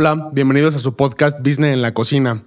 Hola, 0.00 0.28
bienvenidos 0.30 0.76
a 0.76 0.78
su 0.78 0.94
podcast 0.94 1.40
Business 1.40 1.74
en 1.74 1.82
la 1.82 1.92
Cocina. 1.92 2.44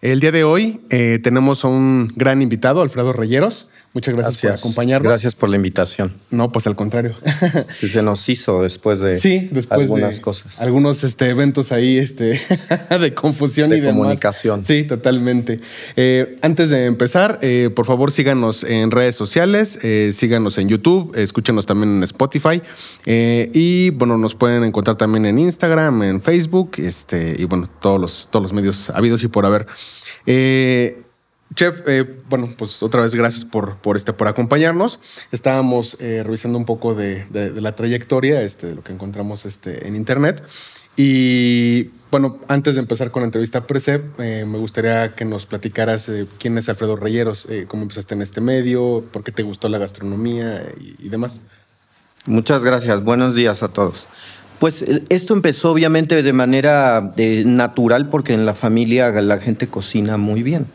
El 0.00 0.20
día 0.20 0.32
de 0.32 0.42
hoy 0.42 0.80
eh, 0.88 1.20
tenemos 1.22 1.62
a 1.62 1.68
un 1.68 2.10
gran 2.16 2.40
invitado, 2.40 2.80
Alfredo 2.80 3.12
Reyeros. 3.12 3.68
Muchas 3.94 4.16
gracias, 4.16 4.42
por 4.42 4.58
acompañarnos. 4.58 5.08
Gracias 5.08 5.36
por 5.36 5.48
la 5.48 5.54
invitación. 5.54 6.12
No, 6.30 6.50
pues 6.50 6.66
al 6.66 6.74
contrario. 6.74 7.14
se 7.80 8.02
nos 8.02 8.28
hizo 8.28 8.60
después 8.60 8.98
de 8.98 9.20
sí, 9.20 9.48
después 9.52 9.82
algunas 9.82 10.18
cosas. 10.18 10.60
Algunos 10.60 11.04
este, 11.04 11.28
eventos 11.28 11.70
ahí 11.70 11.98
este, 11.98 12.40
de 13.00 13.14
confusión 13.14 13.70
de 13.70 13.78
y 13.78 13.80
de 13.80 13.90
comunicación. 13.90 14.64
Sí, 14.64 14.82
totalmente. 14.82 15.60
Eh, 15.94 16.38
antes 16.42 16.70
de 16.70 16.86
empezar, 16.86 17.38
eh, 17.42 17.70
por 17.72 17.86
favor 17.86 18.10
síganos 18.10 18.64
en 18.64 18.90
redes 18.90 19.14
sociales, 19.14 19.78
eh, 19.84 20.10
síganos 20.12 20.58
en 20.58 20.68
YouTube, 20.68 21.16
escúchenos 21.16 21.64
también 21.64 21.98
en 21.98 22.02
Spotify 22.02 22.60
y 23.06 23.90
bueno, 23.90 24.18
nos 24.18 24.34
pueden 24.34 24.64
encontrar 24.64 24.96
también 24.96 25.24
en 25.24 25.38
Instagram, 25.38 26.02
en 26.02 26.20
Facebook 26.20 26.72
este, 26.78 27.36
y 27.38 27.44
bueno, 27.44 27.70
todos 27.80 28.00
los, 28.00 28.28
todos 28.32 28.42
los 28.42 28.52
medios 28.52 28.90
habidos 28.90 29.22
y 29.22 29.28
por 29.28 29.46
haber. 29.46 29.68
Chef, 31.54 31.82
eh, 31.86 32.04
bueno, 32.28 32.52
pues 32.56 32.82
otra 32.82 33.02
vez 33.02 33.14
gracias 33.14 33.44
por, 33.44 33.76
por, 33.76 33.96
este, 33.96 34.12
por 34.12 34.26
acompañarnos. 34.26 34.98
Estábamos 35.30 35.96
eh, 36.00 36.22
revisando 36.24 36.58
un 36.58 36.64
poco 36.64 36.94
de, 36.94 37.26
la 37.54 37.74
trayectoria, 37.74 38.42
este, 38.42 38.68
de 38.68 38.74
lo 38.74 38.82
que 38.82 38.92
encontramos 38.92 39.46
este, 39.46 39.86
en 39.86 39.94
internet. 39.94 40.42
Y 40.96 41.90
bueno, 42.10 42.38
antes 42.48 42.74
de 42.74 42.80
empezar 42.80 43.10
con 43.10 43.22
la 43.22 43.26
entrevista 43.26 43.66
Precep, 43.66 44.18
eh, 44.18 44.44
me 44.46 44.58
gustaría 44.58 45.14
que 45.14 45.24
nos 45.24 45.46
platicaras 45.46 46.10
quién 46.38 46.58
es 46.58 46.68
Alfredo 46.68 46.96
Reyeros, 46.96 47.46
cómo 47.68 47.82
empezaste 47.82 48.14
en 48.14 48.22
este 48.22 48.40
medio, 48.40 49.04
por 49.12 49.22
qué 49.22 49.30
te 49.30 49.42
gustó 49.42 49.68
la 49.68 49.78
gastronomía 49.78 50.72
y, 50.98 51.08
demás. 51.08 51.42
Muchas 52.26 52.64
gracias. 52.64 53.04
Buenos 53.04 53.34
días 53.34 53.62
a 53.62 53.68
todos. 53.68 54.08
Pues 54.58 54.82
esto 55.08 55.34
empezó 55.34 55.72
obviamente 55.72 56.22
de 56.22 56.32
manera 56.32 57.12
natural 57.16 58.08
porque 58.08 58.32
en 58.32 58.46
la 58.46 58.54
familia 58.54 59.10
la 59.10 59.38
gente 59.38 59.68
cocina 59.68 60.16
muy 60.16 60.42
bien. 60.42 60.66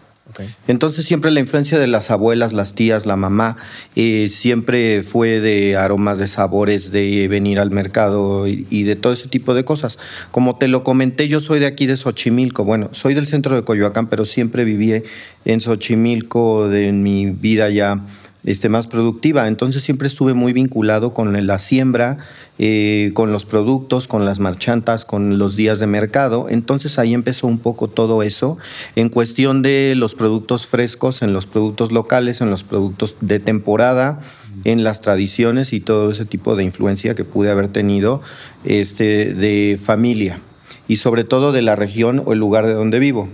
Entonces 0.67 1.05
siempre 1.05 1.31
la 1.31 1.39
influencia 1.39 1.79
de 1.79 1.87
las 1.87 2.11
abuelas, 2.11 2.53
las 2.53 2.75
tías, 2.75 3.05
la 3.05 3.15
mamá, 3.15 3.57
eh, 3.95 4.27
siempre 4.29 5.03
fue 5.03 5.39
de 5.39 5.75
aromas, 5.75 6.19
de 6.19 6.27
sabores, 6.27 6.91
de 6.91 7.27
venir 7.27 7.59
al 7.59 7.71
mercado 7.71 8.47
y, 8.47 8.83
de 8.83 8.95
todo 8.95 9.13
ese 9.13 9.27
tipo 9.27 9.53
de 9.53 9.65
cosas. 9.65 9.97
Como 10.31 10.57
te 10.57 10.67
lo 10.67 10.83
comenté, 10.83 11.27
yo 11.27 11.39
soy 11.39 11.59
de 11.59 11.65
aquí 11.65 11.85
de 11.85 11.97
Xochimilco. 11.97 12.63
Bueno, 12.63 12.89
soy 12.91 13.13
del 13.13 13.27
centro 13.27 13.55
de 13.55 13.63
Coyoacán, 13.63 14.07
pero 14.07 14.25
siempre 14.25 14.63
viví 14.63 15.03
en 15.45 15.61
Xochimilco 15.61 16.67
de 16.67 16.91
mi 16.91 17.27
vida 17.27 17.69
ya 17.69 18.05
este, 18.43 18.69
más 18.69 18.87
productiva. 18.87 19.47
Entonces 19.47 19.83
siempre 19.83 20.07
estuve 20.07 20.33
muy 20.33 20.53
vinculado 20.53 21.13
con 21.13 21.45
la 21.45 21.57
siembra, 21.57 22.17
eh, 22.57 23.11
con 23.13 23.31
los 23.31 23.45
productos, 23.45 24.07
con 24.07 24.25
las 24.25 24.39
marchantas, 24.39 25.05
con 25.05 25.37
los 25.37 25.55
días 25.55 25.79
de 25.79 25.87
mercado. 25.87 26.47
Entonces 26.49 26.99
ahí 26.99 27.13
empezó 27.13 27.47
un 27.47 27.59
poco 27.59 27.87
todo 27.87 28.23
eso 28.23 28.57
en 28.95 29.09
cuestión 29.09 29.61
de 29.61 29.93
los 29.95 30.15
productos 30.15 30.67
frescos, 30.67 31.21
en 31.21 31.33
los 31.33 31.45
productos 31.45 31.91
locales, 31.91 32.41
en 32.41 32.49
los 32.49 32.63
productos 32.63 33.15
de 33.21 33.39
temporada, 33.39 34.21
en 34.63 34.83
las 34.83 35.01
tradiciones 35.01 35.73
y 35.73 35.79
todo 35.79 36.11
ese 36.11 36.25
tipo 36.25 36.55
de 36.55 36.63
influencia 36.63 37.15
que 37.15 37.23
pude 37.23 37.51
haber 37.51 37.69
tenido 37.69 38.21
este, 38.63 39.33
de 39.33 39.79
familia 39.81 40.41
y 40.87 40.97
sobre 40.97 41.23
todo 41.23 41.51
de 41.51 41.61
la 41.61 41.75
región 41.75 42.21
o 42.25 42.33
el 42.33 42.39
lugar 42.39 42.65
de 42.65 42.73
donde 42.73 42.99
vivo. 42.99 43.29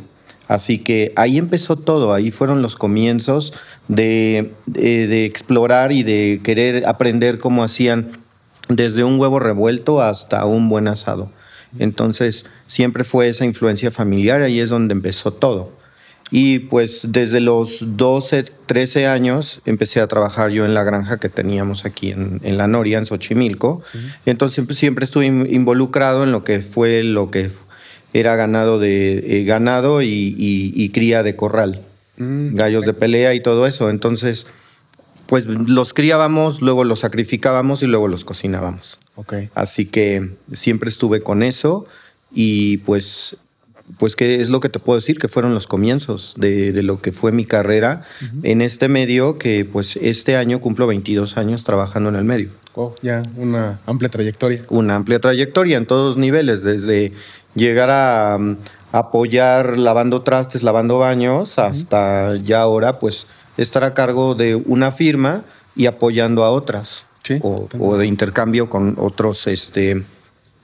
Así 0.48 0.78
que 0.80 1.12
ahí 1.16 1.38
empezó 1.38 1.76
todo, 1.76 2.14
ahí 2.14 2.32
fueron 2.32 2.62
los 2.62 2.76
comienzos 2.76 3.54
de, 3.88 4.52
explorar 4.76 5.92
y 5.92 6.04
de 6.04 6.40
querer 6.44 6.86
aprender 6.86 7.40
cómo 7.40 7.64
hacían 7.64 8.12
desde 8.70 9.04
un 9.04 9.20
huevo 9.20 9.40
revuelto 9.40 10.02
hasta 10.02 10.46
un 10.46 10.70
buen 10.70 10.88
asado. 10.88 11.32
Entonces 11.80 12.46
siempre 12.68 13.04
fue 13.04 13.28
esa 13.28 13.46
influencia 13.46 13.92
familiar, 13.92 14.42
ahí 14.42 14.60
es 14.60 14.70
donde 14.70 14.94
empezó 14.94 15.34
todo. 15.34 15.72
Y 16.32 16.60
pues 16.60 17.08
desde 17.12 17.40
los 17.40 17.80
12, 17.82 18.46
13 18.66 19.08
años 19.08 19.62
empecé 19.66 20.02
a 20.02 20.08
trabajar 20.08 20.50
yo 20.50 20.66
en 20.66 20.74
la 20.74 20.84
granja 20.84 21.18
que 21.18 21.30
teníamos 21.30 21.86
aquí 21.86 22.12
en, 22.12 22.58
La 22.58 22.68
Noria, 22.68 22.98
en 22.98 23.06
Xochimilco. 23.06 23.84
Entonces 24.26 24.56
siempre, 24.56 24.76
siempre 24.76 25.06
estuve 25.06 25.28
involucrado 25.28 26.24
en 26.24 26.32
lo 26.32 26.44
que 26.44 26.62
fue 26.62 27.04
lo 27.04 27.30
que 27.30 27.52
era 28.16 28.38
ganado 28.38 28.80
de 28.80 29.40
eh, 29.40 29.44
ganado 29.44 30.02
y, 30.02 30.90
cría 30.94 31.22
de 31.22 31.36
corral, 31.36 31.82
mm, 32.18 32.56
gallos 32.56 32.86
de 32.86 32.94
pelea 32.94 33.34
y 33.34 33.42
todo 33.42 33.68
eso. 33.68 33.90
Entonces, 33.90 34.48
pues 35.26 35.46
los 35.48 35.94
criábamos, 35.94 36.62
luego 36.62 36.86
los 36.86 37.00
sacrificábamos 37.00 37.84
y 37.84 37.88
luego 37.88 38.08
los 38.08 38.24
cocinábamos. 38.24 39.00
Okay. 39.16 39.50
Así 39.54 39.86
que 39.86 40.30
siempre 40.54 40.90
estuve 40.90 41.22
con 41.22 41.44
eso 41.44 41.88
y 42.32 42.78
pues 42.78 43.38
pues 44.00 44.16
qué 44.16 44.42
es 44.42 44.50
lo 44.50 44.62
que 44.62 44.70
te 44.70 44.80
puedo 44.80 44.98
decir 44.98 45.20
que 45.20 45.28
fueron 45.28 45.54
los 45.54 45.68
comienzos 45.68 46.34
de, 46.38 46.82
lo 46.82 47.02
que 47.02 47.12
fue 47.12 47.32
mi 47.32 47.46
carrera 47.46 48.02
en 48.42 48.62
este 48.62 48.88
medio 48.88 49.38
que 49.38 49.64
pues 49.64 49.96
este 49.98 50.38
año 50.38 50.60
cumplo 50.60 50.88
22 50.88 51.38
años 51.38 51.64
trabajando 51.64 52.10
en 52.10 52.16
el 52.16 52.24
medio. 52.24 52.50
Oh, 52.74 52.96
ya 53.02 53.22
una 53.38 53.80
amplia 53.86 54.10
trayectoria. 54.10 54.62
Una 54.70 54.96
amplia 54.96 55.20
trayectoria 55.20 55.78
en 55.78 55.86
todos 55.86 56.16
los 56.16 56.18
niveles, 56.18 56.64
desde 56.64 57.14
llegar 57.56 57.90
a, 57.90 58.38
mm, 58.38 58.58
apoyar 58.92 59.78
lavando 59.78 60.22
trastes, 60.22 60.64
lavando 60.64 61.00
baños, 61.00 61.60
hasta 61.60 62.38
ya 62.38 62.62
ahora 62.62 63.00
pues 63.00 63.28
estar 63.58 63.84
a 63.84 63.94
cargo 63.94 64.36
de 64.36 64.56
una 64.56 64.92
firma 64.92 65.44
y 65.76 65.88
apoyando 65.88 66.44
a 66.44 66.52
otras. 66.52 67.06
o, 67.42 67.98
de 67.98 68.06
intercambio 68.06 68.70
con 68.70 68.94
otros 69.00 69.48
este, 69.48 70.04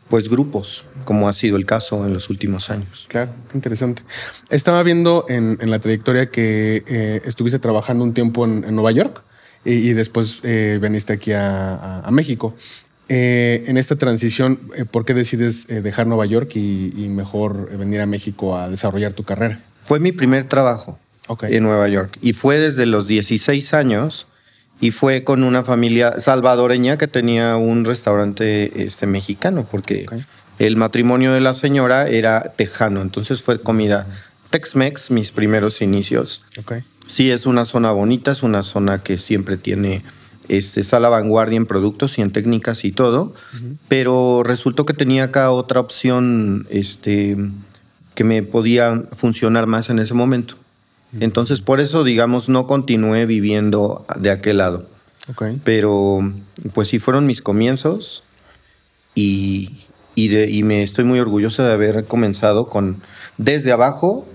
pues, 0.09 0.29
grupos, 0.29 0.85
como 1.05 1.27
ha 1.27 1.33
sido 1.33 1.57
el 1.57 1.65
caso 1.65 2.05
en 2.05 2.13
los 2.13 2.29
últimos 2.29 2.69
años. 2.69 3.07
Claro, 3.09 3.31
qué 3.49 3.57
interesante. 3.57 4.03
Estaba 4.51 4.83
viendo 4.83 5.25
en, 5.27 5.57
la 5.71 5.79
trayectoria 5.79 6.29
que 6.29 6.83
eh, 6.87 7.21
estuviste 7.25 7.57
trabajando 7.57 8.03
un 8.03 8.13
tiempo 8.13 8.45
en, 8.45 8.75
Nueva 8.75 8.91
York 8.91 9.23
y, 9.65 9.93
después 9.93 10.39
eh, 10.43 10.77
veniste 10.79 11.13
aquí 11.13 11.31
a 11.33 12.07
México. 12.11 12.53
Eh, 13.13 13.65
en 13.67 13.75
esta 13.75 13.97
transición, 13.97 14.57
eh, 14.73 14.85
¿por 14.85 15.03
qué 15.03 15.13
decides 15.13 15.69
eh, 15.69 15.81
dejar 15.81 16.07
Nueva 16.07 16.25
York 16.25 16.55
y, 16.55 17.09
mejor 17.09 17.69
venir 17.77 17.99
a 17.99 18.05
México 18.05 18.57
a 18.57 18.69
desarrollar 18.69 19.11
tu 19.11 19.25
carrera? 19.25 19.59
Fue 19.83 19.99
mi 19.99 20.13
primer 20.13 20.47
trabajo 20.47 20.97
en 21.41 21.61
Nueva 21.61 21.89
York 21.89 22.17
y 22.21 22.31
fue 22.31 22.57
desde 22.57 22.85
los 22.85 23.07
16 23.07 23.73
años 23.73 24.27
y 24.79 24.91
fue 24.91 25.25
con 25.25 25.43
una 25.43 25.65
familia 25.65 26.21
salvadoreña 26.21 26.97
que 26.97 27.09
tenía 27.09 27.57
un 27.57 27.83
restaurante 27.83 28.85
este, 28.85 29.07
mexicano 29.07 29.67
porque 29.69 30.05
el 30.57 30.77
matrimonio 30.77 31.33
de 31.33 31.41
la 31.41 31.53
señora 31.53 32.07
era 32.07 32.53
tejano, 32.55 33.01
entonces 33.01 33.41
fue 33.41 33.61
comida 33.61 34.07
Tex-Mex 34.51 35.11
mis 35.11 35.31
primeros 35.31 35.81
inicios. 35.81 36.45
Sí, 37.07 37.29
es 37.29 37.45
una 37.45 37.65
zona 37.65 37.91
bonita, 37.91 38.31
es 38.31 38.41
una 38.41 38.63
zona 38.63 39.03
que 39.03 39.17
siempre 39.17 39.57
tiene 39.57 40.01
está 40.57 40.97
a 40.97 40.99
la 40.99 41.09
vanguardia 41.09 41.57
en 41.57 41.65
productos 41.65 42.17
y 42.17 42.21
en 42.21 42.31
técnicas 42.31 42.83
y 42.85 42.91
todo, 42.91 43.33
pero 43.87 44.43
resultó 44.43 44.85
que 44.85 44.93
tenía 44.93 45.25
acá 45.25 45.51
otra 45.51 45.79
opción 45.79 46.67
este, 46.69 47.37
que 48.15 48.23
me 48.23 48.43
podía 48.43 49.03
funcionar 49.13 49.67
más 49.67 49.89
en 49.89 49.99
ese 49.99 50.13
momento. 50.13 50.55
Entonces, 51.19 51.59
por 51.59 51.79
eso, 51.79 52.03
digamos, 52.03 52.47
no 52.47 52.67
continué 52.67 53.25
viviendo 53.25 54.05
de 54.17 54.31
aquel 54.31 54.57
lado. 54.57 54.87
Pero, 55.63 56.33
pues 56.73 56.89
sí 56.89 56.99
fueron 56.99 57.25
mis 57.25 57.41
comienzos 57.41 58.23
y, 59.15 59.81
y, 60.15 60.63
me 60.63 60.83
estoy 60.83 61.05
muy 61.05 61.19
orgulloso 61.19 61.63
de 61.63 61.71
haber 61.71 62.05
comenzado 62.05 62.65
con 62.67 63.01
desde 63.37 63.71
abajo 63.71 64.27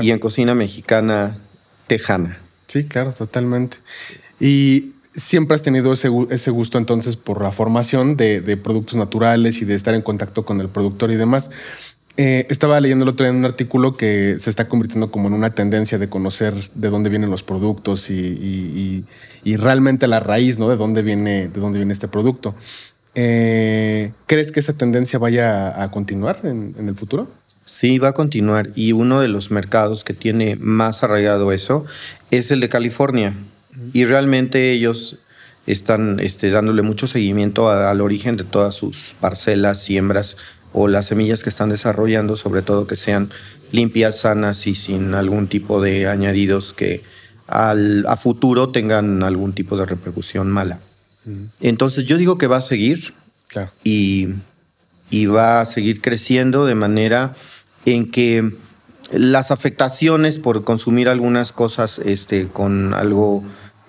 y 0.00 0.10
en 0.10 0.18
cocina 0.18 0.54
mexicana 0.54 1.38
tejana. 1.86 2.38
Sí, 2.66 2.84
claro, 2.84 3.12
totalmente. 3.12 3.78
Y 4.38 4.92
siempre 5.14 5.54
has 5.54 5.62
tenido 5.62 5.92
ese, 5.92 6.08
gusto 6.50 6.78
entonces 6.78 7.16
por 7.16 7.42
la 7.42 7.52
formación 7.52 8.16
de, 8.16 8.56
productos 8.56 8.96
naturales 8.96 9.60
y 9.62 9.64
de 9.64 9.74
estar 9.74 9.94
en 9.94 10.02
contacto 10.02 10.44
con 10.44 10.60
el 10.60 10.68
productor 10.68 11.10
y 11.10 11.16
demás. 11.16 11.50
Eh, 12.16 12.46
estaba 12.50 12.80
leyendo 12.80 13.04
el 13.04 13.10
otro 13.10 13.24
día 13.24 13.30
en 13.30 13.38
un 13.38 13.44
artículo 13.44 13.96
que 13.96 14.36
se 14.38 14.50
está 14.50 14.68
convirtiendo 14.68 15.10
como 15.10 15.28
en 15.28 15.34
una 15.34 15.54
tendencia 15.54 15.96
de 15.96 16.08
conocer 16.08 16.54
de 16.74 16.90
dónde 16.90 17.08
vienen 17.08 17.30
los 17.30 17.42
productos 17.42 18.10
y, 18.10 19.04
realmente 19.44 20.06
la 20.06 20.20
raíz, 20.20 20.58
¿no? 20.58 20.68
De 20.68 20.76
dónde 20.76 21.02
viene, 21.02 21.48
de 21.48 21.60
dónde 21.60 21.78
viene 21.78 21.92
este 21.92 22.08
producto. 22.08 22.54
Eh, 23.14 24.12
¿Crees 24.26 24.52
que 24.52 24.60
esa 24.60 24.76
tendencia 24.76 25.18
vaya 25.18 25.82
a 25.82 25.90
continuar 25.90 26.40
en 26.44 26.88
el 26.88 26.94
futuro? 26.94 27.28
Sí, 27.70 28.00
va 28.00 28.08
a 28.08 28.12
continuar. 28.14 28.70
Y 28.74 28.90
uno 28.90 29.20
de 29.20 29.28
los 29.28 29.52
mercados 29.52 30.02
que 30.02 30.12
tiene 30.12 30.56
más 30.56 31.04
arraigado 31.04 31.52
eso 31.52 31.86
es 32.32 32.50
el 32.50 32.58
de 32.58 32.68
California. 32.68 33.36
Y 33.92 34.04
realmente 34.04 34.72
ellos 34.72 35.18
están 35.66 36.20
este, 36.20 36.50
dándole 36.50 36.82
mucho 36.82 37.06
seguimiento 37.06 37.70
al 37.70 38.00
origen 38.00 38.36
de 38.36 38.44
todas 38.44 38.74
sus 38.74 39.14
parcelas, 39.20 39.82
siembras 39.82 40.36
o 40.72 40.88
las 40.88 41.06
semillas 41.06 41.42
que 41.42 41.50
están 41.50 41.68
desarrollando, 41.68 42.36
sobre 42.36 42.62
todo 42.62 42.86
que 42.86 42.96
sean 42.96 43.30
limpias, 43.72 44.20
sanas 44.20 44.66
y 44.66 44.74
sin 44.74 45.14
algún 45.14 45.48
tipo 45.48 45.80
de 45.80 46.08
añadidos 46.08 46.72
que 46.72 47.02
al, 47.46 48.04
a 48.06 48.16
futuro 48.16 48.70
tengan 48.70 49.22
algún 49.22 49.52
tipo 49.52 49.76
de 49.76 49.84
repercusión 49.84 50.50
mala. 50.50 50.80
Entonces 51.60 52.04
yo 52.06 52.16
digo 52.16 52.38
que 52.38 52.46
va 52.46 52.56
a 52.56 52.62
seguir 52.62 53.14
y, 53.84 54.28
y 55.10 55.26
va 55.26 55.60
a 55.60 55.66
seguir 55.66 56.00
creciendo 56.00 56.66
de 56.66 56.74
manera 56.74 57.34
en 57.84 58.10
que 58.10 58.56
las 59.12 59.50
afectaciones 59.50 60.38
por 60.38 60.64
consumir 60.64 61.08
algunas 61.08 61.52
cosas 61.52 61.98
este, 61.98 62.46
con 62.48 62.94
algo 62.94 63.44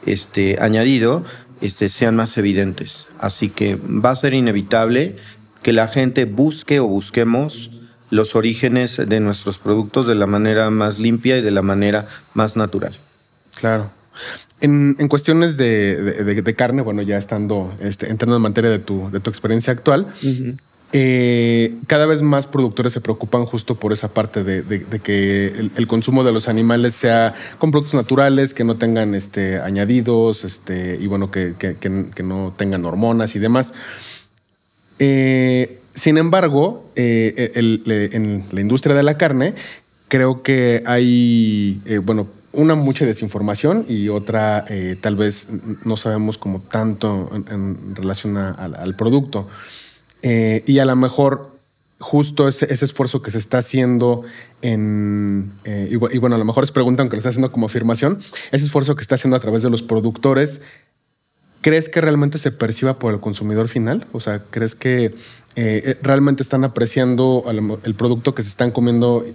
este, 0.06 0.58
añadido 0.62 1.24
este, 1.62 1.90
sean 1.90 2.16
más 2.16 2.38
evidentes. 2.38 3.08
Así 3.20 3.50
que 3.50 3.76
va 3.76 4.12
a 4.12 4.16
ser 4.16 4.34
inevitable 4.34 5.18
que 5.62 5.74
la 5.74 5.88
gente 5.88 6.26
busque 6.26 6.80
o 6.80 6.88
busquemos 6.88 7.72
los 8.10 8.36
orígenes 8.36 8.98
de 8.98 9.20
nuestros 9.20 9.58
productos 9.58 10.06
de 10.08 10.16
la 10.16 10.26
manera 10.26 10.70
más 10.70 11.00
limpia 11.00 11.38
y 11.38 11.42
de 11.42 11.52
la 11.52 11.62
manera 11.62 12.08
más 12.34 12.58
natural. 12.58 12.94
Claro. 13.56 13.92
En, 14.60 14.96
cuestiones 15.08 15.58
de, 15.58 16.54
carne, 16.56 16.82
bueno, 16.82 17.02
ya 17.02 17.18
estando 17.18 17.74
este, 17.80 18.10
entrando 18.10 18.36
en 18.36 18.42
materia 18.42 18.70
de 18.70 18.80
tu, 18.80 19.10
de 19.10 19.20
tu 19.20 19.30
experiencia 19.30 19.74
actual, 19.74 20.08
eh, 20.94 21.78
cada 21.88 22.06
vez 22.06 22.22
más 22.22 22.48
productores 22.48 22.92
se 22.92 23.00
preocupan 23.00 23.46
justo 23.46 23.76
por 23.76 23.94
esa 23.94 24.14
parte 24.14 24.44
de, 24.44 25.00
que 25.02 25.70
el, 25.76 25.88
consumo 25.88 26.24
de 26.24 26.34
los 26.34 26.50
animales 26.50 26.96
sea 26.96 27.34
con 27.60 27.72
productos 27.72 27.96
naturales, 27.96 28.54
que 28.54 28.66
no 28.66 28.76
tengan 28.76 29.16
este, 29.16 29.60
añadidos, 29.60 30.44
este, 30.44 30.98
y 31.00 31.08
bueno, 31.08 31.32
que, 31.32 31.56
no 32.24 32.54
tengan 32.58 32.84
hormonas 32.86 33.36
y 33.36 33.40
demás. 33.40 33.74
Eh, 35.00 35.80
sin 35.94 36.18
embargo, 36.18 36.92
eh, 36.96 37.52
en 37.56 38.46
la 38.52 38.62
industria 38.62 38.94
de 38.94 39.04
la 39.04 39.18
carne, 39.18 39.56
creo 40.10 40.44
que 40.44 40.84
hay, 40.86 41.82
bueno, 42.04 42.28
una 42.52 42.76
mucha 42.76 43.06
desinformación 43.06 43.86
y 43.88 44.10
otra 44.10 44.66
tal 45.00 45.16
vez 45.16 45.54
no 45.86 45.96
sabemos 45.96 46.38
como 46.38 46.60
tanto 46.60 47.32
en, 47.34 47.96
relación 47.96 48.36
al 48.36 48.96
producto. 48.96 49.48
Eh, 50.24 50.64
y 50.66 50.80
a 50.80 50.86
lo 50.86 50.96
mejor 50.96 51.52
justo 52.00 52.48
ese, 52.48 52.72
esfuerzo 52.74 53.22
que 53.22 53.32
se 53.32 53.38
está 53.38 53.60
haciendo 53.60 54.24
en, 54.62 55.52
eh, 55.66 55.90
y, 55.92 56.18
bueno, 56.18 56.36
a 56.36 56.40
lo 56.40 56.46
mejor 56.46 56.64
es 56.64 56.72
pregunta, 56.72 57.04
aunque 57.04 57.16
lo 57.16 57.20
está 57.20 57.30
haciendo 57.30 57.52
como 57.52 57.68
afirmación, 57.68 58.20
ese 58.52 58.66
esfuerzo 58.66 58.96
que 58.96 59.02
está 59.02 59.16
haciendo 59.16 59.38
a 59.38 59.40
través 59.40 59.62
de 59.62 59.70
los 59.70 59.84
productores, 59.84 60.64
¿crees 61.62 61.90
que 61.90 62.02
realmente 62.02 62.40
se 62.40 62.52
perciba 62.52 62.98
por 62.98 63.14
el 63.14 63.20
consumidor 63.20 63.68
final? 63.68 64.08
O 64.14 64.20
sea, 64.20 64.44
¿crees 64.50 64.74
que 64.74 65.14
eh, 65.56 66.00
realmente 66.02 66.42
están 66.42 66.64
apreciando 66.64 67.46
el 67.84 67.96
producto 67.96 68.34
que 68.34 68.42
se 68.42 68.50
están 68.50 68.72
comiendo 68.72 69.26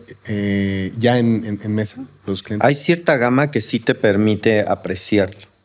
ya 0.98 1.18
en, 1.18 1.60
en, 1.62 1.74
mesa 1.74 2.04
los 2.26 2.42
clientes? 2.42 2.66
Hay 2.66 2.74
cierta 2.74 3.16
gama 3.16 3.52
que 3.52 3.60
sí 3.60 3.78
te 3.78 3.94
permite 3.94 4.62
apreciarlo. 4.62 5.55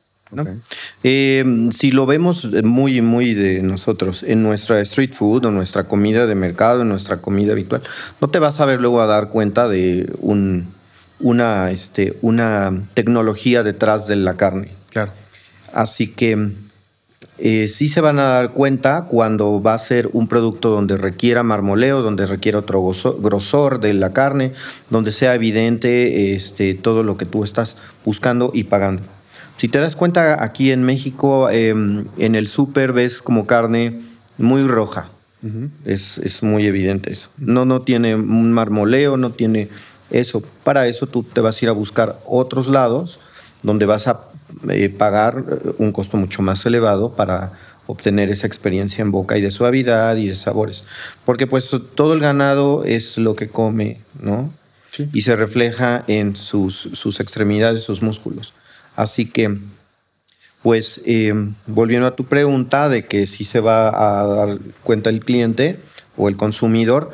Eh, 1.03 1.69
si 1.71 1.91
lo 1.91 2.05
vemos 2.05 2.47
muy, 2.63 3.01
muy 3.01 3.33
de 3.33 3.61
nosotros, 3.61 4.23
en 4.23 4.43
nuestra 4.43 4.79
street 4.81 5.13
food 5.13 5.45
o 5.45 5.51
nuestra 5.51 5.83
comida 5.83 6.25
de 6.25 6.35
mercado, 6.35 6.81
en 6.81 6.89
nuestra 6.89 7.17
comida 7.17 7.51
habitual, 7.53 7.81
no 8.19 8.29
te 8.29 8.39
vas 8.39 8.59
a 8.59 8.65
ver 8.65 8.79
luego 8.79 9.01
a 9.01 9.05
dar 9.05 9.29
cuenta 9.29 9.67
de 9.67 10.11
un, 10.19 10.67
una, 11.19 11.71
este, 11.71 12.17
una 12.21 12.87
tecnología 12.93 13.63
detrás 13.63 14.07
de 14.07 14.15
la 14.15 14.35
carne. 14.35 14.69
Claro. 14.89 15.11
Así 15.73 16.07
que 16.07 16.51
eh, 17.43 17.67
sí 17.67 17.87
se 17.87 18.01
van 18.01 18.19
a 18.19 18.23
dar 18.23 18.51
cuenta 18.51 19.07
cuando 19.09 19.61
va 19.63 19.73
a 19.73 19.77
ser 19.79 20.09
un 20.13 20.27
producto 20.27 20.69
donde 20.69 20.95
requiera 20.95 21.41
marmoleo, 21.41 22.03
donde 22.03 22.27
requiera 22.27 22.59
otro 22.59 22.83
grosor 23.19 23.79
de 23.79 23.93
la 23.93 24.13
carne, 24.13 24.53
donde 24.91 25.11
sea 25.11 25.33
evidente 25.33 26.35
este, 26.35 26.75
todo 26.75 27.01
lo 27.01 27.17
que 27.17 27.25
tú 27.25 27.43
estás 27.43 27.77
buscando 28.05 28.51
y 28.53 28.65
pagando. 28.65 29.03
Si 29.61 29.67
te 29.67 29.77
das 29.77 29.95
cuenta, 29.95 30.43
aquí 30.43 30.71
en 30.71 30.81
México, 30.81 31.47
em, 31.51 32.05
en 32.17 32.33
el 32.33 32.47
súper 32.47 32.93
ves 32.93 33.21
como 33.21 33.45
carne 33.45 34.01
muy 34.39 34.63
roja. 34.63 35.11
es, 35.85 36.41
muy 36.41 36.65
evidente 36.65 37.13
eso. 37.13 37.29
No, 37.37 37.63
no 37.63 37.83
tiene 37.83 38.15
un 38.15 38.51
marmoleo, 38.53 39.17
no 39.17 39.29
tiene 39.29 39.69
eso. 40.09 40.41
Para 40.63 40.87
eso 40.87 41.05
tú 41.05 41.21
te 41.21 41.41
vas 41.41 41.61
a 41.61 41.65
ir 41.65 41.69
a 41.69 41.73
buscar 41.73 42.17
otros 42.25 42.67
lados 42.67 43.19
donde 43.61 43.85
vas 43.85 44.07
a 44.07 44.21
eh, 44.67 44.89
pagar 44.89 45.43
eh, 45.47 45.73
un 45.77 45.91
costo 45.91 46.17
mucho 46.17 46.41
más 46.41 46.65
elevado 46.65 47.15
para 47.15 47.51
obtener 47.85 48.31
esa 48.31 48.47
experiencia 48.47 49.03
en 49.03 49.11
boca 49.11 49.37
y 49.37 49.41
de 49.41 49.51
suavidad 49.51 50.15
y 50.15 50.29
de 50.29 50.35
sabores. 50.35 50.85
Porque 51.23 51.45
pues 51.45 51.69
todo 51.93 52.13
el 52.15 52.19
ganado 52.19 52.83
es 52.83 53.19
lo 53.19 53.35
que 53.35 53.49
come, 53.49 54.01
¿no? 54.19 54.51
Y 55.13 55.21
se 55.21 55.35
refleja 55.35 56.03
en 56.07 56.35
sus, 56.35 56.89
sus 56.93 57.19
extremidades, 57.19 57.83
sus 57.83 58.01
músculos. 58.01 58.55
Así 58.95 59.25
que, 59.25 59.57
pues, 60.63 61.01
eh, 61.05 61.33
volviendo 61.67 62.07
a 62.07 62.15
tu 62.15 62.25
pregunta 62.25 62.89
de 62.89 63.05
que 63.05 63.25
si 63.27 63.43
se 63.43 63.59
va 63.59 63.89
a 63.89 64.25
dar 64.25 64.59
cuenta 64.83 65.09
el 65.09 65.21
cliente 65.21 65.79
o 66.17 66.29
el 66.29 66.37
consumidor, 66.37 67.11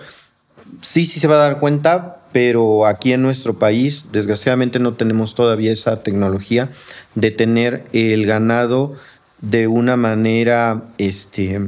sí, 0.82 1.06
sí 1.06 1.20
se 1.20 1.28
va 1.28 1.36
a 1.36 1.50
dar 1.50 1.60
cuenta, 1.60 2.18
pero 2.32 2.86
aquí 2.86 3.14
en 3.14 3.22
nuestro 3.22 3.58
país, 3.58 4.06
desgraciadamente, 4.12 4.80
no 4.80 4.94
tenemos 4.94 5.36
todavía 5.36 5.72
esa 5.72 6.04
tecnología 6.04 6.70
de 7.16 7.32
tener 7.32 7.86
el 7.94 8.26
ganado 8.26 8.96
de 9.42 9.68
una 9.68 9.98
manera 9.98 10.84
este, 10.98 11.62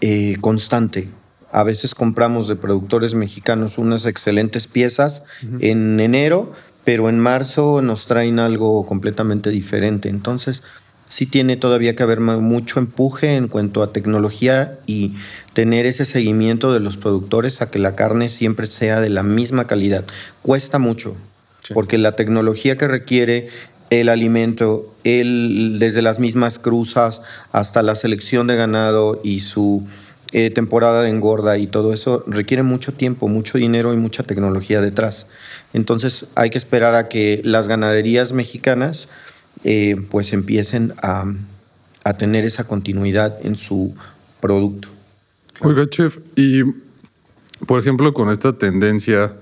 eh, 0.00 0.36
constante. 0.40 1.08
A 1.52 1.62
veces 1.62 1.94
compramos 1.94 2.48
de 2.48 2.56
productores 2.56 3.14
mexicanos 3.14 3.78
unas 3.78 4.04
excelentes 4.04 4.66
piezas 4.66 5.22
en 5.60 5.98
enero, 6.00 6.52
pero 6.86 7.08
en 7.08 7.18
marzo 7.18 7.82
nos 7.82 8.06
traen 8.06 8.38
algo 8.38 8.86
completamente 8.86 9.50
diferente. 9.50 10.08
Entonces, 10.08 10.62
sí 11.08 11.26
tiene 11.26 11.56
todavía 11.56 11.96
que 11.96 12.04
haber 12.04 12.20
mucho 12.20 12.78
empuje 12.78 13.34
en 13.34 13.48
cuanto 13.48 13.82
a 13.82 13.92
tecnología 13.92 14.78
y 14.86 15.14
tener 15.52 15.84
ese 15.84 16.04
seguimiento 16.04 16.72
de 16.72 16.78
los 16.78 16.96
productores 16.96 17.60
a 17.60 17.72
que 17.72 17.80
la 17.80 17.96
carne 17.96 18.28
siempre 18.28 18.68
sea 18.68 19.00
de 19.00 19.08
la 19.08 19.24
misma 19.24 19.66
calidad. 19.66 20.04
Cuesta 20.42 20.78
mucho, 20.78 21.16
porque 21.74 21.98
la 21.98 22.12
tecnología 22.12 22.78
que 22.78 22.86
requiere 22.86 23.48
el 23.90 24.08
alimento, 24.08 24.94
el, 25.02 25.78
desde 25.80 26.02
las 26.02 26.20
mismas 26.20 26.60
cruzas 26.60 27.20
hasta 27.50 27.82
la 27.82 27.96
selección 27.96 28.46
de 28.46 28.54
ganado 28.54 29.20
y 29.24 29.40
su 29.40 29.88
eh, 30.32 30.50
temporada 30.50 31.02
de 31.02 31.10
engorda 31.10 31.58
y 31.58 31.66
todo 31.66 31.92
eso 31.92 32.24
requiere 32.26 32.62
mucho 32.62 32.92
tiempo, 32.92 33.28
mucho 33.28 33.58
dinero 33.58 33.92
y 33.92 33.96
mucha 33.96 34.22
tecnología 34.22 34.80
detrás. 34.80 35.26
Entonces 35.72 36.26
hay 36.34 36.50
que 36.50 36.58
esperar 36.58 36.94
a 36.94 37.08
que 37.08 37.40
las 37.44 37.68
ganaderías 37.68 38.32
mexicanas 38.32 39.08
eh, 39.64 39.96
pues 40.10 40.32
empiecen 40.32 40.94
a, 41.02 41.24
tener 42.18 42.44
esa 42.44 42.62
continuidad 42.62 43.44
en 43.44 43.56
su 43.56 43.92
producto. 44.40 44.86
Oiga, 45.62 45.88
chef, 45.90 46.18
y 46.36 46.62
por 47.66 47.80
ejemplo 47.80 48.14
con 48.14 48.30
esta 48.30 48.56
tendencia 48.56 49.34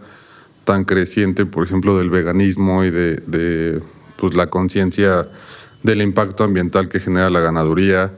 tan 0.65 0.85
creciente, 0.85 1.47
por 1.47 1.65
ejemplo, 1.65 1.97
del 1.99 2.11
veganismo 2.11 2.85
y 2.85 2.91
de, 2.91 3.83
pues, 4.17 4.35
la 4.35 4.49
conciencia 4.49 5.29
del 5.83 6.03
impacto 6.03 6.45
ambiental 6.45 6.89
que 6.89 7.01
genera 7.01 7.31
la 7.31 7.41
ganadería, 7.41 8.13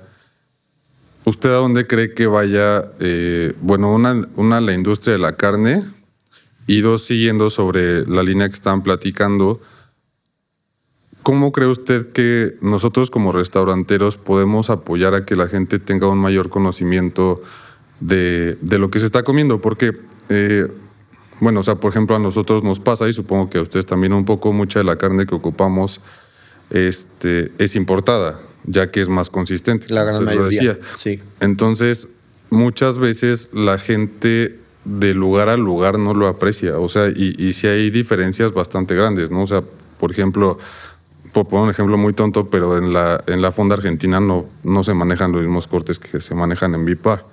¿Usted 1.28 1.48
a 1.48 1.54
dónde 1.54 1.88
cree 1.88 2.14
que 2.14 2.28
vaya, 2.28 2.92
eh, 3.00 3.52
bueno, 3.60 3.92
una, 3.92 4.22
una, 4.36 4.60
la 4.60 4.72
industria 4.74 5.14
de 5.14 5.18
la 5.18 5.34
carne 5.36 5.82
y 6.68 6.82
dos, 6.82 7.04
siguiendo 7.04 7.50
sobre 7.50 8.06
la 8.06 8.22
línea 8.22 8.48
que 8.48 8.54
están 8.54 8.84
platicando, 8.84 9.60
¿cómo 11.24 11.50
cree 11.50 11.66
usted 11.66 12.12
que 12.12 12.56
nosotros 12.60 13.10
como 13.10 13.32
restauranteros 13.32 14.16
podemos 14.16 14.70
apoyar 14.70 15.14
a 15.14 15.24
que 15.24 15.34
la 15.34 15.48
gente 15.48 15.80
tenga 15.80 16.06
un 16.06 16.18
mayor 16.18 16.48
conocimiento 16.48 17.42
de, 17.98 18.56
lo 18.62 18.90
que 18.90 19.00
se 19.00 19.06
está 19.06 19.24
comiendo? 19.24 19.60
Porque, 19.60 19.94
eh, 20.28 20.68
bueno, 21.40 21.58
o 21.58 21.62
sea, 21.64 21.74
por 21.74 21.90
ejemplo, 21.90 22.14
a 22.14 22.20
nosotros 22.20 22.62
nos 22.62 22.78
pasa, 22.78 23.08
y 23.08 23.12
supongo 23.12 23.50
que 23.50 23.58
a 23.58 23.62
ustedes 23.62 23.86
también 23.86 24.12
un 24.12 24.26
poco, 24.26 24.52
mucha 24.52 24.78
de 24.78 24.84
la 24.84 24.96
carne 24.96 25.26
que 25.26 25.34
ocupamos 25.34 26.00
este, 26.70 27.50
es 27.58 27.74
importada 27.74 28.45
ya 28.66 28.90
que 28.90 29.00
es 29.00 29.08
más 29.08 29.30
consistente. 29.30 29.92
La 29.92 30.04
gran 30.04 30.24
mayoría. 30.24 30.78
Sí. 30.96 31.20
Entonces, 31.40 32.08
muchas 32.50 32.98
veces 32.98 33.48
la 33.52 33.78
gente 33.78 34.58
de 34.84 35.14
lugar 35.14 35.48
a 35.48 35.56
lugar 35.56 35.98
no 35.98 36.14
lo 36.14 36.28
aprecia. 36.28 36.78
O 36.78 36.88
sea, 36.88 37.08
y, 37.08 37.34
y 37.38 37.52
sí 37.52 37.66
hay 37.66 37.90
diferencias 37.90 38.52
bastante 38.52 38.94
grandes, 38.94 39.30
¿no? 39.30 39.42
O 39.42 39.46
sea, 39.46 39.62
por 39.98 40.12
ejemplo, 40.12 40.58
por 41.32 41.48
poner 41.48 41.64
un 41.64 41.70
ejemplo 41.70 41.98
muy 41.98 42.12
tonto, 42.12 42.48
pero 42.50 42.78
en 42.78 42.92
la, 42.92 43.22
en 43.26 43.42
la 43.42 43.52
fonda 43.52 43.74
argentina 43.74 44.20
no, 44.20 44.48
no 44.62 44.84
se 44.84 44.94
manejan 44.94 45.32
los 45.32 45.42
mismos 45.42 45.66
cortes 45.66 45.98
que 45.98 46.20
se 46.20 46.34
manejan 46.34 46.74
en 46.74 46.84
Vipar. 46.84 47.24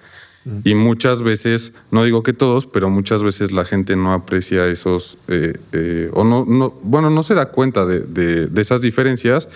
Y 0.65 0.75
muchas 0.75 1.21
veces, 1.21 1.71
no 1.89 2.03
digo 2.03 2.21
que 2.21 2.33
todos, 2.33 2.67
pero 2.67 2.89
muchas 2.89 3.23
veces 3.23 3.53
la 3.53 3.63
gente 3.63 3.95
no 3.95 4.11
aprecia 4.11 4.67
esos, 4.67 5.17
eh, 5.29 5.53
eh, 5.71 6.09
o 6.11 6.25
no, 6.25 6.43
no, 6.45 6.71
bueno, 6.83 7.09
no 7.09 7.23
se 7.23 7.33
da 7.33 7.45
cuenta 7.45 7.85
de, 7.85 8.01
de, 8.01 8.47
de 8.47 8.61
esas 8.61 8.81
diferencias 8.81 9.47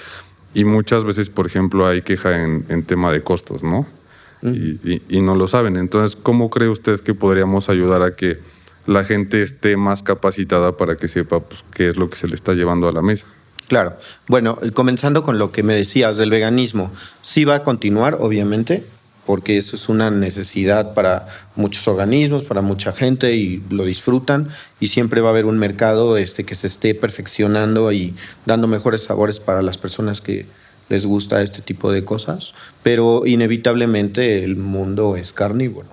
y 0.53 0.65
muchas 0.65 1.03
veces, 1.03 1.29
por 1.29 1.45
ejemplo, 1.45 1.87
hay 1.87 2.01
queja 2.01 2.43
en, 2.43 2.83
tema 2.83 3.11
de 3.11 3.21
costos, 3.21 3.63
¿no? 3.63 3.87
y, 4.41 5.21
no 5.21 5.35
lo 5.35 5.47
saben. 5.47 5.77
Entonces, 5.77 6.17
¿cómo 6.21 6.49
cree 6.49 6.69
usted 6.69 6.99
que 7.01 7.13
podríamos 7.13 7.69
ayudar 7.69 8.01
a 8.01 8.15
que 8.15 8.39
la 8.85 9.03
gente 9.03 9.41
esté 9.41 9.77
más 9.77 10.03
capacitada 10.03 10.77
para 10.77 10.95
que 10.95 11.07
sepa 11.07 11.41
pues, 11.41 11.63
qué 11.73 11.89
es 11.89 11.97
lo 11.97 12.09
que 12.09 12.17
se 12.17 12.27
le 12.27 12.35
está 12.35 12.53
llevando 12.53 12.87
a 12.87 12.91
la 12.91 13.01
mesa? 13.01 13.25
Claro. 13.67 13.97
Bueno, 14.27 14.57
comenzando 14.73 15.23
con 15.23 15.37
lo 15.37 15.51
que 15.51 15.61
me 15.61 15.75
decías 15.75 16.17
del 16.17 16.29
veganismo, 16.29 16.91
sí 17.21 17.43
va 17.43 17.55
a 17.55 17.63
continuar, 17.63 18.17
obviamente, 18.19 18.85
porque 19.27 19.57
eso 19.57 19.75
es 19.75 19.89
una 19.89 20.09
necesidad 20.09 20.93
para 20.93 21.27
muchos 21.55 21.85
organismos, 21.89 22.45
para 22.45 22.61
mucha 22.61 22.93
gente 22.93 23.35
y 23.35 23.61
lo 23.69 23.83
disfrutan. 23.83 24.47
Y 24.79 24.87
siempre 24.87 25.19
va 25.19 25.27
a 25.27 25.31
haber 25.31 25.45
un 25.45 25.59
mercado 25.59 26.15
este, 26.15 26.45
que 26.45 26.55
se 26.55 26.67
esté 26.67 26.95
perfeccionando 26.95 27.91
y 27.91 28.15
dando 28.45 28.69
mejores 28.69 29.03
sabores 29.03 29.41
para 29.41 29.61
las 29.61 29.77
personas 29.77 30.21
que 30.21 30.45
les 30.87 31.05
gusta 31.05 31.41
este 31.41 31.61
tipo 31.61 31.91
de 31.91 32.05
cosas, 32.05 32.53
pero 32.83 33.25
inevitablemente 33.25 34.45
el 34.45 34.55
mundo 34.55 35.17
es 35.17 35.33
carnívoro, 35.33 35.89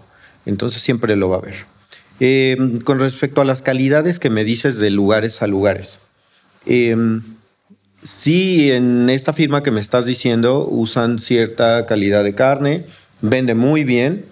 entonces 0.46 0.82
siempre 0.82 1.16
lo 1.16 1.28
va 1.28 1.36
a 1.36 1.38
haber. 1.40 1.66
Eh, 2.20 2.56
con 2.84 3.00
respecto 3.00 3.40
a 3.40 3.44
las 3.44 3.62
calidades 3.62 4.20
que 4.20 4.30
me 4.30 4.44
dices 4.44 4.78
de 4.78 4.90
lugares 4.90 5.42
a 5.42 5.48
lugares, 5.48 5.98
eh, 6.66 6.96
sí, 8.04 8.70
en 8.70 9.10
esta 9.10 9.32
firma 9.32 9.64
que 9.64 9.72
me 9.72 9.80
estás 9.80 10.06
diciendo 10.06 10.64
usan 10.70 11.18
cierta 11.18 11.86
calidad 11.86 12.22
de 12.22 12.36
carne, 12.36 12.86
vende 13.20 13.54
muy 13.54 13.84
bien, 13.84 14.26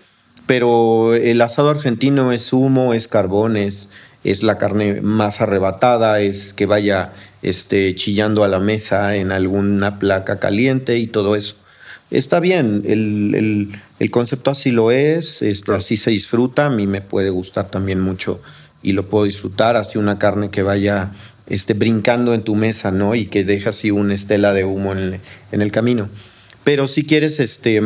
pero 0.46 1.14
el 1.14 1.40
asado 1.40 1.70
argentino 1.70 2.32
es 2.32 2.52
humo, 2.52 2.94
es 2.94 3.08
carbón, 3.08 3.56
es, 3.56 3.90
la 4.42 4.58
carne 4.58 5.00
más 5.00 5.40
arrebatada, 5.40 6.20
es 6.20 6.52
que 6.52 6.66
vaya 6.66 7.12
este, 7.42 7.94
chillando 7.94 8.44
a 8.44 8.48
la 8.48 8.60
mesa 8.60 9.16
en 9.16 9.32
alguna 9.32 9.98
placa 9.98 10.38
caliente 10.38 10.98
y 10.98 11.06
todo 11.06 11.36
eso. 11.36 11.56
Está 12.10 12.40
bien, 12.40 12.82
el, 12.84 14.10
concepto 14.10 14.50
así 14.50 14.70
lo 14.70 14.90
es, 14.90 15.40
esto, 15.40 15.74
así 15.74 15.96
se 15.96 16.10
disfruta, 16.10 16.66
a 16.66 16.70
mí 16.70 16.86
me 16.86 17.00
puede 17.00 17.30
gustar 17.30 17.70
también 17.70 18.00
mucho 18.00 18.42
y 18.82 18.92
lo 18.92 19.08
puedo 19.08 19.24
disfrutar, 19.24 19.76
así 19.76 19.96
una 19.96 20.18
carne 20.18 20.50
que 20.50 20.62
vaya 20.62 21.12
este, 21.46 21.72
brincando 21.72 22.34
en 22.34 22.42
tu 22.42 22.54
mesa, 22.54 22.90
¿no? 22.90 23.14
Y 23.14 23.26
que 23.26 23.44
deja 23.44 23.70
así 23.70 23.90
una 23.90 24.12
estela 24.12 24.52
de 24.52 24.64
humo 24.64 24.92
en 24.92 24.98
el, 24.98 25.20
en 25.52 25.62
el 25.62 25.72
camino. 25.72 26.08
Pero 26.64 26.88
si 26.88 27.06
quieres 27.06 27.40
este, 27.40 27.80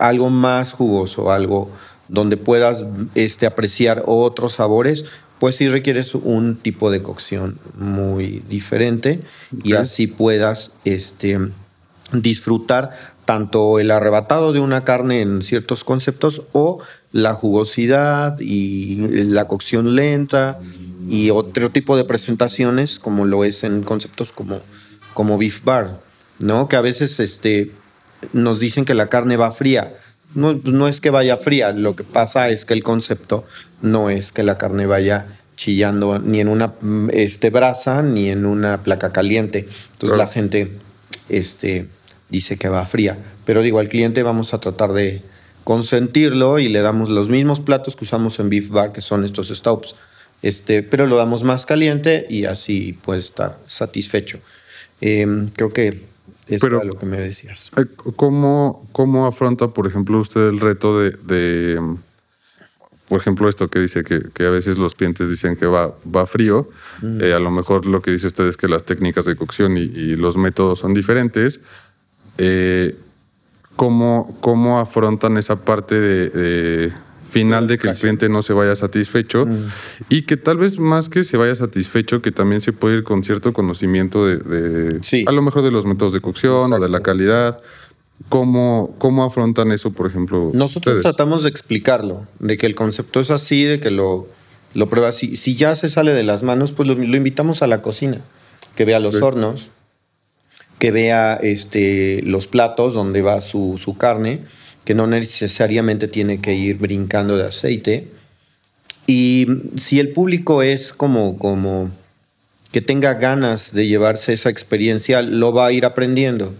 algo 0.00 0.30
más 0.30 0.72
jugoso, 0.72 1.30
algo 1.30 1.70
donde 2.08 2.36
puedas 2.36 2.84
este, 3.14 3.46
apreciar 3.46 4.02
otros 4.06 4.54
sabores, 4.54 5.04
pues 5.38 5.56
sí 5.56 5.68
requieres 5.68 6.14
un 6.14 6.56
tipo 6.56 6.90
de 6.90 7.02
cocción 7.02 7.58
muy 7.78 8.42
diferente 8.48 9.20
y 9.62 9.74
así 9.74 10.06
puedas 10.06 10.72
este, 10.84 11.38
disfrutar 12.12 12.90
tanto 13.24 13.78
el 13.78 13.90
arrebatado 13.90 14.52
de 14.52 14.60
una 14.60 14.84
carne 14.84 15.22
en 15.22 15.42
ciertos 15.42 15.84
conceptos 15.84 16.42
o 16.52 16.82
la 17.12 17.32
jugosidad 17.34 18.38
y 18.40 18.96
la 18.96 19.46
cocción 19.46 19.94
lenta 19.94 20.58
y 21.08 21.30
otro 21.30 21.70
tipo 21.70 21.96
de 21.96 22.04
presentaciones 22.04 22.98
como 22.98 23.24
lo 23.24 23.44
es 23.44 23.64
en 23.64 23.82
conceptos 23.82 24.32
como, 24.32 24.60
como 25.14 25.38
beef 25.38 25.64
bar, 25.64 26.00
¿no? 26.38 26.68
Que 26.68 26.76
a 26.76 26.80
veces 26.80 27.18
este, 27.20 27.70
nos 28.32 28.60
dicen 28.60 28.84
que 28.84 28.94
la 28.94 29.08
carne 29.08 29.36
va 29.36 29.50
fría. 29.50 29.94
No, 30.34 30.60
no 30.64 30.86
es 30.86 31.00
que 31.00 31.10
vaya 31.10 31.36
fría, 31.36 31.72
lo 31.72 31.96
que 31.96 32.04
pasa 32.04 32.48
es 32.50 32.64
que 32.64 32.74
el 32.74 32.84
concepto 32.84 33.44
no 33.82 34.10
es 34.10 34.30
que 34.30 34.42
la 34.42 34.58
carne 34.58 34.86
vaya 34.86 35.26
chillando 35.56 36.18
ni 36.18 36.40
en 36.40 36.48
una 36.48 36.72
este, 37.12 37.50
brasa 37.50 38.02
ni 38.02 38.30
en 38.30 38.46
una 38.46 38.82
placa 38.82 39.12
caliente. 39.12 39.68
Entonces 39.92 40.16
la 40.16 40.26
gente 40.26 40.72
este, 41.28 41.86
dice 42.30 42.56
que 42.56 42.68
va 42.68 42.86
fría. 42.86 43.18
Pero 43.44 43.62
digo, 43.62 43.78
al 43.78 43.88
cliente 43.88 44.22
vamos 44.22 44.54
a 44.54 44.60
tratar 44.60 44.92
de 44.92 45.22
consentirlo 45.64 46.58
y 46.58 46.68
le 46.68 46.80
damos 46.80 47.10
los 47.10 47.28
mismos 47.28 47.60
platos 47.60 47.94
que 47.94 48.04
usamos 48.04 48.38
en 48.40 48.48
Beef 48.48 48.70
Bar, 48.70 48.92
que 48.92 49.02
son 49.02 49.24
estos 49.24 49.48
stops. 49.48 49.96
Este, 50.42 50.82
pero 50.82 51.06
lo 51.06 51.16
damos 51.16 51.44
más 51.44 51.66
caliente 51.66 52.26
y 52.30 52.46
así 52.46 52.98
puede 53.04 53.20
estar 53.20 53.58
satisfecho. 53.66 54.40
Em, 55.02 55.50
creo 55.50 55.72
que 55.72 56.04
eso 56.50 56.66
Pero, 56.66 56.84
lo 56.84 56.92
que 56.92 57.06
me 57.06 57.18
decías. 57.18 57.70
Eh, 57.76 57.86
¿Cómo, 58.16 58.88
cómo 58.92 59.26
afronta, 59.26 59.68
por 59.68 59.86
ejemplo, 59.86 60.18
usted 60.18 60.48
el 60.48 60.60
reto 60.60 60.98
de, 60.98 61.80
por 63.08 63.20
ejemplo, 63.20 63.48
esto 63.48 63.68
que 63.68 63.80
dice 63.80 64.04
que, 64.04 64.20
que, 64.32 64.46
a 64.46 64.50
veces 64.50 64.78
los 64.78 64.94
clientes 64.94 65.28
dicen 65.28 65.56
que 65.56 65.66
va, 65.66 65.94
va 66.14 66.26
frío? 66.26 66.68
Mm. 67.02 67.22
Eh, 67.22 67.32
a 67.32 67.38
lo 67.38 67.50
mejor 67.50 67.86
lo 67.86 68.02
que 68.02 68.10
dice 68.10 68.26
usted 68.26 68.46
es 68.46 68.56
que 68.56 68.68
las 68.68 68.84
técnicas 68.84 69.24
de 69.24 69.36
cocción 69.36 69.76
y, 69.76 70.16
los 70.16 70.36
métodos 70.36 70.80
son 70.80 70.94
diferentes. 70.94 71.60
Eh, 72.38 72.96
¿cómo, 73.76 74.36
¿Cómo 74.40 74.78
afrontan 74.78 75.36
esa 75.38 75.64
parte 75.64 76.00
de 76.00 76.92
final 77.30 77.66
de 77.66 77.78
que 77.78 77.88
el 77.88 77.96
cliente 77.96 78.28
no 78.28 78.42
se 78.42 78.52
vaya 78.52 78.76
satisfecho 78.76 79.46
mm. 79.46 79.66
y 80.08 80.22
que 80.22 80.36
tal 80.36 80.58
vez 80.58 80.78
más 80.78 81.08
que 81.08 81.24
se 81.24 81.36
vaya 81.36 81.54
satisfecho, 81.54 82.20
que 82.20 82.32
también 82.32 82.60
se 82.60 82.72
puede 82.72 82.98
ir 82.98 83.04
con 83.04 83.24
cierto 83.24 83.52
conocimiento 83.52 84.26
de, 84.26 85.00
a 85.26 85.32
lo 85.32 85.42
mejor 85.42 85.62
de 85.62 85.70
los 85.70 85.86
métodos 85.86 86.12
de 86.12 86.20
cocción 86.20 86.72
o 86.72 86.78
de 86.78 86.88
la 86.88 87.00
calidad. 87.00 87.58
¿Cómo, 88.28 88.94
¿Cómo 88.98 89.24
afrontan 89.24 89.72
eso, 89.72 89.92
por 89.92 90.06
ejemplo? 90.06 90.50
Nosotros 90.52 91.00
tratamos 91.00 91.42
de 91.42 91.48
explicarlo, 91.48 92.26
de 92.38 92.58
que 92.58 92.66
el 92.66 92.74
concepto 92.74 93.18
es 93.20 93.30
así, 93.30 93.64
de 93.64 93.80
que 93.80 93.90
lo, 93.90 94.28
lo 94.74 94.88
pruebas. 94.90 95.16
Si, 95.16 95.36
si 95.36 95.56
ya 95.56 95.74
se 95.74 95.88
sale 95.88 96.12
de 96.12 96.22
las 96.22 96.42
manos, 96.42 96.72
pues 96.72 96.86
lo, 96.86 96.94
invitamos 97.02 97.62
a 97.62 97.66
la 97.66 97.80
cocina, 97.80 98.20
que 98.76 98.84
vea 98.84 99.00
los 99.00 99.22
hornos, 99.22 99.70
que 100.78 100.90
vea 100.90 101.38
este, 101.42 102.20
los 102.22 102.46
platos 102.46 102.92
donde 102.92 103.22
va 103.22 103.40
su, 103.40 103.80
su 103.82 103.96
carne 103.96 104.42
que 104.90 104.94
no 104.96 105.06
necesariamente 105.06 106.08
tiene 106.08 106.40
que 106.40 106.54
ir 106.54 106.78
brincando 106.78 107.36
de 107.36 107.44
aceite. 107.44 108.08
Y 109.06 109.46
si 109.76 110.00
el 110.00 110.08
público 110.08 110.64
es 110.64 110.92
como, 110.92 111.38
como 111.38 111.92
que 112.72 112.80
tenga 112.80 113.14
ganas 113.14 113.72
de 113.72 113.86
llevarse 113.86 114.32
esa 114.32 114.50
experiencia, 114.50 115.22
lo 115.22 115.52
va 115.52 115.66
a 115.66 115.72
ir 115.72 115.86
aprendiendo. 115.86 116.54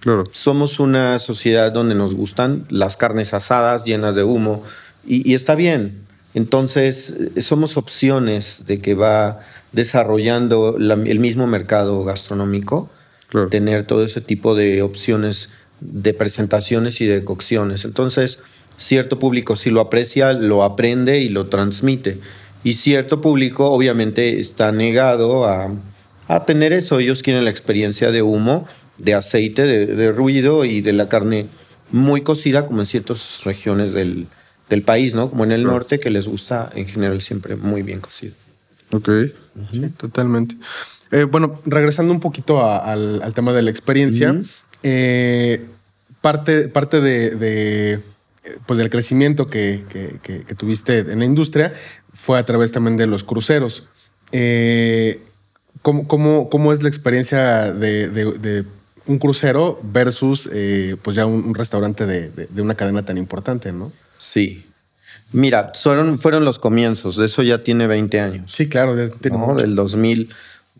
Claro. 0.00 0.24
Somos 0.32 0.80
una 0.80 1.20
sociedad 1.20 1.70
donde 1.70 1.94
nos 1.94 2.12
gustan 2.12 2.66
las 2.70 2.96
carnes 2.96 3.32
asadas 3.32 3.84
llenas 3.84 4.16
de 4.16 4.24
humo 4.24 4.64
y, 5.06 5.32
está 5.34 5.54
bien. 5.54 6.08
Entonces, 6.34 7.14
somos 7.40 7.76
opciones 7.76 8.64
de 8.66 8.80
que 8.80 8.94
va 8.94 9.38
desarrollando 9.70 10.76
el 10.76 11.20
mismo 11.20 11.46
mercado 11.46 12.02
gastronómico, 12.02 12.90
tener 13.48 13.86
todo 13.86 14.04
ese 14.04 14.20
tipo 14.20 14.56
de 14.56 14.82
opciones 14.82 15.50
de 15.80 16.14
presentaciones 16.14 17.00
y 17.00 17.06
de 17.06 17.24
cocciones. 17.24 17.84
Entonces, 17.84 18.40
cierto 18.76 19.18
público 19.18 19.56
si 19.56 19.70
lo 19.70 19.80
aprecia, 19.80 20.32
lo 20.32 20.62
aprende 20.62 21.20
y 21.20 21.28
lo 21.28 21.46
transmite. 21.46 22.18
Y 22.64 22.74
cierto 22.74 23.20
público 23.20 23.70
obviamente 23.70 24.40
está 24.40 24.72
negado 24.72 25.46
a, 25.46 25.70
tener 26.46 26.72
eso. 26.72 26.98
Ellos 26.98 27.22
quieren 27.22 27.44
la 27.44 27.50
experiencia 27.50 28.10
de 28.10 28.22
humo, 28.22 28.66
de 28.98 29.14
aceite, 29.14 29.64
de, 29.64 30.12
ruido 30.12 30.64
y 30.64 30.80
de 30.80 30.92
la 30.92 31.08
carne 31.08 31.46
muy 31.92 32.22
cocida, 32.22 32.66
como 32.66 32.80
en 32.80 32.86
ciertas 32.86 33.44
regiones 33.44 33.92
del, 33.92 34.26
país, 34.84 35.14
¿no? 35.14 35.30
Como 35.30 35.44
en 35.44 35.52
el 35.52 35.62
norte, 35.62 36.00
que 36.00 36.10
les 36.10 36.26
gusta 36.26 36.70
en 36.74 36.86
general 36.86 37.20
siempre 37.20 37.54
muy 37.54 37.82
bien 37.82 38.00
cocido. 38.00 38.34
Ok, 38.92 39.10
totalmente. 39.96 40.56
Eh, 41.12 41.22
bueno, 41.22 41.60
regresando 41.64 42.12
un 42.12 42.18
poquito 42.18 42.68
al, 42.68 43.32
tema 43.34 43.52
de 43.52 43.62
la 43.62 43.70
experiencia, 43.70 44.40
eh, 44.82 45.64
parte, 46.20 46.68
parte 46.68 47.00
de, 47.00 48.00
pues 48.66 48.78
del 48.78 48.90
crecimiento 48.90 49.48
que, 49.48 49.84
tuviste 50.56 50.98
en 50.98 51.18
la 51.18 51.24
industria 51.24 51.74
fue 52.12 52.38
a 52.38 52.44
través 52.44 52.72
también 52.72 52.96
de 52.96 53.06
los 53.06 53.24
cruceros. 53.24 53.88
Eh, 54.32 55.22
¿cómo, 55.82 56.72
es 56.72 56.82
la 56.82 56.88
experiencia 56.88 57.72
de, 57.72 58.64
un 59.06 59.18
crucero 59.18 59.78
versus 59.82 60.48
eh, 60.52 60.96
pues 61.00 61.14
ya 61.14 61.26
un, 61.26 61.54
restaurante 61.54 62.06
de, 62.06 62.48
una 62.60 62.74
cadena 62.74 63.04
tan 63.04 63.18
importante, 63.18 63.72
no? 63.72 63.92
Sí. 64.18 64.66
Mira, 65.32 65.72
fueron, 65.74 66.18
fueron 66.18 66.44
los 66.44 66.58
comienzos, 66.58 67.16
de 67.16 67.26
eso 67.26 67.42
ya 67.42 67.62
tiene 67.62 67.86
20 67.86 68.20
años. 68.20 68.52
Sí, 68.52 68.68
claro, 68.68 69.10
tiene 69.10 69.38
del 69.56 69.74
2000 69.74 70.30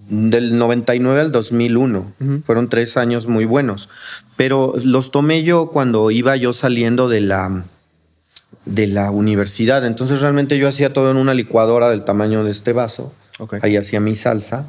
del 0.09 0.57
99 0.57 1.21
al 1.21 1.33
2001. 1.33 2.13
Fueron 2.45 2.69
tres 2.69 2.97
años 2.97 3.27
muy 3.27 3.45
buenos. 3.45 3.89
Pero 4.37 4.75
los 4.83 5.11
tomé 5.11 5.43
yo 5.43 5.71
cuando 5.71 6.11
iba 6.11 6.37
yo 6.37 6.53
saliendo 6.53 7.09
de 7.09 7.21
la, 7.21 7.65
de 8.65 8.87
la 8.87 9.11
universidad. 9.11 9.85
Entonces 9.85 10.21
realmente 10.21 10.59
yo 10.59 10.69
hacía 10.69 10.93
todo 10.93 11.11
en 11.11 11.17
una 11.17 11.35
licuadora 11.35 11.89
del 11.89 12.05
tamaño 12.05 12.45
de 12.45 12.51
este 12.51 12.73
vaso. 12.73 13.13
Ahí 13.63 13.77
hacía 13.77 14.01
mi 14.01 14.15
salsa. 14.15 14.67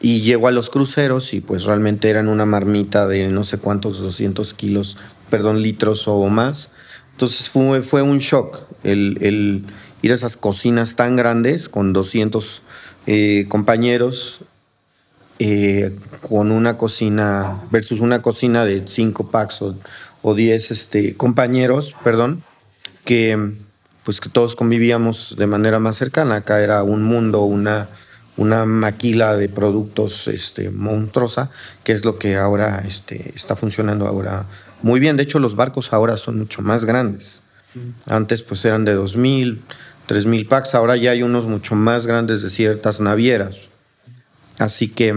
Y 0.00 0.20
llego 0.20 0.48
a 0.48 0.52
los 0.52 0.68
cruceros 0.68 1.32
y 1.32 1.40
pues 1.40 1.64
realmente 1.64 2.10
eran 2.10 2.28
una 2.28 2.44
marmita 2.44 3.06
de 3.06 3.28
no 3.28 3.44
sé 3.44 3.56
cuántos, 3.56 3.98
200 3.98 4.52
kilos, 4.52 4.98
perdón, 5.30 5.62
litros 5.62 6.06
o 6.06 6.26
más. 6.28 6.70
Entonces 7.12 7.48
fue, 7.48 7.80
fue 7.80 8.02
un 8.02 8.18
shock 8.18 8.60
el, 8.82 9.16
el 9.22 9.64
ir 10.02 10.12
a 10.12 10.14
esas 10.14 10.36
cocinas 10.36 10.96
tan 10.96 11.16
grandes 11.16 11.70
con 11.70 11.94
200 11.94 12.62
eh, 13.06 13.46
compañeros 13.48 14.40
eh, 15.38 15.96
con 16.26 16.50
una 16.50 16.78
cocina 16.78 17.62
versus 17.70 18.00
una 18.00 18.22
cocina 18.22 18.64
de 18.64 18.84
cinco 18.86 19.30
packs 19.30 19.62
o, 19.62 20.34
diez 20.34 20.70
este, 20.72 21.16
compañeros, 21.16 21.94
perdón, 22.02 22.42
que 23.04 23.54
pues 24.02 24.20
que 24.20 24.28
todos 24.28 24.56
convivíamos 24.56 25.36
de 25.38 25.46
manera 25.46 25.78
más 25.78 25.96
cercana. 25.96 26.36
Acá 26.36 26.60
era 26.60 26.82
un 26.82 27.02
mundo, 27.02 27.42
una, 27.42 27.88
una 28.36 28.64
maquila 28.64 29.36
de 29.36 29.48
productos 29.48 30.28
este, 30.28 30.70
monstruosa, 30.70 31.50
que 31.84 31.92
es 31.92 32.04
lo 32.04 32.18
que 32.18 32.36
ahora 32.36 32.84
este, 32.86 33.32
está 33.34 33.56
funcionando 33.56 34.06
ahora 34.06 34.46
muy 34.82 35.00
bien. 35.00 35.16
De 35.16 35.24
hecho, 35.24 35.38
los 35.38 35.56
barcos 35.56 35.92
ahora 35.92 36.16
son 36.16 36.38
mucho 36.38 36.62
más 36.62 36.84
grandes. 36.84 37.40
Antes 38.06 38.42
pues 38.42 38.64
eran 38.64 38.84
de 38.84 38.96
2.000, 38.96 39.58
3.000 40.08 40.48
packs, 40.48 40.74
ahora 40.74 40.96
ya 40.96 41.10
hay 41.10 41.22
unos 41.22 41.46
mucho 41.46 41.74
más 41.74 42.06
grandes 42.06 42.42
de 42.42 42.48
ciertas 42.48 43.00
navieras. 43.00 43.70
Así 44.58 44.88
que 44.88 45.14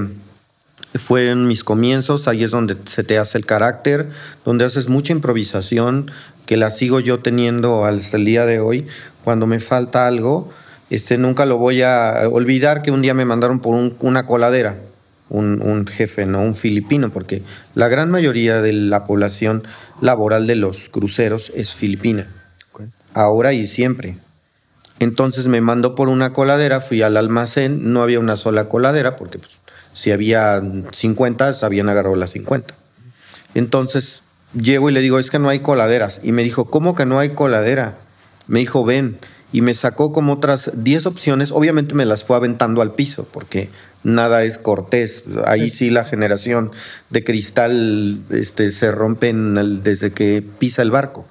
fueron 0.95 1.47
mis 1.47 1.63
comienzos, 1.63 2.27
ahí 2.27 2.43
es 2.43 2.51
donde 2.51 2.75
se 2.85 3.03
te 3.03 3.17
hace 3.17 3.37
el 3.37 3.45
carácter, 3.45 4.07
donde 4.43 4.65
haces 4.65 4.87
mucha 4.87 5.13
improvisación, 5.13 6.11
que 6.45 6.57
la 6.57 6.71
sigo 6.71 6.99
yo 6.99 7.19
teniendo 7.19 7.85
hasta 7.85 8.17
el 8.17 8.25
día 8.25 8.45
de 8.45 8.59
hoy. 8.59 8.87
Cuando 9.23 9.45
me 9.45 9.59
falta 9.59 10.07
algo, 10.07 10.49
este, 10.89 11.17
nunca 11.19 11.45
lo 11.45 11.57
voy 11.57 11.83
a 11.83 12.21
olvidar 12.31 12.81
que 12.81 12.89
un 12.89 13.03
día 13.03 13.13
me 13.13 13.25
mandaron 13.25 13.59
por 13.59 13.75
una 13.99 14.25
coladera, 14.25 14.77
un, 15.29 15.85
jefe, 15.85 16.25
no 16.25 16.41
un 16.41 16.55
filipino, 16.55 17.11
porque 17.11 17.43
la 17.75 17.87
gran 17.87 18.09
mayoría 18.09 18.61
de 18.61 18.73
la 18.73 19.03
población 19.03 19.63
laboral 20.01 20.47
de 20.47 20.55
los 20.55 20.89
cruceros 20.89 21.51
es 21.55 21.75
filipina, 21.75 22.27
ahora 23.13 23.53
y 23.53 23.67
siempre. 23.67 24.17
Entonces 24.99 25.47
me 25.47 25.61
mandó 25.61 25.95
por 25.95 26.09
una 26.09 26.33
coladera, 26.33 26.81
fui 26.81 27.01
al 27.01 27.17
almacén, 27.17 27.93
no 27.93 28.01
había 28.01 28.19
una 28.19 28.35
sola 28.35 28.67
coladera, 28.67 29.15
porque 29.15 29.39
pues, 29.39 29.53
si 29.93 30.11
había 30.11 30.61
50, 30.91 31.51
habían 31.61 31.89
agarrado 31.89 32.15
las 32.15 32.31
50. 32.31 32.73
Entonces 33.55 34.21
llego 34.53 34.89
y 34.89 34.93
le 34.93 35.01
digo, 35.01 35.19
es 35.19 35.29
que 35.29 35.39
no 35.39 35.49
hay 35.49 35.59
coladeras. 35.61 36.19
Y 36.23 36.31
me 36.31 36.43
dijo, 36.43 36.65
¿cómo 36.65 36.95
que 36.95 37.05
no 37.05 37.19
hay 37.19 37.31
coladera? 37.31 37.97
Me 38.47 38.59
dijo, 38.59 38.83
ven. 38.83 39.19
Y 39.51 39.61
me 39.61 39.73
sacó 39.73 40.13
como 40.13 40.33
otras 40.33 40.71
10 40.75 41.07
opciones. 41.07 41.51
Obviamente 41.51 41.95
me 41.95 42.05
las 42.05 42.23
fue 42.23 42.35
aventando 42.35 42.81
al 42.81 42.93
piso, 42.93 43.27
porque 43.31 43.69
nada 44.03 44.43
es 44.43 44.57
cortés. 44.57 45.23
Ahí 45.45 45.69
sí, 45.69 45.89
la 45.89 46.05
generación 46.05 46.71
de 47.09 47.23
cristal 47.23 48.19
este, 48.29 48.69
se 48.69 48.91
rompe 48.91 49.33
desde 49.33 50.11
que 50.11 50.43
pisa 50.59 50.81
el 50.81 50.91
barco. 50.91 51.25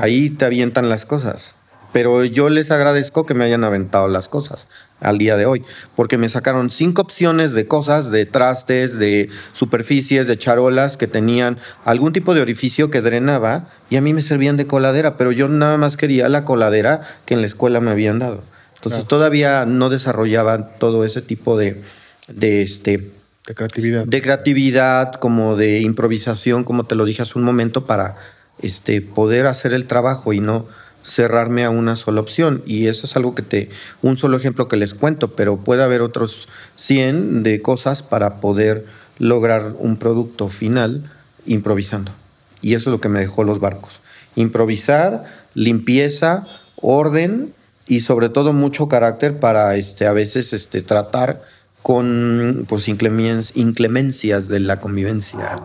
Ahí 0.00 0.30
te 0.30 0.44
avientan 0.44 0.88
las 0.88 1.04
cosas. 1.04 1.54
Pero 1.94 2.24
yo 2.24 2.50
les 2.50 2.72
agradezco 2.72 3.24
que 3.24 3.34
me 3.34 3.44
hayan 3.44 3.62
aventado 3.62 4.08
las 4.08 4.26
cosas 4.26 4.66
al 4.98 5.16
día 5.16 5.36
de 5.36 5.46
hoy, 5.46 5.62
porque 5.94 6.18
me 6.18 6.28
sacaron 6.28 6.68
cinco 6.68 7.02
opciones 7.02 7.54
de 7.54 7.68
cosas, 7.68 8.10
de 8.10 8.26
trastes, 8.26 8.98
de 8.98 9.28
superficies, 9.52 10.26
de 10.26 10.36
charolas 10.36 10.96
que 10.96 11.06
tenían 11.06 11.56
algún 11.84 12.12
tipo 12.12 12.34
de 12.34 12.40
orificio 12.40 12.90
que 12.90 13.00
drenaba 13.00 13.68
y 13.90 13.96
a 13.96 14.00
mí 14.00 14.12
me 14.12 14.22
servían 14.22 14.56
de 14.56 14.66
coladera, 14.66 15.16
pero 15.16 15.30
yo 15.30 15.48
nada 15.48 15.76
más 15.78 15.96
quería 15.96 16.28
la 16.28 16.44
coladera 16.44 17.02
que 17.26 17.34
en 17.34 17.42
la 17.42 17.46
escuela 17.46 17.78
me 17.78 17.92
habían 17.92 18.18
dado. 18.18 18.42
Entonces 18.74 19.06
todavía 19.06 19.64
no 19.64 19.88
desarrollaba 19.88 20.70
todo 20.78 21.04
ese 21.04 21.22
tipo 21.22 21.56
de, 21.56 21.80
de 22.26 22.62
este 22.62 23.12
de 23.46 23.54
creatividad. 23.54 24.04
De 24.04 24.20
creatividad, 24.20 25.12
como 25.12 25.54
de 25.54 25.78
improvisación, 25.78 26.64
como 26.64 26.86
te 26.86 26.96
lo 26.96 27.04
dije 27.04 27.22
hace 27.22 27.38
un 27.38 27.44
momento, 27.44 27.86
para 27.86 28.16
este, 28.60 29.00
poder 29.00 29.46
hacer 29.46 29.74
el 29.74 29.86
trabajo 29.86 30.32
y 30.32 30.40
no 30.40 30.66
cerrarme 31.04 31.64
a 31.64 31.70
una 31.70 31.94
sola 31.94 32.20
opción. 32.20 32.62
Y 32.66 32.86
eso 32.88 33.06
es 33.06 33.14
algo 33.16 33.34
que 33.34 33.42
te, 33.42 33.70
un 34.02 34.16
solo 34.16 34.36
ejemplo 34.36 34.68
que 34.68 34.76
les 34.76 34.94
cuento, 34.94 35.36
pero 35.36 35.58
puede 35.58 35.84
haber 35.84 36.02
otros 36.02 36.48
100 36.76 37.42
de 37.42 37.62
cosas 37.62 38.02
para 38.02 38.40
poder 38.40 38.86
lograr 39.18 39.74
un 39.78 39.96
producto 39.96 40.48
final 40.48 41.10
improvisando. 41.46 42.12
Y 42.60 42.74
eso 42.74 42.90
es 42.90 42.92
lo 42.92 43.00
que 43.00 43.08
me 43.08 43.20
dejó 43.20 43.44
los 43.44 43.60
barcos. 43.60 44.00
Improvisar, 44.34 45.24
limpieza, 45.54 46.46
orden 46.76 47.52
y 47.86 48.00
sobre 48.00 48.30
todo 48.30 48.52
mucho 48.52 48.88
carácter 48.88 49.38
para 49.38 49.76
este, 49.76 50.06
a 50.06 50.12
veces 50.12 50.52
este, 50.52 50.80
tratar 50.80 51.42
con 51.82 52.64
pues 52.66 52.88
inclemencias 52.88 54.48
de 54.48 54.58
la 54.58 54.80
convivencia 54.80 55.56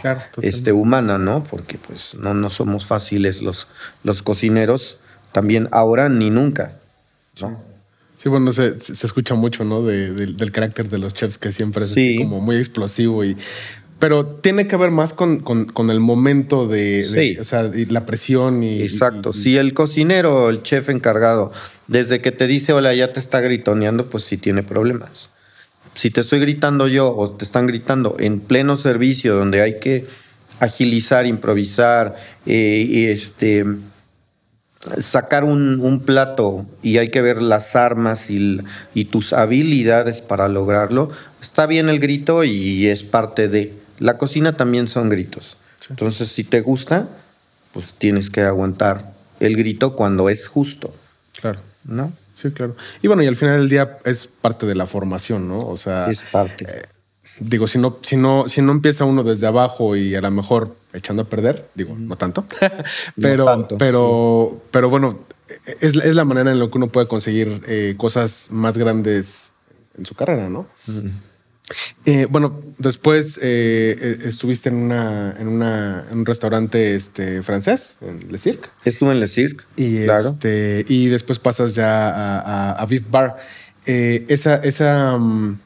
este, 0.41 0.73
humana, 0.73 1.17
¿no? 1.17 1.43
Porque 1.43 1.77
pues 1.77 2.15
no, 2.15 2.33
no 2.33 2.49
somos 2.49 2.85
fáciles 2.85 3.41
los, 3.41 3.69
los 4.03 4.21
cocineros 4.21 4.97
también 5.31 5.67
ahora 5.71 6.09
ni 6.09 6.29
nunca. 6.29 6.73
Sí, 8.17 8.27
bueno, 8.27 8.51
se, 8.51 8.75
escucha 8.77 9.35
mucho, 9.35 9.63
¿no? 9.63 9.81
del 9.85 10.51
carácter 10.51 10.89
de 10.89 10.97
los 10.97 11.13
chefs 11.13 11.37
que 11.37 11.51
siempre 11.51 11.85
es 11.85 12.17
como 12.17 12.41
muy 12.41 12.57
explosivo 12.57 13.23
y... 13.23 13.37
Pero 13.97 14.25
tiene 14.25 14.65
que 14.65 14.77
ver 14.77 14.91
más 14.91 15.11
con, 15.11 15.43
el 15.89 15.99
momento 15.99 16.67
de, 16.67 17.37
o 17.39 17.43
sea, 17.43 17.69
la 17.73 18.05
presión 18.05 18.63
y... 18.63 18.81
Exacto. 18.81 19.33
Si 19.33 19.57
el 19.57 19.73
cocinero, 19.73 20.49
el 20.49 20.63
chef 20.63 20.89
encargado, 20.89 21.51
desde 21.87 22.21
que 22.21 22.31
te 22.31 22.47
dice, 22.47 22.71
hola, 22.71 22.93
ya 22.93 23.11
te 23.11 23.19
está 23.19 23.41
gritoneando, 23.41 24.09
pues 24.09 24.23
sí 24.23 24.37
tiene 24.37 24.63
problemas. 24.63 25.29
Si 25.95 26.11
te 26.11 26.21
estoy 26.21 26.39
gritando 26.39 26.87
yo 26.87 27.13
o 27.13 27.29
te 27.29 27.43
están 27.43 27.67
gritando 27.67 28.15
en 28.19 28.39
pleno 28.39 28.77
servicio 28.77 29.35
donde 29.35 29.61
hay 29.61 29.79
que 29.79 30.05
agilizar, 30.59 31.25
improvisar, 31.25 32.15
eh, 32.45 33.09
este 33.11 33.65
sacar 34.97 35.43
un, 35.43 36.01
plato 36.05 36.65
y 36.81 36.97
hay 36.97 37.09
que 37.09 37.21
ver 37.21 37.41
las 37.41 37.75
armas 37.75 38.29
y, 38.29 39.05
tus 39.05 39.33
habilidades 39.33 40.21
para 40.21 40.47
lograrlo, 40.47 41.11
está 41.41 41.65
bien 41.65 41.89
el 41.89 41.99
grito 41.99 42.43
y 42.43 42.87
es 42.87 43.03
parte 43.03 43.47
de... 43.47 43.73
La 43.99 44.17
cocina 44.17 44.55
también 44.55 44.87
son 44.87 45.09
gritos. 45.09 45.57
Entonces, 45.89 46.29
si 46.29 46.43
te 46.43 46.61
gusta, 46.61 47.09
pues 47.73 47.93
tienes 47.93 48.29
que 48.29 48.41
aguantar 48.41 49.13
el 49.39 49.57
grito 49.57 49.95
cuando 49.95 50.29
es 50.29 50.47
justo. 50.47 50.93
Claro. 51.39 51.59
¿No? 51.83 52.13
Sí, 52.35 52.49
claro. 52.51 52.77
Y 53.01 53.07
bueno, 53.07 53.23
y 53.23 53.27
al 53.27 53.35
final 53.35 53.57
del 53.57 53.69
día 53.69 53.97
es 54.05 54.27
parte 54.27 54.65
de 54.65 54.75
la 54.75 54.85
formación, 54.85 55.49
¿no? 55.49 55.67
O 55.67 55.75
sea... 55.75 56.09
Es 56.09 56.23
parte. 56.23 56.65
Eh, 56.65 56.83
digo, 57.39 57.67
si 57.67 57.79
no, 57.79 57.97
si 58.01 58.17
no, 58.17 58.47
si 58.47 58.61
no 58.61 58.71
empieza 58.71 59.05
uno 59.05 59.23
desde 59.23 59.47
abajo 59.47 59.95
y 59.95 60.15
a 60.15 60.21
lo 60.21 60.31
mejor 60.31 60.75
echando 60.93 61.23
a 61.23 61.25
perder, 61.25 61.69
digo, 61.75 61.95
no 61.97 62.15
tanto, 62.15 62.45
pero, 63.21 63.67
pero, 63.77 64.61
pero 64.71 64.89
bueno, 64.89 65.19
es, 65.79 65.95
es, 65.95 66.15
la 66.15 66.25
manera 66.25 66.51
en 66.51 66.59
la 66.59 66.69
que 66.69 66.77
uno 66.77 66.87
puede 66.87 67.07
conseguir 67.07 67.61
eh, 67.67 67.95
cosas 67.97 68.49
más 68.51 68.77
grandes 68.77 69.53
en 69.97 70.05
su 70.05 70.15
carrera, 70.15 70.49
¿no? 70.49 70.67
Eh, 72.05 72.25
bueno, 72.29 72.61
después 72.79 73.39
eh, 73.43 74.19
estuviste 74.25 74.69
en 74.69 74.75
una, 74.75 75.35
en 75.37 75.47
una 75.47 76.07
en 76.09 76.19
un 76.19 76.25
restaurante 76.25 76.95
este, 76.95 77.43
francés, 77.43 77.99
en 78.01 78.31
Le 78.31 78.39
Cirque. 78.39 78.69
Estuve 78.85 79.11
en 79.11 79.19
Le 79.19 79.27
Cirque, 79.27 79.63
y 79.77 80.03
claro. 80.03 80.29
Este, 80.29 80.83
y 80.87 81.07
después 81.07 81.37
pasas 81.37 81.75
ya 81.75 82.09
a, 82.09 82.71
a, 82.71 82.85
Viv 82.87 83.05
Bar. 83.11 83.37
esa, 83.85 84.55
esa 84.55 85.17
mm, 85.17 85.59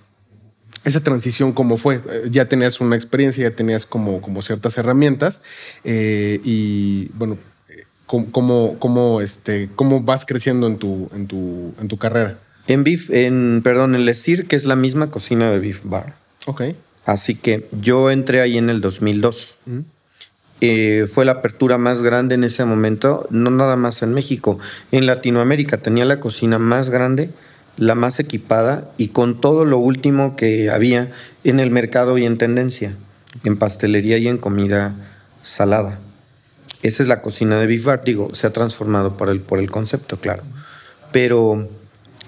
esa 0.83 1.01
transición 1.01 1.53
cómo 1.53 1.77
fue. 1.77 2.01
Eh, 2.09 2.27
ya 2.29 2.47
tenías 2.47 2.81
una 2.81 2.95
experiencia, 2.95 3.49
ya 3.49 3.55
tenías 3.55 3.85
como, 3.85 4.21
como 4.21 4.41
ciertas 4.41 4.77
herramientas 4.77 5.43
eh, 5.83 6.41
y 6.43 7.09
bueno, 7.13 7.37
¿cómo, 8.05 8.77
cómo, 8.79 9.21
este, 9.21 9.69
¿cómo 9.75 10.01
vas 10.01 10.25
creciendo 10.25 10.67
en 10.67 10.77
tu, 10.77 11.09
en 11.15 11.27
tu, 11.27 11.73
en 11.79 11.87
tu 11.87 11.97
carrera? 11.97 12.37
En 12.67 12.83
Beef, 12.83 13.09
en, 13.09 13.61
perdón, 13.63 13.95
en 13.95 14.05
Lesir, 14.05 14.47
que 14.47 14.55
es 14.55 14.65
la 14.65 14.75
misma 14.75 15.11
cocina 15.11 15.49
de 15.51 15.59
Beef 15.59 15.81
Bar. 15.83 16.13
Ok. 16.45 16.61
Así 17.05 17.35
que 17.35 17.67
yo 17.81 18.09
entré 18.09 18.41
ahí 18.41 18.57
en 18.57 18.69
el 18.69 18.79
2002. 18.79 19.57
Eh, 20.61 21.07
fue 21.11 21.25
la 21.25 21.33
apertura 21.33 21.77
más 21.77 22.01
grande 22.01 22.35
en 22.35 22.45
ese 22.45 22.63
momento, 22.63 23.27
no 23.29 23.49
nada 23.49 23.75
más 23.75 24.01
en 24.01 24.13
México, 24.13 24.59
en 24.93 25.05
Latinoamérica 25.05 25.79
tenía 25.79 26.05
la 26.05 26.21
cocina 26.21 26.57
más 26.57 26.89
grande 26.89 27.31
la 27.77 27.95
más 27.95 28.19
equipada 28.19 28.91
y 28.97 29.09
con 29.09 29.41
todo 29.41 29.65
lo 29.65 29.77
último 29.77 30.35
que 30.35 30.69
había 30.69 31.11
en 31.43 31.59
el 31.59 31.71
mercado 31.71 32.17
y 32.17 32.25
en 32.25 32.37
tendencia, 32.37 32.95
en 33.43 33.57
pastelería 33.57 34.17
y 34.17 34.27
en 34.27 34.37
comida 34.37 34.95
salada. 35.41 35.99
Esa 36.81 37.01
es 37.01 37.09
la 37.09 37.21
cocina 37.21 37.59
de 37.59 37.65
Beef 37.65 37.87
digo, 38.03 38.33
se 38.35 38.47
ha 38.47 38.53
transformado 38.53 39.17
por 39.17 39.29
el, 39.29 39.39
por 39.39 39.59
el 39.59 39.71
concepto, 39.71 40.17
claro. 40.17 40.43
Pero 41.11 41.69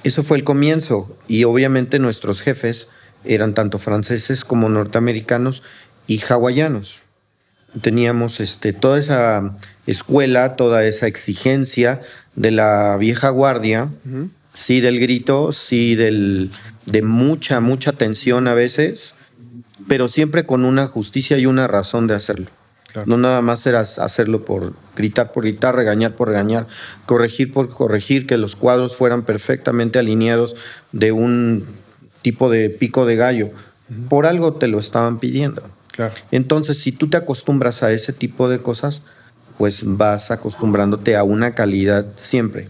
eso 0.03 0.23
fue 0.23 0.37
el 0.37 0.43
comienzo 0.43 1.17
y 1.27 1.43
obviamente 1.43 1.99
nuestros 1.99 2.41
jefes 2.41 2.89
eran 3.23 3.53
tanto 3.53 3.79
franceses 3.79 4.45
como 4.45 4.69
norteamericanos 4.69 5.63
y 6.07 6.21
hawaianos. 6.21 7.01
Teníamos 7.81 8.39
este, 8.39 8.71
toda 8.71 8.97
esa 8.97 9.57
escuela, 9.85 10.55
toda 10.55 10.85
esa 10.85 11.07
exigencia 11.07 12.01
de 12.35 12.51
la 12.51 12.95
vieja 12.97 13.29
guardia, 13.29 13.89
sí 14.55 14.81
del 14.81 14.99
grito, 14.99 15.51
sí 15.51 15.95
del, 15.95 16.49
de 16.85 17.01
mucha, 17.03 17.59
mucha 17.59 17.91
tensión 17.91 18.47
a 18.47 18.55
veces, 18.55 19.13
pero 19.87 20.07
siempre 20.07 20.45
con 20.45 20.65
una 20.65 20.87
justicia 20.87 21.37
y 21.37 21.45
una 21.45 21.67
razón 21.67 22.07
de 22.07 22.15
hacerlo. 22.15 22.47
No 23.05 23.17
nada 23.17 23.41
más 23.41 23.67
era 23.67 23.81
hacerlo 23.81 24.45
por 24.45 24.73
gritar 24.95 25.33
por 25.33 25.43
gritar, 25.43 25.75
regañar 25.75 26.15
por 26.15 26.29
regañar, 26.29 26.65
corregir 27.05 27.51
por 27.51 27.69
corregir, 27.69 28.25
que 28.25 28.37
los 28.37 28.55
cuadros 28.55 28.95
fueran 28.95 29.23
perfectamente 29.23 29.99
alineados 29.99 30.55
de 30.93 31.11
un 31.11 31.65
tipo 32.21 32.49
de 32.49 32.69
pico 32.69 33.05
de 33.05 33.17
gallo. 33.17 33.49
Por 34.07 34.25
algo 34.25 34.53
te 34.53 34.69
lo 34.69 34.79
estaban 34.79 35.19
pidiendo. 35.19 35.61
Entonces, 36.31 36.77
si 36.77 36.93
tú 36.93 37.09
te 37.09 37.17
acostumbras 37.17 37.83
a 37.83 37.91
ese 37.91 38.13
tipo 38.13 38.49
de 38.49 38.59
cosas, 38.59 39.01
pues 39.57 39.81
vas 39.83 40.31
acostumbrándote 40.31 41.17
a 41.17 41.23
una 41.23 41.53
calidad 41.53 42.05
siempre. 42.15 42.69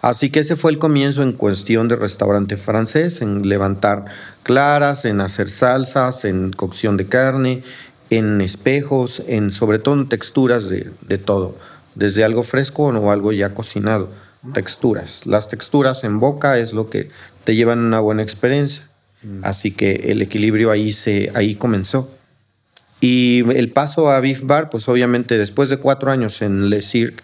Así 0.00 0.30
que 0.30 0.40
ese 0.40 0.56
fue 0.56 0.70
el 0.70 0.78
comienzo 0.78 1.22
en 1.22 1.32
cuestión 1.32 1.88
de 1.88 1.96
restaurante 1.96 2.56
francés, 2.56 3.20
en 3.20 3.48
levantar 3.48 4.06
claras, 4.42 5.04
en 5.04 5.20
hacer 5.20 5.50
salsas, 5.50 6.24
en 6.24 6.50
cocción 6.50 6.96
de 6.96 7.06
carne, 7.06 7.62
en 8.10 8.40
espejos, 8.40 9.22
en 9.26 9.52
sobre 9.52 9.78
todo 9.78 9.94
en 9.94 10.08
texturas 10.08 10.68
de, 10.68 10.90
de 11.02 11.18
todo, 11.18 11.56
desde 11.94 12.24
algo 12.24 12.42
fresco 12.42 12.84
o 12.84 13.10
algo 13.10 13.32
ya 13.32 13.54
cocinado, 13.54 14.10
texturas. 14.52 15.26
Las 15.26 15.48
texturas 15.48 16.04
en 16.04 16.20
boca 16.20 16.58
es 16.58 16.72
lo 16.72 16.90
que 16.90 17.10
te 17.44 17.54
llevan 17.54 17.80
una 17.80 18.00
buena 18.00 18.22
experiencia. 18.22 18.86
Mm. 19.22 19.40
Así 19.42 19.70
que 19.70 19.94
el 20.06 20.22
equilibrio 20.22 20.70
ahí, 20.70 20.92
se, 20.92 21.30
ahí 21.34 21.54
comenzó. 21.54 22.10
Y 23.00 23.44
el 23.54 23.70
paso 23.70 24.10
a 24.10 24.20
Beef 24.20 24.42
Bar, 24.44 24.70
pues 24.70 24.88
obviamente 24.88 25.36
después 25.36 25.68
de 25.68 25.76
cuatro 25.76 26.10
años 26.10 26.40
en 26.42 26.70
Le 26.70 26.80
Cirque, 26.80 27.22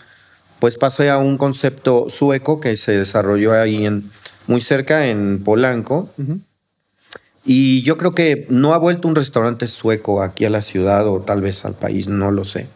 pues 0.60 0.76
pasé 0.76 1.10
a 1.10 1.18
un 1.18 1.38
concepto 1.38 2.08
sueco 2.10 2.60
que 2.60 2.76
se 2.76 2.92
desarrolló 2.92 3.52
ahí 3.52 3.86
en, 3.86 4.10
muy 4.46 4.60
cerca 4.60 5.06
en 5.06 5.42
Polanco. 5.42 6.10
Y 7.44 7.82
yo 7.82 7.96
creo 7.96 8.14
que 8.14 8.46
no 8.50 8.74
ha 8.74 8.78
vuelto 8.78 9.08
un 9.08 9.14
restaurante 9.14 9.66
sueco 9.66 10.22
aquí 10.22 10.44
a 10.44 10.50
la 10.50 10.62
ciudad 10.62 11.08
o 11.08 11.20
tal 11.20 11.40
vez 11.40 11.64
al 11.64 11.74
país, 11.74 12.06
no 12.06 12.30
lo 12.30 12.44
sé. 12.44 12.68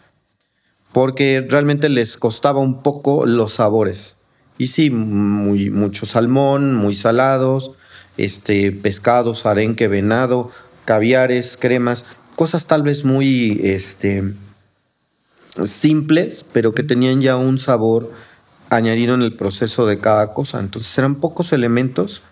Porque 0.92 1.46
realmente 1.48 1.88
les 1.88 2.16
costaba 2.16 2.60
un 2.60 2.82
poco 2.82 3.26
los 3.26 3.54
sabores. 3.54 4.14
Y 4.56 4.68
sí, 4.68 4.90
muy, 4.90 5.68
mucho 5.68 6.06
salmón, 6.06 6.74
muy 6.74 6.94
salados, 6.94 7.72
este, 8.16 8.72
pescados, 8.72 9.44
arenque, 9.44 9.88
venado, 9.88 10.50
caviares, 10.84 11.58
cremas, 11.58 12.04
cosas 12.36 12.66
tal 12.66 12.82
vez 12.82 13.04
muy 13.04 13.60
este, 13.62 14.32
simples, 15.64 16.44
pero 16.52 16.74
que 16.74 16.82
tenían 16.82 17.20
ya 17.20 17.36
un 17.36 17.58
sabor 17.58 18.12
añadido 18.70 19.14
en 19.14 19.22
el 19.22 19.34
proceso 19.34 19.86
de 19.86 19.98
cada 19.98 20.32
cosa. 20.32 20.60
Entonces 20.60 20.96
eran 20.98 21.16
pocos 21.16 21.52
elementos 21.52 22.22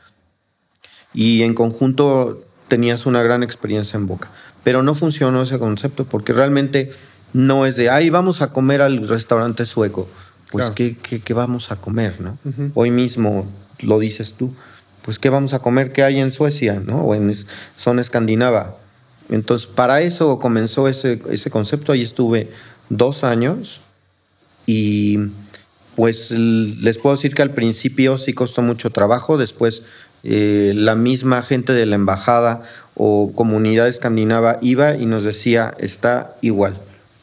y 1.15 1.43
en 1.43 1.55
conjunto 1.55 2.45
tenías 2.69 3.07
una 3.07 3.23
gran 3.23 3.43
experiencia 3.43 3.97
en 3.97 4.07
boca. 4.07 4.31
Pero 4.65 4.83
no 4.83 4.95
funcionó 4.95 5.43
ese 5.43 5.59
concepto 5.59 6.05
porque 6.05 6.33
realmente 6.33 6.91
no 7.33 7.67
es 7.67 7.77
de, 7.77 7.91
ay, 7.91 8.11
vamos 8.11 8.43
a 8.43 8.53
comer 8.53 8.83
al 8.83 9.09
restaurante 9.09 9.67
sueco. 9.67 10.09
Pues, 10.51 10.71
¿qué, 10.71 10.97
qué, 10.97 11.35
vamos 11.35 11.71
a 11.71 11.77
comer? 11.77 12.21
¿no? 12.21 12.39
Hoy 12.75 12.91
mismo 12.91 13.47
lo 13.81 13.99
dices 13.99 14.35
tú. 14.35 14.55
Pues, 15.03 15.19
¿qué 15.19 15.31
vamos 15.31 15.55
a 15.55 15.61
comer? 15.61 15.93
¿Qué 15.93 16.03
hay 16.03 16.21
en 16.21 16.31
Suecia? 16.31 16.81
¿no? 16.85 17.03
O 17.03 17.15
en 17.15 17.33
zona 17.75 18.01
escandinava. 18.01 18.77
Entonces, 19.31 19.67
para 19.67 20.03
eso 20.03 20.39
comenzó 20.39 20.89
ese, 20.89 21.23
ese 21.31 21.51
concepto. 21.51 21.93
Ahí 21.93 22.03
estuve 22.03 22.51
dos 22.89 23.25
años 23.25 23.81
y 24.67 25.19
pues 25.97 26.31
les 26.31 26.99
puedo 26.99 27.17
decir 27.17 27.35
que 27.35 27.43
al 27.43 27.53
principio 27.53 28.19
sí 28.19 28.33
costó 28.33 28.63
mucho 28.63 28.91
trabajo, 28.91 29.37
después 29.37 29.83
eh, 30.25 30.73
la 30.75 30.95
misma 30.95 31.43
gente 31.43 31.73
de 31.73 31.87
la 31.87 31.97
embajada 31.97 32.63
o 32.95 33.33
comunidad 33.35 33.89
escandinava 33.89 34.59
iba 34.63 34.97
y 34.97 35.07
nos 35.07 35.25
decía, 35.25 35.75
está 35.79 36.37
igual, 36.41 36.77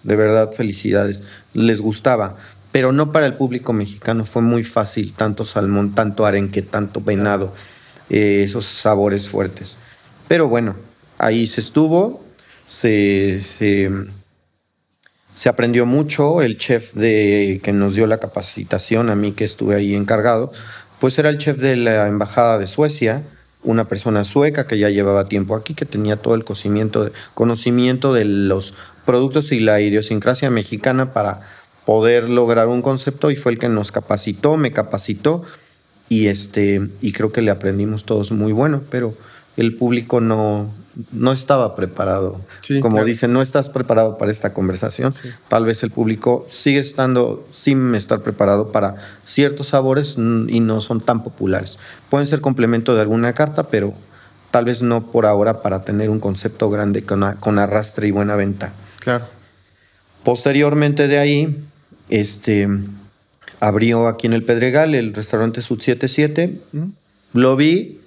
de 0.04 0.16
verdad 0.16 0.52
felicidades, 0.52 1.24
les 1.54 1.82
gustaba, 1.82 2.36
pero 2.72 2.92
no 2.92 3.12
para 3.12 3.26
el 3.26 3.34
público 3.34 3.74
mexicano, 3.74 4.26
fue 4.26 4.42
muy 4.42 4.64
fácil, 4.64 5.14
tanto 5.14 5.46
salmón, 5.46 5.96
tanto 5.96 6.26
arenque, 6.26 6.62
tanto 6.62 7.02
venado, 7.02 7.54
eh, 8.10 8.42
esos 8.44 8.66
sabores 8.66 9.28
fuertes. 9.28 9.78
Pero 10.28 10.48
bueno, 10.48 10.76
ahí 11.18 11.48
se 11.48 11.62
estuvo, 11.62 12.24
se 12.68 13.40
se 15.40 15.48
aprendió 15.48 15.86
mucho. 15.86 16.42
El 16.42 16.58
chef 16.58 16.94
de, 16.96 17.62
que 17.64 17.72
nos 17.72 17.96
dio 17.96 18.06
la 18.08 18.18
capacitación, 18.18 19.10
a 19.10 19.16
mí 19.16 19.32
que 19.32 19.46
estuve 19.46 19.76
ahí 19.76 19.96
encargado, 19.96 20.52
pues 21.00 21.18
era 21.18 21.30
el 21.30 21.38
chef 21.38 21.60
de 21.60 21.78
la 21.78 22.10
Embajada 22.10 22.58
de 22.58 22.68
Suecia, 22.68 23.24
una 23.64 23.88
persona 23.88 24.26
sueca 24.26 24.68
que 24.68 24.78
ya 24.78 24.90
llevaba 24.90 25.30
tiempo 25.30 25.56
aquí, 25.56 25.76
que 25.76 25.86
tenía 25.86 26.18
todo 26.18 26.36
el 26.36 26.44
conocimiento, 26.44 28.14
de 28.14 28.26
los 28.26 28.74
productos 29.06 29.54
y 29.54 29.62
la 29.62 29.80
idiosincrasia 29.80 30.50
mexicana 30.50 31.14
para 31.14 31.40
poder 31.86 32.30
lograr 32.30 32.68
un 32.68 32.82
concepto 32.82 33.32
y 33.32 33.38
fue 33.38 33.54
el 33.54 33.60
que 33.60 33.70
nos 33.70 33.94
capacitó, 33.94 34.58
me 34.58 34.74
capacitó 34.74 35.46
y 36.10 36.28
este 36.28 36.82
y 37.00 37.14
creo 37.14 37.32
que 37.32 37.42
le 37.42 37.52
aprendimos 37.52 38.04
todos 38.04 38.34
muy 38.34 38.52
bueno, 38.52 38.82
pero 38.92 39.14
el 39.56 39.74
público 39.78 40.20
no, 40.20 40.70
no 41.12 41.32
estaba 41.32 41.76
preparado. 41.76 42.42
Como 42.82 43.04
dicen, 43.04 43.34
no 43.34 43.42
estás 43.42 43.70
preparado 43.70 44.18
para 44.18 44.32
esta 44.32 44.54
conversación. 44.54 45.14
Tal 45.48 45.66
vez 45.66 45.84
el 45.84 45.92
público 45.92 46.46
sigue 46.50 46.80
estando 46.80 47.48
sin 47.52 47.96
estar 47.96 48.22
preparado 48.22 48.72
para 48.72 48.96
ciertos 49.26 49.68
sabores 49.68 50.18
y 50.18 50.60
no 50.60 50.82
son 50.82 51.02
tan 51.02 51.24
populares. 51.24 51.80
Pueden 52.10 52.28
ser 52.28 52.42
complemento 52.42 52.96
de 52.96 53.02
alguna 53.02 53.34
carta, 53.34 53.64
pero 53.64 53.94
tal 54.52 54.66
vez 54.66 54.82
no 54.82 55.12
por 55.12 55.26
ahora 55.26 55.62
para 55.62 55.84
tener 55.84 56.10
un 56.10 56.20
concepto 56.20 56.70
grande 56.70 57.04
con, 57.04 57.60
arrastre 57.60 58.08
y 58.08 58.12
buena 58.12 58.36
venta. 58.36 58.74
Claro. 59.00 59.26
Posteriormente 60.24 61.08
de 61.08 61.18
ahí, 61.18 61.64
este, 62.10 62.68
abrió 63.60 64.08
aquí 64.08 64.28
en 64.28 64.34
el 64.34 64.44
Pedregal 64.44 64.96
el 64.96 65.14
restaurante 65.14 65.62
Sud 65.62 65.80
77. 65.80 66.60
Lo 67.34 67.56
vi, 67.56 68.02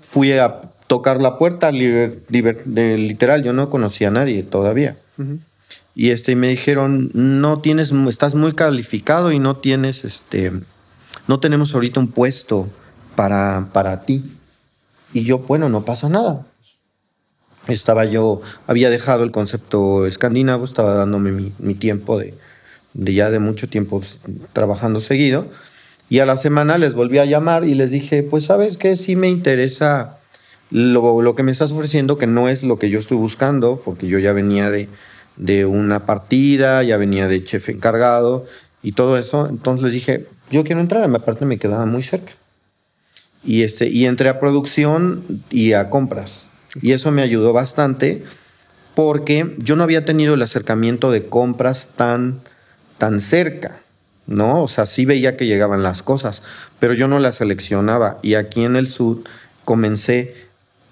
fui 0.00 0.32
a 0.32 0.60
tocar 0.88 1.20
la 1.20 1.38
puerta, 1.38 1.70
literal, 1.70 3.44
yo 3.44 3.52
no 3.52 3.70
conocía 3.70 4.08
a 4.08 4.10
nadie 4.10 4.42
todavía. 4.42 4.96
Y 5.94 6.10
este, 6.10 6.34
me 6.34 6.48
dijeron, 6.48 7.10
no 7.14 7.60
tienes, 7.60 7.92
estás 8.08 8.34
muy 8.34 8.54
calificado 8.54 9.30
y 9.30 9.38
no 9.38 9.56
tienes, 9.56 10.04
este, 10.04 10.52
no 11.28 11.40
tenemos 11.40 11.74
ahorita 11.74 12.00
un 12.00 12.08
puesto 12.08 12.68
para, 13.14 13.68
para 13.72 14.02
ti. 14.02 14.24
Y 15.12 15.24
yo, 15.24 15.38
bueno, 15.38 15.68
no 15.68 15.84
pasa 15.84 16.08
nada. 16.08 16.46
Estaba 17.66 18.06
yo, 18.06 18.40
había 18.66 18.88
dejado 18.88 19.24
el 19.24 19.30
concepto 19.30 20.06
escandinavo, 20.06 20.64
estaba 20.64 20.94
dándome 20.94 21.32
mi, 21.32 21.52
mi 21.58 21.74
tiempo 21.74 22.18
de, 22.18 22.34
de 22.94 23.12
ya 23.12 23.30
de 23.30 23.40
mucho 23.40 23.68
tiempo 23.68 24.02
trabajando 24.54 25.00
seguido. 25.00 25.48
Y 26.08 26.20
a 26.20 26.26
la 26.26 26.38
semana 26.38 26.78
les 26.78 26.94
volví 26.94 27.18
a 27.18 27.26
llamar 27.26 27.64
y 27.64 27.74
les 27.74 27.90
dije, 27.90 28.22
pues 28.22 28.44
sabes 28.44 28.78
qué, 28.78 28.96
sí 28.96 29.16
me 29.16 29.28
interesa 29.28 30.17
lo, 30.70 31.34
que 31.34 31.42
me 31.42 31.52
estás 31.52 31.72
ofreciendo, 31.72 32.18
que 32.18 32.26
no 32.26 32.48
es 32.48 32.62
lo 32.62 32.78
que 32.78 32.90
yo 32.90 32.98
estoy 32.98 33.16
buscando, 33.16 33.80
porque 33.84 34.06
yo 34.06 34.18
ya 34.18 34.32
venía 34.32 34.70
de, 34.70 34.88
de 35.36 35.66
una 35.66 36.06
partida, 36.06 36.82
ya 36.82 36.96
venía 36.96 37.28
de 37.28 37.42
chef 37.44 37.68
encargado 37.68 38.46
y 38.82 38.92
todo 38.92 39.16
eso. 39.16 39.48
Entonces 39.48 39.84
les 39.84 39.92
dije, 39.92 40.26
yo 40.50 40.64
quiero 40.64 40.80
entrar, 40.80 41.04
aparte 41.14 41.44
me 41.44 41.58
quedaba 41.58 41.86
muy 41.86 42.02
cerca. 42.02 42.32
Y, 43.44 43.62
este, 43.62 43.88
y 43.88 44.06
entré 44.06 44.28
a 44.28 44.40
producción 44.40 45.42
y 45.50 45.72
a 45.72 45.90
compras. 45.90 46.46
Y 46.82 46.92
eso 46.92 47.10
me 47.10 47.22
ayudó 47.22 47.52
bastante 47.52 48.24
porque 48.94 49.54
yo 49.58 49.76
no 49.76 49.84
había 49.84 50.04
tenido 50.04 50.34
el 50.34 50.42
acercamiento 50.42 51.10
de 51.10 51.26
compras 51.26 51.90
tan, 51.96 52.40
tan 52.98 53.20
cerca, 53.20 53.80
¿no? 54.26 54.62
O 54.62 54.68
sea, 54.68 54.86
sí 54.86 55.04
veía 55.04 55.36
que 55.36 55.46
llegaban 55.46 55.84
las 55.84 56.02
cosas, 56.02 56.42
pero 56.80 56.94
yo 56.94 57.06
no 57.06 57.20
las 57.20 57.36
seleccionaba. 57.36 58.18
Y 58.22 58.34
aquí 58.34 58.64
en 58.64 58.74
el 58.74 58.88
sur 58.88 59.18
comencé 59.64 60.47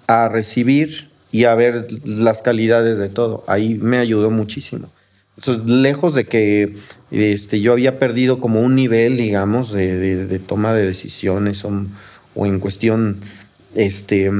a 0.07 0.29
recibir 0.29 1.09
y 1.31 1.43
a 1.43 1.55
ver 1.55 1.87
las 2.03 2.41
calidades 2.41 2.97
de 2.97 3.09
todo. 3.09 3.43
Ahí 3.47 3.75
me 3.75 3.97
ayudó 3.97 4.31
muchísimo. 4.31 4.89
Entonces, 5.37 5.69
lejos 5.69 6.15
de 6.15 6.25
que 6.25 6.77
este, 7.11 7.61
yo 7.61 7.73
había 7.73 7.99
perdido 7.99 8.39
como 8.39 8.61
un 8.61 8.73
nivel, 8.73 9.17
digamos, 9.17 9.71
de, 9.71 10.41
toma 10.47 10.73
de 10.73 10.85
decisiones 10.85 11.63
o, 11.63 12.45
en 12.45 12.59
cuestión 12.59 13.21
este, 13.75 14.31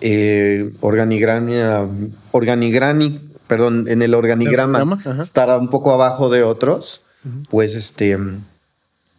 eh, 0.00 0.72
organigrami, 0.80 3.20
perdón, 3.46 3.86
en 3.88 4.00
el 4.00 4.14
organigrama 4.14 4.98
estar 5.20 5.58
un 5.58 5.68
poco 5.68 5.92
abajo 5.92 6.30
de 6.30 6.44
otros, 6.44 7.02
pues 7.50 7.74
este, 7.74 8.16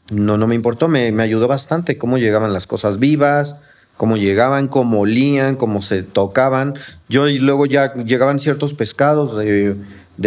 no, 0.09 0.37
no 0.37 0.47
me 0.47 0.55
importó, 0.55 0.87
me, 0.87 1.11
me 1.11 1.21
ayudó 1.21 1.47
bastante 1.47 1.99
cómo 1.99 2.17
llegaban 2.17 2.53
las 2.53 2.65
cosas 2.65 2.97
vivas, 2.97 3.55
cómo 4.01 4.17
llegaban, 4.17 4.67
cómo 4.67 5.01
olían, 5.01 5.55
cómo 5.55 5.79
se 5.79 6.01
tocaban. 6.01 6.73
Yo 7.07 7.27
y 7.27 7.37
luego 7.37 7.67
ya 7.67 7.93
llegaban 7.93 8.39
ciertos 8.39 8.73
pescados 8.73 9.37
de, 9.37 9.75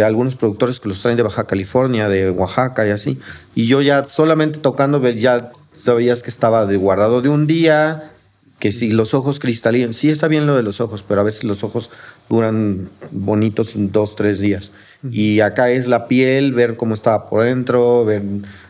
algunos 0.01 0.37
productores 0.37 0.79
que 0.79 0.87
los 0.87 1.01
traen 1.01 1.17
de 1.17 1.23
Baja 1.23 1.43
California, 1.43 2.07
de 2.07 2.31
Oaxaca 2.31 2.87
y 2.87 2.91
así. 2.91 3.19
Y 3.53 3.67
yo 3.67 3.81
ya 3.81 4.05
solamente 4.05 4.61
tocando 4.61 5.05
ya 5.09 5.51
sabías 5.77 6.23
que 6.23 6.29
estaba 6.29 6.65
de 6.65 6.77
guardado 6.77 7.21
de 7.21 7.27
un 7.27 7.47
día, 7.47 8.13
que 8.59 8.71
si 8.71 8.93
los 8.93 9.13
ojos 9.13 9.39
cristalinos, 9.39 9.97
sí 9.97 10.09
está 10.09 10.29
bien 10.29 10.47
lo 10.47 10.55
de 10.55 10.63
los 10.63 10.79
ojos, 10.79 11.03
pero 11.05 11.19
a 11.19 11.25
veces 11.25 11.43
los 11.43 11.61
ojos 11.65 11.89
duran 12.29 12.87
bonitos 13.11 13.73
dos, 13.75 14.15
tres 14.15 14.39
días. 14.39 14.71
Y 15.11 15.41
acá 15.41 15.69
es 15.69 15.87
la 15.87 16.07
piel, 16.07 16.53
ver 16.53 16.77
cómo 16.77 16.93
estaba 16.93 17.29
por 17.29 17.43
dentro, 17.43 18.05
ver 18.05 18.21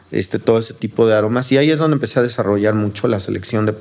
este, 0.09 0.39
todo 0.39 0.57
ese 0.57 0.73
tipo 0.73 1.05
de 1.05 1.13
aromas. 1.13 1.51
Y 1.51 1.59
ahí 1.59 1.69
es 1.69 1.77
donde 1.77 1.93
empecé 1.93 2.19
a 2.21 2.23
desarrollar 2.23 2.73
mucho 2.73 3.07
la 3.07 3.19
selección 3.19 3.67
de, 3.67 3.75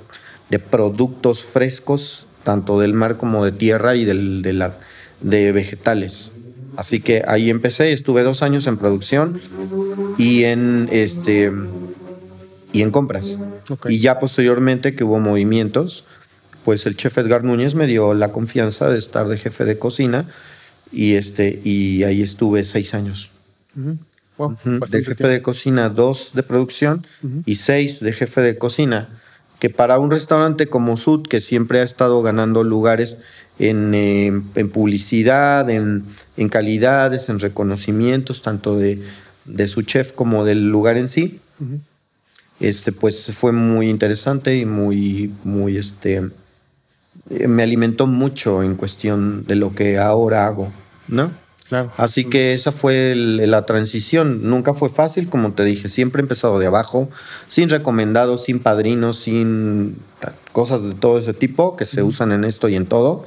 de 0.50 0.58
productos 0.58 1.44
frescos, 1.44 2.26
tanto 2.42 2.80
del 2.80 2.94
mar 2.94 3.16
como 3.16 3.44
de 3.44 3.52
tierra 3.52 3.96
y 3.96 4.04
del, 4.04 4.42
de, 4.42 4.52
la, 4.52 4.78
de 5.20 5.52
vegetales. 5.52 6.30
Así 6.76 7.00
que 7.00 7.22
ahí 7.26 7.50
empecé, 7.50 7.92
estuve 7.92 8.22
dos 8.22 8.42
años 8.42 8.66
en 8.66 8.76
producción 8.76 9.40
y 10.18 10.44
en 10.44 10.88
este 10.90 11.52
y 12.72 12.82
en 12.82 12.90
compras. 12.90 13.38
Y 13.88 14.00
ya 14.00 14.18
posteriormente 14.18 14.96
que 14.96 15.04
hubo 15.04 15.20
movimientos, 15.20 16.04
pues 16.64 16.86
el 16.86 16.96
chef 16.96 17.16
Edgar 17.18 17.44
Núñez 17.44 17.76
me 17.76 17.86
dio 17.86 18.14
la 18.14 18.32
confianza 18.32 18.90
de 18.90 18.98
estar 18.98 19.28
de 19.28 19.38
jefe 19.38 19.64
de 19.64 19.78
cocina 19.78 20.26
y, 20.90 21.14
este, 21.14 21.60
y 21.62 22.02
ahí 22.02 22.22
estuve 22.22 22.64
seis 22.64 22.94
años. 22.94 23.30
de 24.36 25.04
jefe 25.04 25.28
de 25.28 25.42
cocina, 25.42 25.88
dos 25.88 26.32
de 26.34 26.42
producción 26.42 27.06
y 27.46 27.54
seis 27.54 28.00
de 28.00 28.12
jefe 28.12 28.40
de 28.40 28.58
cocina. 28.58 29.08
Que 29.64 29.70
para 29.70 29.98
un 29.98 30.10
restaurante 30.10 30.66
como 30.66 30.98
Sud, 30.98 31.22
que 31.26 31.40
siempre 31.40 31.80
ha 31.80 31.84
estado 31.84 32.20
ganando 32.20 32.64
lugares 32.64 33.22
en, 33.58 33.94
eh, 33.94 34.26
en 34.56 34.68
publicidad, 34.68 35.70
en, 35.70 36.04
en, 36.36 36.50
calidades, 36.50 37.30
en 37.30 37.38
reconocimientos, 37.38 38.42
tanto 38.42 38.76
de, 38.76 39.02
de, 39.46 39.66
su 39.66 39.80
chef 39.80 40.12
como 40.12 40.44
del 40.44 40.68
lugar 40.68 40.98
en 40.98 41.08
sí, 41.08 41.40
este, 42.60 42.92
pues 42.92 43.32
fue 43.32 43.52
muy 43.52 43.88
interesante 43.88 44.54
y 44.54 44.66
muy, 44.66 45.32
muy, 45.44 45.78
este, 45.78 46.28
me 47.30 47.62
alimentó 47.62 48.06
mucho 48.06 48.62
en 48.62 48.74
cuestión 48.74 49.46
de 49.46 49.54
lo 49.54 49.74
que 49.74 49.96
ahora 49.96 50.46
hago, 50.46 50.70
¿no? 51.08 51.30
Claro. 51.68 51.90
Así 51.96 52.26
que 52.26 52.52
esa 52.52 52.72
fue 52.72 53.14
la 53.14 53.64
transición. 53.64 54.48
Nunca 54.48 54.74
fue 54.74 54.90
fácil, 54.90 55.28
como 55.28 55.52
te 55.52 55.64
dije. 55.64 55.88
Siempre 55.88 56.20
he 56.20 56.24
empezado 56.24 56.58
de 56.58 56.66
abajo, 56.66 57.08
sin 57.48 57.68
recomendados, 57.68 58.44
sin 58.44 58.60
padrinos, 58.60 59.18
sin 59.18 59.96
cosas 60.52 60.82
de 60.82 60.94
todo 60.94 61.18
ese 61.18 61.32
tipo 61.32 61.76
que 61.76 61.84
se 61.84 62.02
usan 62.02 62.32
en 62.32 62.44
esto 62.44 62.68
y 62.68 62.76
en 62.76 62.86
todo. 62.86 63.26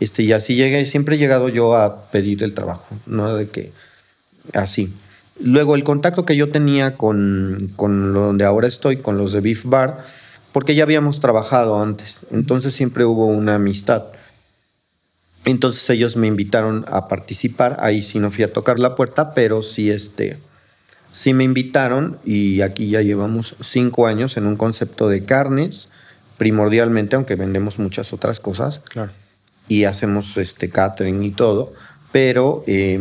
Este, 0.00 0.22
y 0.22 0.32
así 0.32 0.54
llegué. 0.54 0.86
Siempre 0.86 1.16
he 1.16 1.18
llegado 1.18 1.48
yo 1.48 1.76
a 1.76 2.10
pedir 2.10 2.42
el 2.42 2.54
trabajo, 2.54 2.86
no 3.06 3.34
de 3.34 3.48
que 3.48 3.72
así. 4.54 4.92
Luego, 5.38 5.74
el 5.74 5.84
contacto 5.84 6.24
que 6.24 6.36
yo 6.36 6.50
tenía 6.50 6.96
con, 6.96 7.72
con 7.76 8.12
donde 8.12 8.44
ahora 8.44 8.66
estoy, 8.66 8.98
con 8.98 9.16
los 9.16 9.32
de 9.32 9.40
Beef 9.40 9.64
Bar, 9.64 10.04
porque 10.52 10.74
ya 10.74 10.82
habíamos 10.82 11.20
trabajado 11.20 11.80
antes, 11.80 12.20
entonces 12.30 12.74
siempre 12.74 13.04
hubo 13.04 13.26
una 13.26 13.54
amistad. 13.54 14.04
Entonces 15.44 15.88
ellos 15.90 16.16
me 16.16 16.26
invitaron 16.26 16.84
a 16.88 17.08
participar, 17.08 17.76
ahí 17.80 18.02
sí 18.02 18.18
no 18.18 18.30
fui 18.30 18.44
a 18.44 18.52
tocar 18.52 18.78
la 18.78 18.94
puerta, 18.94 19.32
pero 19.34 19.62
sí, 19.62 19.90
este, 19.90 20.38
sí 21.12 21.32
me 21.32 21.44
invitaron 21.44 22.18
y 22.24 22.60
aquí 22.60 22.90
ya 22.90 23.00
llevamos 23.00 23.56
cinco 23.60 24.06
años 24.06 24.36
en 24.36 24.46
un 24.46 24.56
concepto 24.56 25.08
de 25.08 25.24
carnes, 25.24 25.90
primordialmente, 26.36 27.16
aunque 27.16 27.36
vendemos 27.36 27.78
muchas 27.78 28.12
otras 28.12 28.40
cosas. 28.40 28.80
Claro. 28.90 29.12
Y 29.68 29.84
hacemos 29.84 30.36
este 30.36 30.68
catering 30.68 31.22
y 31.22 31.30
todo, 31.30 31.72
pero... 32.12 32.64
Eh, 32.66 33.00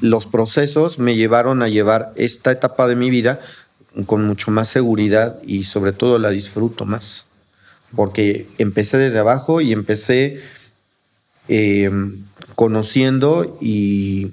los 0.00 0.26
procesos 0.26 0.98
me 0.98 1.16
llevaron 1.16 1.62
a 1.62 1.68
llevar 1.68 2.12
esta 2.16 2.52
etapa 2.52 2.86
de 2.86 2.96
mi 2.96 3.10
vida 3.10 3.40
con 4.06 4.24
mucho 4.24 4.50
más 4.50 4.68
seguridad 4.68 5.40
y 5.44 5.64
sobre 5.64 5.92
todo 5.92 6.18
la 6.18 6.30
disfruto 6.30 6.84
más. 6.84 7.26
Porque 7.96 8.46
empecé 8.58 8.98
desde 8.98 9.18
abajo 9.18 9.60
y 9.60 9.72
empecé 9.72 10.40
eh, 11.48 11.90
conociendo 12.54 13.58
y, 13.60 14.32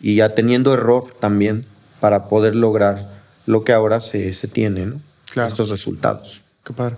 y 0.00 0.20
teniendo 0.34 0.74
error 0.74 1.04
también 1.20 1.64
para 2.00 2.28
poder 2.28 2.54
lograr 2.54 3.18
lo 3.46 3.64
que 3.64 3.72
ahora 3.72 4.00
se, 4.00 4.32
se 4.34 4.48
tiene, 4.48 4.86
¿no? 4.86 5.00
Estos 5.44 5.70
resultados. 5.70 6.42
Qué 6.64 6.72
padre. 6.72 6.96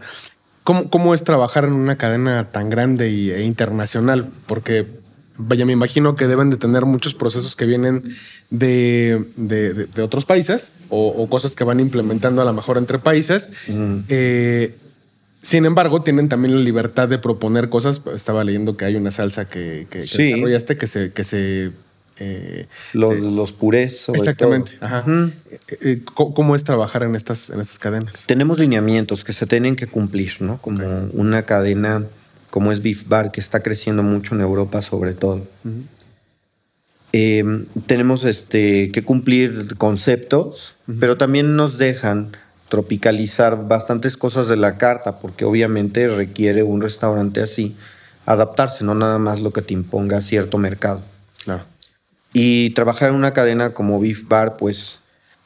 ¿Cómo, 0.65 0.89
¿Cómo, 0.91 1.15
es 1.15 1.25
trabajar 1.25 1.65
en 1.65 1.73
una 1.73 1.97
cadena 1.97 2.43
tan 2.45 2.71
grande 2.71 3.07
e 3.07 3.43
internacional? 3.43 4.29
Porque 4.47 4.87
vaya, 5.37 5.65
me 5.65 5.73
imagino 5.73 6.17
que 6.17 6.27
deben 6.27 6.51
de 6.51 6.57
tener 6.57 6.85
muchos 6.85 7.15
procesos 7.15 7.57
que 7.57 7.67
vienen 7.67 8.03
de, 8.51 9.25
de, 9.37 10.03
otros 10.03 10.25
países 10.25 10.77
o, 10.89 11.29
cosas 11.29 11.55
que 11.55 11.65
van 11.65 11.81
implementando 11.81 12.43
a 12.43 12.45
lo 12.45 12.53
mejor 12.53 12.79
entre 12.79 12.99
países. 12.99 13.53
Eh, 14.09 14.77
sin 15.43 15.65
embargo, 15.65 16.03
tienen 16.03 16.29
también 16.29 16.55
la 16.57 16.61
libertad 16.61 17.09
de 17.09 17.19
proponer 17.19 17.69
cosas. 17.69 18.01
Estaba 18.15 18.45
leyendo 18.45 18.77
que 18.77 18.85
hay 18.85 18.97
una 18.97 19.11
salsa 19.11 19.49
que, 19.49 19.87
que, 19.91 20.01
desarrollaste 20.01 20.77
que 20.77 20.87
se... 20.87 21.13
Que 21.13 21.25
se 21.25 21.71
eh, 22.23 22.67
los, 22.93 23.19
los, 23.19 23.53
purés. 23.53 24.07
Exactamente. 24.11 24.73
Eh, 25.81 26.03
¿Cómo 26.05 26.55
es 26.55 26.65
trabajar 26.65 27.03
en 27.03 27.17
estas, 27.17 27.49
en 27.49 27.61
estas 27.61 27.79
cadenas? 27.79 28.25
Tenemos 28.27 28.59
lineamientos 28.59 29.25
que 29.25 29.33
se 29.33 29.47
tienen 29.47 29.75
que 29.75 29.87
cumplir, 29.87 30.33
¿no? 30.41 30.59
Como 30.59 31.09
una 31.15 31.45
cadena 31.45 32.05
como 32.51 32.73
es 32.73 32.83
Beef 32.83 33.09
Bar, 33.09 33.33
que 33.33 33.41
está 33.41 33.63
creciendo 33.63 34.03
mucho 34.03 34.35
en 34.35 34.43
Europa 34.43 34.83
sobre 34.83 35.13
todo. 35.13 35.47
Eh, 37.13 37.65
tenemos 37.87 38.25
este, 38.25 38.91
que 38.93 39.03
cumplir 39.03 39.77
conceptos, 39.79 40.77
pero 40.99 41.17
también 41.17 41.57
nos 41.57 41.79
dejan 41.79 42.37
tropicalizar 42.71 43.69
bastantes 43.69 44.17
cosas 44.17 44.49
de 44.49 44.57
la 44.57 44.79
carta, 44.79 45.19
porque 45.19 45.45
obviamente 45.45 46.09
requiere 46.09 46.63
un 46.63 46.81
restaurante 46.81 47.43
así 47.43 47.77
adaptarse, 48.25 48.85
no 48.85 48.95
nada 48.95 49.19
más 49.19 49.41
lo 49.41 49.53
que 49.53 49.61
te 49.61 49.75
imponga 49.75 50.21
cierto 50.21 50.57
mercado. 50.57 51.03
Claro. 51.45 51.65
Y 52.33 52.71
trabajar 52.71 53.11
en 53.11 53.17
una 53.17 53.33
cadena 53.33 53.75
como 53.75 54.01
Beef 54.01 54.27
Bar, 54.29 54.57
pues 54.57 55.01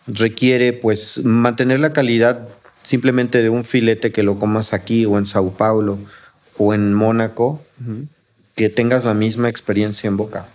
requiere 0.07 0.75
pues 0.75 1.25
mantener 1.25 1.81
la 1.81 1.95
calidad 1.95 2.47
simplemente 2.83 3.43
de 3.43 3.49
un 3.49 3.65
filete 3.65 4.13
que 4.13 4.23
lo 4.23 4.39
comas 4.39 4.75
aquí 4.75 5.07
o 5.07 5.17
en 5.17 5.27
Sao 5.27 5.53
Paulo 5.53 5.99
o 6.59 6.75
en 6.75 6.93
Mónaco 6.93 7.63
que 8.55 8.69
tengas 8.69 9.05
la 9.05 9.15
misma 9.15 9.49
experiencia 9.49 10.09
en 10.09 10.19
boca. 10.19 10.47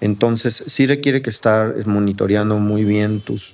Entonces, 0.00 0.64
sí 0.66 0.86
requiere 0.86 1.20
que 1.20 1.28
estar 1.28 1.86
monitoreando 1.86 2.56
muy 2.56 2.84
bien 2.84 3.20
tus, 3.20 3.52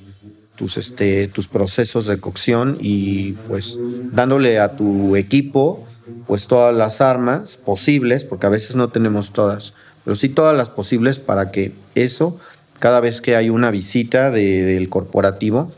tus, 0.57 0.77
este, 0.77 1.29
tus 1.29 1.49
procesos 1.49 2.07
de 2.07 2.19
cocción 2.19 2.79
y 2.81 3.33
pues 3.49 3.79
dándole 4.13 4.59
a 4.59 4.77
tu 4.77 5.17
equipo 5.17 5.87
pues 6.27 6.47
todas 6.47 6.75
las 6.75 7.01
armas 7.01 7.57
posibles, 7.57 8.25
porque 8.25 8.47
a 8.47 8.51
veces 8.51 8.77
no 8.77 8.89
tenemos 8.89 9.33
todas, 9.33 9.75
pero 10.05 10.15
sí 10.15 10.29
todas 10.29 10.57
las 10.57 10.71
posibles 10.71 11.19
para 11.19 11.51
que 11.51 11.73
eso, 11.95 12.39
cada 12.79 13.01
vez 13.01 13.21
que 13.21 13.37
hay 13.37 13.51
una 13.51 13.71
visita 13.71 14.31
del 14.31 14.89
corporativo, 14.89 15.73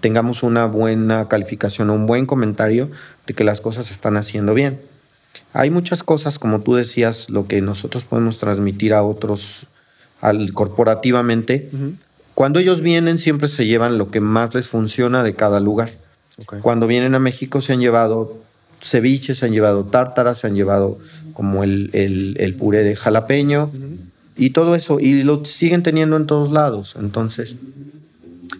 tengamos 0.00 0.42
una 0.42 0.66
buena 0.66 1.28
calificación 1.28 1.90
o 1.90 1.94
un 1.94 2.06
buen 2.06 2.26
comentario 2.26 2.90
de 3.26 3.34
que 3.34 3.44
las 3.44 3.60
cosas 3.60 3.86
se 3.86 3.92
están 3.92 4.16
haciendo 4.16 4.54
bien. 4.54 4.80
Hay 5.52 5.70
muchas 5.70 6.02
cosas, 6.02 6.38
como 6.38 6.60
tú 6.60 6.74
decías, 6.74 7.30
lo 7.30 7.46
que 7.46 7.60
nosotros 7.60 8.04
podemos 8.04 8.38
transmitir 8.38 8.94
a 8.94 9.02
otros 9.02 9.66
al, 10.20 10.52
corporativamente. 10.52 11.70
Cuando 12.38 12.60
ellos 12.60 12.82
vienen 12.82 13.18
siempre 13.18 13.48
se 13.48 13.66
llevan 13.66 13.98
lo 13.98 14.12
que 14.12 14.20
más 14.20 14.54
les 14.54 14.68
funciona 14.68 15.24
de 15.24 15.34
cada 15.34 15.58
lugar. 15.58 15.90
Cuando 16.62 16.86
vienen 16.86 17.16
a 17.16 17.18
México 17.18 17.60
se 17.60 17.72
han 17.72 17.80
llevado 17.80 18.38
ceviches, 18.80 19.38
se 19.38 19.46
han 19.46 19.50
llevado 19.50 19.86
tártaras, 19.86 20.38
se 20.38 20.46
han 20.46 20.54
llevado 20.54 21.00
como 21.32 21.64
el, 21.64 21.90
el, 21.92 22.54
puré 22.54 22.84
de 22.84 22.94
jalapeño 22.94 23.72
y 24.36 24.50
todo 24.50 24.76
eso. 24.76 25.00
Y 25.00 25.24
lo 25.24 25.44
siguen 25.44 25.82
teniendo 25.82 26.16
en 26.16 26.28
todos 26.28 26.52
lados. 26.52 26.94
Entonces, 26.96 27.56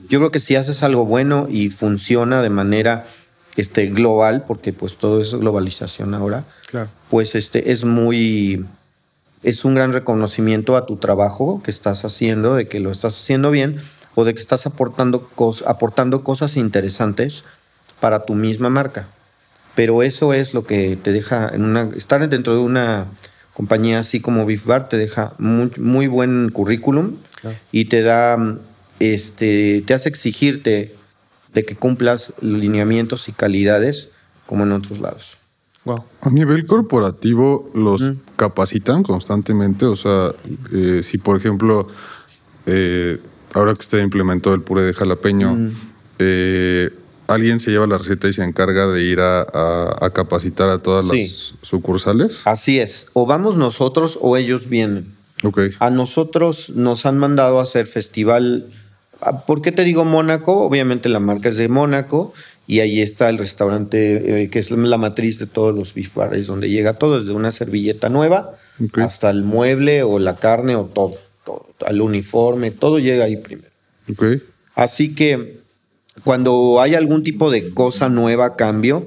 yo 0.08 0.18
creo 0.18 0.32
que 0.32 0.40
si 0.40 0.56
haces 0.56 0.82
algo 0.82 1.04
bueno 1.04 1.46
y 1.48 1.70
funciona 1.70 2.42
de 2.42 2.50
manera 2.50 3.06
este, 3.54 3.86
global, 3.86 4.42
porque 4.48 4.72
pues 4.72 4.98
todo 4.98 5.20
es 5.20 5.32
globalización 5.32 6.14
ahora, 6.14 6.46
pues 7.10 7.36
este, 7.36 7.70
es 7.70 7.84
muy, 7.84 8.66
es 9.48 9.64
un 9.64 9.74
gran 9.74 9.92
reconocimiento 9.92 10.76
a 10.76 10.84
tu 10.84 10.96
trabajo 10.96 11.62
que 11.62 11.70
estás 11.70 12.04
haciendo, 12.04 12.56
de 12.56 12.68
que 12.68 12.80
lo 12.80 12.90
estás 12.90 13.16
haciendo 13.16 13.50
bien 13.50 13.78
o 14.14 14.24
de 14.24 14.34
que 14.34 14.40
estás 14.40 14.66
aportando, 14.66 15.28
aportando 15.66 16.22
cosas 16.22 16.56
interesantes 16.56 17.44
para 17.98 18.26
tu 18.26 18.34
misma 18.34 18.68
marca. 18.68 19.08
Pero 19.74 20.02
eso 20.02 20.34
es 20.34 20.52
lo 20.52 20.64
que 20.64 20.98
te 21.02 21.12
deja 21.12 21.48
en 21.48 21.64
una, 21.64 21.88
estar 21.96 22.28
dentro 22.28 22.54
de 22.54 22.60
una 22.60 23.06
compañía 23.54 24.00
así 24.00 24.20
como 24.20 24.44
Beef 24.44 24.66
Bar 24.66 24.88
te 24.88 24.98
deja 24.98 25.32
muy, 25.38 25.70
muy 25.78 26.06
buen 26.06 26.50
currículum 26.50 27.16
y 27.72 27.86
te 27.86 28.02
da, 28.02 28.56
este, 29.00 29.82
te 29.86 29.94
hace 29.94 30.08
exigirte 30.08 30.94
de 31.54 31.64
que 31.64 31.74
cumplas 31.74 32.34
lineamientos 32.40 33.28
y 33.28 33.32
calidades 33.32 34.10
como 34.46 34.64
en 34.64 34.72
otros 34.72 35.00
lados. 35.00 35.38
A 36.20 36.30
nivel 36.30 36.66
corporativo, 36.66 37.70
los 37.74 38.02
capacitan 38.36 39.02
constantemente. 39.02 39.86
O 39.86 39.96
sea, 39.96 40.32
eh, 40.72 41.02
si 41.02 41.18
por 41.18 41.36
ejemplo, 41.36 41.88
eh, 42.66 43.18
ahora 43.54 43.74
que 43.74 43.80
usted 43.80 44.02
implementó 44.02 44.54
el 44.54 44.62
puré 44.62 44.82
de 44.82 44.94
jalapeño, 44.94 45.70
eh, 46.18 46.90
alguien 47.26 47.60
se 47.60 47.70
lleva 47.70 47.86
la 47.86 47.98
receta 47.98 48.28
y 48.28 48.32
se 48.32 48.44
encarga 48.44 48.86
de 48.86 49.02
ir 49.02 49.20
a, 49.20 50.10
capacitar 50.14 50.68
a 50.68 50.78
todas 50.78 51.04
las 51.04 51.54
sucursales. 51.62 52.42
Así 52.44 52.78
es. 52.78 53.08
O 53.12 53.26
vamos 53.26 53.56
nosotros 53.56 54.18
o 54.20 54.36
ellos 54.36 54.68
vienen. 54.68 55.16
Okay. 55.42 55.70
A 55.78 55.90
nosotros 55.90 56.70
nos 56.70 57.06
han 57.06 57.16
mandado 57.16 57.60
a 57.60 57.62
hacer 57.62 57.86
festival 57.86 58.66
Ah, 59.20 59.44
¿Por 59.44 59.62
qué 59.62 59.72
te 59.72 59.84
digo 59.84 60.04
Mónaco? 60.04 60.62
Obviamente 60.62 61.08
la 61.08 61.20
marca 61.20 61.48
es 61.48 61.56
de 61.56 61.68
Mónaco 61.68 62.32
y 62.68 62.80
ahí 62.80 63.00
está 63.00 63.30
el 63.30 63.38
restaurante 63.38 64.42
eh, 64.42 64.50
que 64.50 64.58
es 64.58 64.70
la 64.70 64.98
matriz 64.98 65.38
de 65.38 65.46
todos 65.46 65.74
los 65.74 65.94
beef 65.94 66.14
donde 66.46 66.68
llega 66.68 66.92
todo, 66.92 67.18
desde 67.18 67.32
una 67.32 67.50
servilleta 67.50 68.10
nueva 68.10 68.52
hasta 68.96 69.30
el 69.30 69.42
mueble 69.42 70.02
o 70.02 70.18
la 70.18 70.36
carne 70.36 70.76
o 70.76 70.84
todo, 70.84 71.16
todo, 71.46 71.66
al 71.86 72.02
uniforme, 72.02 72.70
todo 72.70 72.98
llega 72.98 73.24
ahí 73.24 73.38
primero. 73.38 73.70
Okay. 74.12 74.42
Así 74.74 75.14
que 75.14 75.60
cuando 76.24 76.82
hay 76.82 76.94
algún 76.94 77.22
tipo 77.22 77.50
de 77.50 77.72
cosa 77.72 78.10
nueva, 78.10 78.54
cambio, 78.54 79.06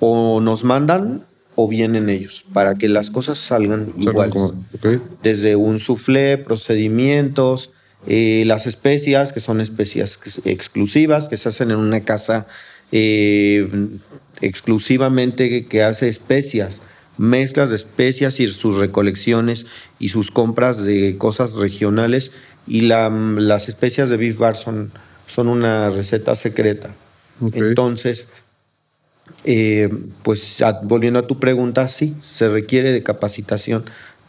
o 0.00 0.40
nos 0.40 0.64
mandan 0.64 1.24
o 1.54 1.68
vienen 1.68 2.08
ellos 2.08 2.46
para 2.54 2.76
que 2.76 2.88
las 2.88 3.10
cosas 3.10 3.36
salgan 3.36 3.92
iguales. 3.98 4.54
Desde 5.22 5.54
un 5.54 5.80
soufflé, 5.80 6.38
procedimientos, 6.38 7.72
eh, 8.06 8.44
las 8.46 8.66
especias, 8.66 9.34
que 9.34 9.40
son 9.40 9.60
especias 9.60 10.18
exclusivas, 10.46 11.28
que 11.28 11.36
se 11.36 11.50
hacen 11.50 11.70
en 11.70 11.76
una 11.76 12.00
casa 12.00 12.46
eh, 12.92 13.68
exclusivamente 14.40 15.66
que 15.66 15.82
hace 15.82 16.08
especias, 16.08 16.80
mezclas 17.18 17.70
de 17.70 17.76
especias 17.76 18.38
y 18.40 18.46
sus 18.46 18.76
recolecciones 18.78 19.66
y 19.98 20.10
sus 20.10 20.30
compras 20.30 20.82
de 20.82 21.16
cosas 21.18 21.56
regionales. 21.56 22.32
Y 22.66 22.82
las 22.82 23.68
especias 23.68 24.08
de 24.08 24.16
Beef 24.16 24.38
Bar 24.38 24.54
son, 24.54 24.92
son 25.26 25.48
una 25.48 25.90
receta 25.90 26.36
secreta. 26.36 26.94
Entonces, 27.54 28.28
eh, 29.44 29.88
pues 30.22 30.62
volviendo 30.84 31.18
a 31.18 31.26
tu 31.26 31.40
pregunta, 31.40 31.88
sí, 31.88 32.14
se 32.20 32.48
requiere 32.48 32.92
de 32.92 33.02
capacitación, 33.02 33.84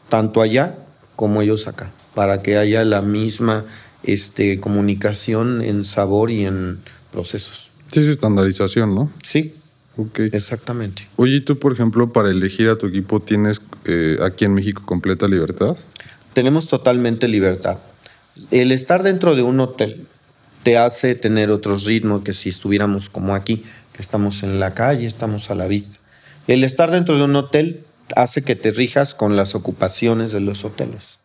tanto 0.10 0.42
allá 0.42 0.76
como 1.16 1.42
ellos 1.42 1.68
acá, 1.68 1.92
para 2.16 2.42
que 2.42 2.58
haya 2.58 2.84
la 2.84 3.02
misma 3.02 3.66
este, 4.04 4.60
comunicación 4.60 5.62
en 5.62 5.86
sabor 5.86 6.32
y 6.32 6.46
en 6.46 6.80
procesos. 7.12 7.63
Sí, 7.94 8.00
es 8.00 8.08
estandarización, 8.08 8.96
¿no? 8.96 9.12
Sí. 9.22 9.54
Ok. 9.98 10.22
Exactamente. 10.32 11.08
Oye, 11.16 11.42
tú, 11.42 11.60
por 11.60 11.74
ejemplo, 11.74 12.12
para 12.12 12.32
elegir 12.32 12.68
a 12.70 12.76
tu 12.76 12.88
equipo, 12.88 13.20
¿tienes 13.20 13.62
eh, 13.86 14.18
aquí 14.24 14.46
en 14.46 14.56
México 14.56 14.82
completa 14.84 15.28
libertad? 15.28 15.78
Tenemos 16.34 16.68
totalmente 16.68 17.28
libertad. 17.28 17.78
El 18.50 18.72
estar 18.72 19.04
dentro 19.04 19.36
de 19.36 19.44
un 19.44 19.60
hotel 19.60 20.08
te 20.64 20.80
hace 20.80 21.14
tener 21.14 21.52
otros 21.52 21.84
ritmos 21.84 22.24
que 22.24 22.34
si 22.34 22.50
estuviéramos 22.50 23.10
como 23.10 23.36
aquí 23.36 23.64
que 23.92 24.02
estamos 24.02 24.42
en 24.42 24.60
la 24.60 24.74
calle, 24.74 25.06
estamos 25.06 25.52
a 25.52 25.56
la 25.56 25.68
vista. 25.68 26.00
El 26.48 26.64
estar 26.64 26.90
dentro 26.90 27.16
de 27.16 27.26
un 27.26 27.36
hotel 27.36 27.84
hace 28.16 28.42
que 28.42 28.56
te 28.56 28.72
rijas 28.72 29.14
con 29.14 29.36
las 29.36 29.54
ocupaciones 29.54 30.32
de 30.32 30.40
los 30.40 30.66
hoteles. 30.66 31.20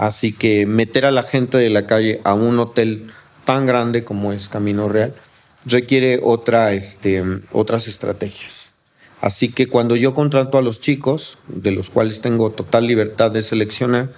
Así 0.00 0.32
que 0.32 0.66
meter 0.66 1.06
a 1.06 1.12
la 1.12 1.22
gente 1.22 1.58
de 1.58 1.70
la 1.70 1.86
calle 1.86 2.20
a 2.24 2.34
un 2.34 2.58
hotel 2.58 3.12
tan 3.44 3.66
grande 3.66 4.02
como 4.02 4.32
es 4.32 4.48
Camino 4.48 4.88
Real 4.88 5.14
requiere 5.64 6.20
otra, 6.22 6.72
este, 6.72 7.22
otras 7.52 7.88
estrategias. 7.88 8.72
Así 9.20 9.50
que 9.50 9.68
cuando 9.68 9.94
yo 9.94 10.14
contrato 10.14 10.58
a 10.58 10.62
los 10.62 10.80
chicos, 10.80 11.38
de 11.48 11.70
los 11.70 11.90
cuales 11.90 12.20
tengo 12.20 12.50
total 12.50 12.86
libertad 12.86 13.30
de 13.30 13.42
seleccionar, 13.42 14.10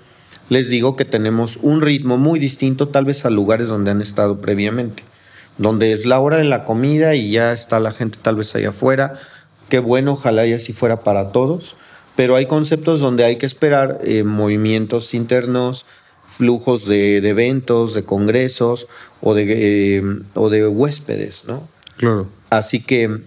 les 0.48 0.68
digo 0.68 0.96
que 0.96 1.04
tenemos 1.04 1.58
un 1.60 1.82
ritmo 1.82 2.16
muy 2.16 2.38
distinto 2.38 2.88
tal 2.88 3.04
vez 3.04 3.24
a 3.24 3.30
lugares 3.30 3.68
donde 3.68 3.90
han 3.90 4.02
estado 4.02 4.40
previamente 4.40 5.02
donde 5.58 5.92
es 5.92 6.04
la 6.04 6.20
hora 6.20 6.38
de 6.38 6.44
la 6.44 6.64
comida 6.64 7.14
y 7.14 7.30
ya 7.30 7.52
está 7.52 7.80
la 7.80 7.92
gente 7.92 8.18
tal 8.20 8.36
vez 8.36 8.54
allá 8.54 8.70
afuera. 8.70 9.14
Qué 9.68 9.78
bueno, 9.78 10.12
ojalá 10.12 10.46
y 10.46 10.52
así 10.52 10.72
fuera 10.72 11.00
para 11.00 11.32
todos. 11.32 11.76
Pero 12.16 12.36
hay 12.36 12.46
conceptos 12.46 13.00
donde 13.00 13.24
hay 13.24 13.36
que 13.36 13.46
esperar 13.46 14.00
eh, 14.04 14.22
movimientos 14.22 15.14
internos, 15.14 15.86
flujos 16.36 16.86
de, 16.86 17.16
eventos, 17.18 17.94
de 17.94 18.04
congresos 18.04 18.86
o 19.20 19.34
de, 19.34 19.96
eh, 19.98 20.02
o 20.34 20.50
de 20.50 20.66
huéspedes, 20.66 21.44
¿no? 21.46 21.68
Claro. 21.96 22.28
Así 22.50 22.80
que 22.80 23.20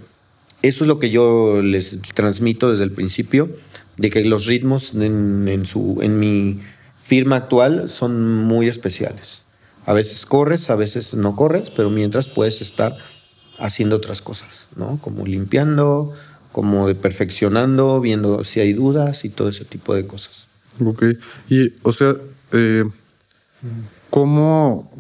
eso 0.62 0.84
es 0.84 0.88
lo 0.88 1.00
que 1.00 1.10
yo 1.10 1.62
les 1.62 2.00
transmito 2.14 2.72
desde 2.72 2.84
el 2.84 2.92
principio, 2.92 3.50
de 3.98 4.10
que 4.10 4.24
los 4.26 4.46
ritmos 4.46 4.94
en, 4.94 5.66
su, 5.66 6.00
en 6.02 6.20
mi 6.20 6.62
firma 7.02 7.38
actual 7.38 7.90
son 7.90 8.44
muy 8.44 8.68
especiales. 8.68 9.44
A 9.86 9.94
veces 9.94 10.26
corres, 10.26 10.70
a 10.70 10.76
veces 10.76 11.14
no 11.14 11.36
corres, 11.36 11.70
pero 11.76 11.90
mientras 11.90 12.28
puedes 12.28 12.62
estar 12.62 12.98
haciendo 13.58 13.96
otras 13.96 14.22
cosas, 14.22 14.68
¿no? 14.76 15.00
Como 15.02 15.26
limpiando, 15.26 16.14
como 16.52 16.88
de 16.88 16.96
perfeccionando, 16.96 18.02
viendo 18.02 18.44
si 18.44 18.60
hay 18.60 18.74
dudas 18.74 19.26
y 19.26 19.30
todo 19.30 19.50
ese 19.50 19.66
tipo 19.66 19.96
de 19.96 20.06
cosas. 20.06 20.48
Ok. 20.84 21.04
Y, 21.50 21.74
o 21.84 21.92
sea, 21.92 22.14
eh, 22.52 22.84
¿cómo, 24.10 24.92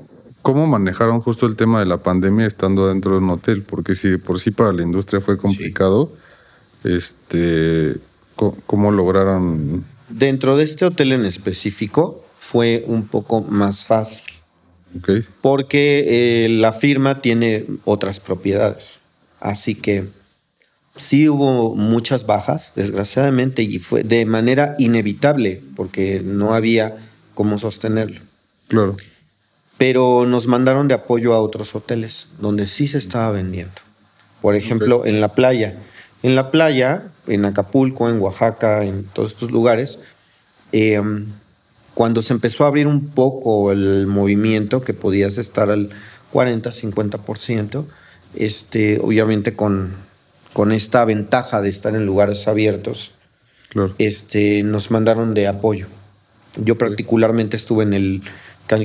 ¿cómo 0.41 0.67
manejaron 0.67 1.21
justo 1.21 1.45
el 1.45 1.55
tema 1.55 1.79
de 1.79 1.85
la 1.85 1.97
pandemia 1.97 2.45
estando 2.45 2.87
dentro 2.87 3.11
de 3.11 3.17
un 3.19 3.29
hotel? 3.29 3.63
Porque 3.63 3.95
si 3.95 4.17
por 4.17 4.39
sí 4.39 4.51
para 4.51 4.71
la 4.71 4.83
industria 4.83 5.21
fue 5.21 5.37
complicado, 5.37 6.11
este, 6.83 7.97
¿cómo 8.35 8.91
lograron...? 8.91 9.85
Dentro 10.09 10.55
de 10.55 10.63
este 10.63 10.85
hotel 10.85 11.11
en 11.11 11.25
específico 11.25 12.23
fue 12.39 12.83
un 12.87 13.07
poco 13.07 13.41
más 13.41 13.85
fácil 13.85 14.37
porque 15.41 16.45
eh, 16.45 16.49
la 16.49 16.73
firma 16.73 17.21
tiene 17.21 17.65
otras 17.85 18.19
propiedades. 18.19 19.01
Así 19.39 19.75
que 19.75 20.05
sí 20.95 21.29
hubo 21.29 21.75
muchas 21.75 22.25
bajas, 22.25 22.73
desgraciadamente, 22.75 23.63
y 23.63 23.79
fue 23.79 24.03
de 24.03 24.25
manera 24.25 24.75
inevitable, 24.79 25.61
porque 25.75 26.21
no 26.23 26.53
había 26.53 26.97
cómo 27.33 27.57
sostenerlo. 27.57 28.21
Claro. 28.67 28.97
Pero 29.77 30.25
nos 30.25 30.47
mandaron 30.47 30.87
de 30.87 30.95
apoyo 30.95 31.33
a 31.33 31.41
otros 31.41 31.75
hoteles 31.75 32.27
donde 32.39 32.65
sí 32.65 32.87
se 32.87 32.97
estaba 32.97 33.31
vendiendo. 33.31 33.75
Por 34.41 34.55
ejemplo, 34.55 35.05
en 35.05 35.21
la 35.21 35.29
playa. 35.29 35.77
En 36.23 36.35
la 36.35 36.51
playa, 36.51 37.09
en 37.27 37.45
Acapulco, 37.45 38.09
en 38.09 38.19
Oaxaca, 38.19 38.83
en 38.83 39.03
todos 39.05 39.31
estos 39.31 39.51
lugares, 39.51 39.99
eh, 40.71 41.01
cuando 41.93 42.21
se 42.21 42.33
empezó 42.33 42.63
a 42.63 42.67
abrir 42.67 42.85
un 42.85 43.09
poco 43.09 43.71
el 43.71 44.05
movimiento, 44.07 44.81
que 44.81 44.93
podías 44.93 45.37
estar 45.37 45.71
al 45.71 45.89
40, 46.31 46.69
50%, 46.71 47.85
este, 48.35 48.99
obviamente 48.99 49.55
con, 49.55 49.93
con 50.53 50.71
esta 50.71 51.05
ventaja 51.05 51.61
de 51.61 51.69
estar 51.69 51.95
en 51.95 52.05
lugares 52.05 52.47
abiertos, 52.47 53.11
este, 53.97 54.63
nos 54.63 54.91
mandaron 54.91 55.33
de 55.33 55.47
apoyo. 55.47 55.87
Yo 56.57 56.77
particularmente 56.77 57.57
estuve 57.57 57.83
en 57.83 57.93
el 57.93 58.21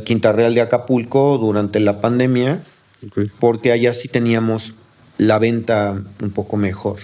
Quinta 0.05 0.33
Real 0.33 0.55
de 0.55 0.61
Acapulco 0.61 1.38
durante 1.38 1.81
la 1.81 2.01
pandemia, 2.01 2.62
porque 3.38 3.73
allá 3.73 3.95
sí 3.95 4.09
teníamos 4.09 4.75
la 5.18 5.38
venta 5.38 6.03
un 6.21 6.31
poco 6.31 6.57
mejor. 6.57 6.99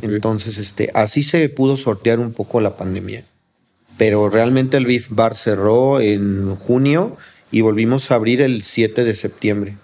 Entonces, 0.00 0.58
este, 0.58 0.90
así 0.94 1.22
se 1.22 1.48
pudo 1.48 1.76
sortear 1.76 2.18
un 2.18 2.32
poco 2.32 2.60
la 2.60 2.76
pandemia 2.76 3.24
pero 4.02 4.28
realmente 4.28 4.76
el 4.76 4.86
Beef 4.86 5.08
Bar 5.10 5.34
cerró 5.34 6.00
en 6.00 6.56
junio 6.56 7.16
y 7.50 7.60
volvimos 7.60 8.10
a 8.10 8.16
abrir 8.16 8.40
el 8.40 8.62
7 8.62 9.04
de 9.04 9.14
septiembre. 9.14 9.76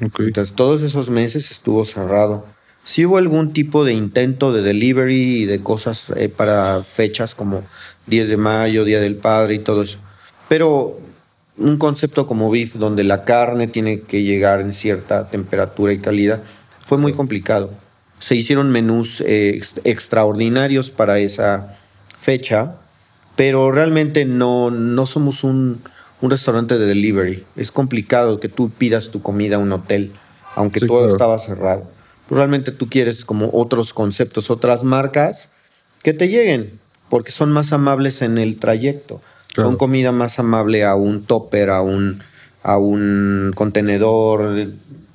Entonces 0.00 0.54
todos 0.54 0.82
esos 0.82 1.10
meses 1.10 1.50
estuvo 1.50 1.84
cerrado. 1.84 2.46
Sí 2.84 3.04
hubo 3.04 3.18
algún 3.18 3.52
tipo 3.52 3.84
de 3.84 3.94
intento 3.94 4.52
de 4.52 4.62
delivery 4.62 5.42
y 5.42 5.44
de 5.44 5.60
cosas 5.60 6.06
eh, 6.16 6.28
para 6.28 6.82
fechas 6.84 7.34
como 7.34 7.64
10 8.06 8.28
de 8.28 8.36
mayo, 8.36 8.84
Día 8.84 9.00
del 9.00 9.16
Padre 9.16 9.54
y 9.54 9.58
todo 9.58 9.82
eso. 9.82 9.98
Pero 10.48 10.98
un 11.58 11.76
concepto 11.76 12.26
como 12.26 12.50
beef, 12.50 12.76
donde 12.76 13.04
la 13.04 13.24
carne 13.24 13.66
tiene 13.66 14.00
que 14.00 14.22
llegar 14.22 14.60
en 14.60 14.72
cierta 14.72 15.28
temperatura 15.28 15.92
y 15.92 15.98
calidad, 15.98 16.42
fue 16.86 16.98
muy 16.98 17.12
complicado. 17.12 17.70
Se 18.18 18.34
hicieron 18.34 18.70
menús 18.70 19.22
eh, 19.26 19.60
extraordinarios 19.84 20.90
para 20.90 21.18
esa 21.18 21.76
fecha, 22.18 22.76
pero 23.36 23.70
realmente 23.70 24.24
no, 24.24 24.70
no 24.70 25.06
somos 25.06 25.44
un, 25.44 25.82
restaurante 26.20 26.78
de 26.78 26.86
delivery. 26.86 27.44
Es 27.54 27.70
complicado 27.70 28.40
que 28.40 28.48
tú 28.48 28.70
pidas 28.70 29.10
tu 29.10 29.22
comida 29.22 29.56
a 29.56 29.58
un 29.60 29.70
hotel, 29.70 30.12
aunque 30.56 30.80
todo 30.80 31.08
estaba 31.08 31.38
cerrado. 31.38 31.88
Realmente 32.28 32.72
tú 32.72 32.88
quieres 32.88 33.24
como 33.24 33.50
otros 33.52 33.92
conceptos, 33.92 34.50
otras 34.50 34.82
marcas 34.82 35.50
que 36.02 36.12
te 36.12 36.28
lleguen, 36.28 36.78
porque 37.08 37.30
son 37.30 37.52
más 37.52 37.72
amables 37.72 38.22
en 38.22 38.38
el 38.38 38.56
trayecto. 38.56 39.20
Son 39.54 39.76
comida 39.76 40.12
más 40.12 40.38
amable 40.38 40.84
a 40.84 40.94
un 40.94 41.24
topper, 41.24 41.70
a 41.70 41.82
un, 41.82 42.22
a 42.62 42.78
un 42.78 43.52
contenedor, 43.54 44.68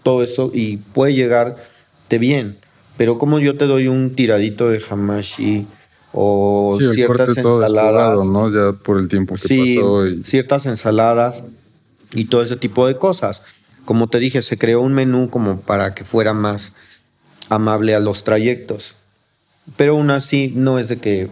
todo 0.04 0.22
eso, 0.22 0.52
y 0.54 0.78
puede 0.78 1.14
llegarte 1.14 2.18
bien. 2.18 2.58
Pero 2.98 3.18
como 3.18 3.40
yo 3.40 3.58
te 3.58 3.66
doy 3.66 3.88
un 3.88 4.16
tiradito 4.16 4.70
de 4.70 4.82
hamashi, 4.90 5.66
o 6.14 6.78
ciertas 6.94 7.36
ensaladas. 7.36 8.26
¿no? 8.26 8.50
Ya 8.52 8.78
por 8.78 9.00
el 9.00 9.08
tiempo 9.08 9.36
que 9.36 9.42
pasó. 9.42 10.06
Ciertas 10.24 10.66
ensaladas 10.68 11.44
y 12.14 12.26
todo 12.26 12.44
ese 12.44 12.56
tipo 12.56 12.88
de 12.88 12.98
cosas. 12.98 13.42
Como 13.86 14.08
te 14.08 14.20
dije, 14.20 14.42
se 14.42 14.58
creó 14.58 14.82
un 14.82 14.94
menú 14.94 15.30
como 15.30 15.60
para 15.60 15.94
que 15.94 16.06
fuera 16.06 16.34
más 16.34 16.74
amable 17.50 17.96
a 17.96 18.00
los 18.00 18.24
trayectos. 18.24 18.96
Pero 19.76 19.94
aún 19.94 20.12
así 20.12 20.54
no 20.56 20.80
es 20.80 20.88
de 20.88 21.00
que 21.00 21.30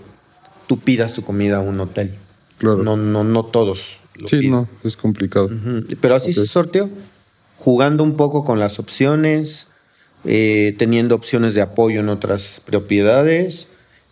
tú 0.67 0.79
pidas 0.79 1.13
tu 1.13 1.21
comida 1.23 1.57
a 1.57 1.61
un 1.61 1.79
hotel. 1.79 2.15
Claro. 2.61 2.83
No, 2.83 2.95
no, 2.95 3.23
no 3.23 3.45
todos. 3.45 3.97
sí, 4.27 4.47
no, 4.47 4.69
es 4.83 4.95
complicado. 4.95 5.49
Pero 5.99 6.13
así 6.13 6.31
se 6.31 6.45
sorteó. 6.45 6.89
Jugando 7.57 8.03
un 8.03 8.15
poco 8.17 8.43
con 8.43 8.59
las 8.59 8.77
opciones, 8.77 9.67
eh, 10.25 10.75
teniendo 10.77 11.15
opciones 11.15 11.55
de 11.55 11.61
apoyo 11.61 12.01
en 12.01 12.09
otras 12.09 12.61
propiedades 12.63 13.67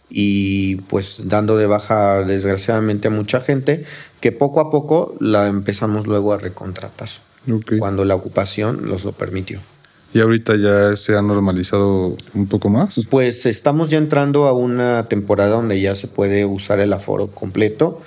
y 0.10 0.78
pues 0.78 1.22
dando 1.26 1.58
de 1.58 1.68
baja 1.68 2.24
desgraciadamente 2.24 3.10
a 3.10 3.12
mucha 3.12 3.40
gente 3.40 3.86
que 4.20 4.32
poco 4.32 4.62
a 4.62 4.72
poco 4.72 5.16
la 5.20 5.46
empezamos 5.48 6.08
luego 6.08 6.34
a 6.34 6.40
recontratar 6.40 7.10
cuando 7.78 8.04
la 8.04 8.16
ocupación 8.16 8.90
los 8.90 9.06
lo 9.06 9.12
permitió. 9.12 9.60
¿Y 10.14 10.22
ahorita 10.22 10.56
ya 10.56 10.96
se 10.98 11.16
ha 11.16 11.22
normalizado 11.22 12.18
un 12.34 12.48
poco 12.48 12.70
más? 12.70 13.06
Pues 13.10 13.46
estamos 13.46 13.92
ya 13.92 14.00
entrando 14.00 14.46
a 14.48 14.54
una 14.54 15.08
temporada 15.08 15.52
donde 15.52 15.80
ya 15.80 15.94
se 15.94 16.08
puede 16.08 16.46
usar 16.46 16.80
el 16.80 16.92
aforo 16.94 17.28
completo, 17.28 18.02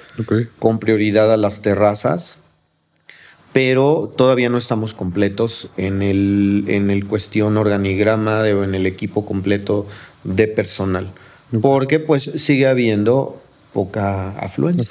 con 0.59 0.79
prioridad 0.81 1.33
a 1.33 1.37
las 1.37 1.63
terrazas, 1.63 2.39
pero 3.53 4.13
todavía 4.17 4.49
no 4.49 4.59
estamos 4.59 4.95
completos 4.95 5.69
en 5.77 6.03
el, 6.03 6.65
en 6.69 6.91
el 6.91 7.07
cuestión 7.07 7.57
organigrama 7.57 8.43
de- 8.43 8.55
o 8.55 8.65
en 8.65 8.75
el 8.75 8.87
equipo 8.87 9.27
completo 9.27 9.87
de 10.25 10.49
personal, 10.49 11.11
porque 11.61 11.99
pues 12.01 12.31
sigue 12.37 12.67
habiendo 12.67 13.41
poca 13.73 14.33
En 14.39 14.45
afluencia. 14.45 14.89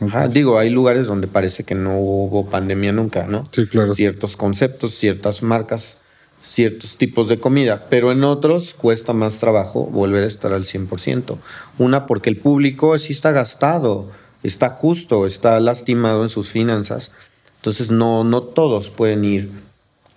Ajá, 0.00 0.26
Digo, 0.28 0.58
hay 0.58 0.70
lugares 0.70 1.06
donde 1.06 1.28
parece 1.28 1.62
que 1.62 1.76
no 1.76 1.98
hubo 1.98 2.50
pandemia 2.50 2.92
nunca, 2.92 3.26
¿no? 3.28 3.44
Sí, 3.52 3.66
claro. 3.66 3.94
Ciertos 3.94 4.36
conceptos, 4.36 4.94
ciertas 4.96 5.42
marcas, 5.42 5.98
ciertos 6.44 6.98
tipos 6.98 7.28
de 7.28 7.38
comida, 7.38 7.86
pero 7.88 8.12
en 8.12 8.22
otros 8.22 8.74
cuesta 8.74 9.12
más 9.12 9.38
trabajo 9.38 9.86
volver 9.86 10.24
a 10.24 10.26
estar 10.26 10.52
al 10.52 10.64
100%. 10.64 11.38
Una, 11.78 12.06
porque 12.06 12.28
el 12.30 12.36
público 12.36 12.96
sí 12.98 13.12
está 13.12 13.32
gastado, 13.32 14.10
está 14.42 14.68
justo, 14.68 15.26
está 15.26 15.58
lastimado 15.58 16.22
en 16.22 16.28
sus 16.28 16.50
finanzas. 16.50 17.10
Entonces, 17.56 17.90
no, 17.90 18.24
no 18.24 18.42
todos 18.42 18.90
pueden 18.90 19.24
ir 19.24 19.50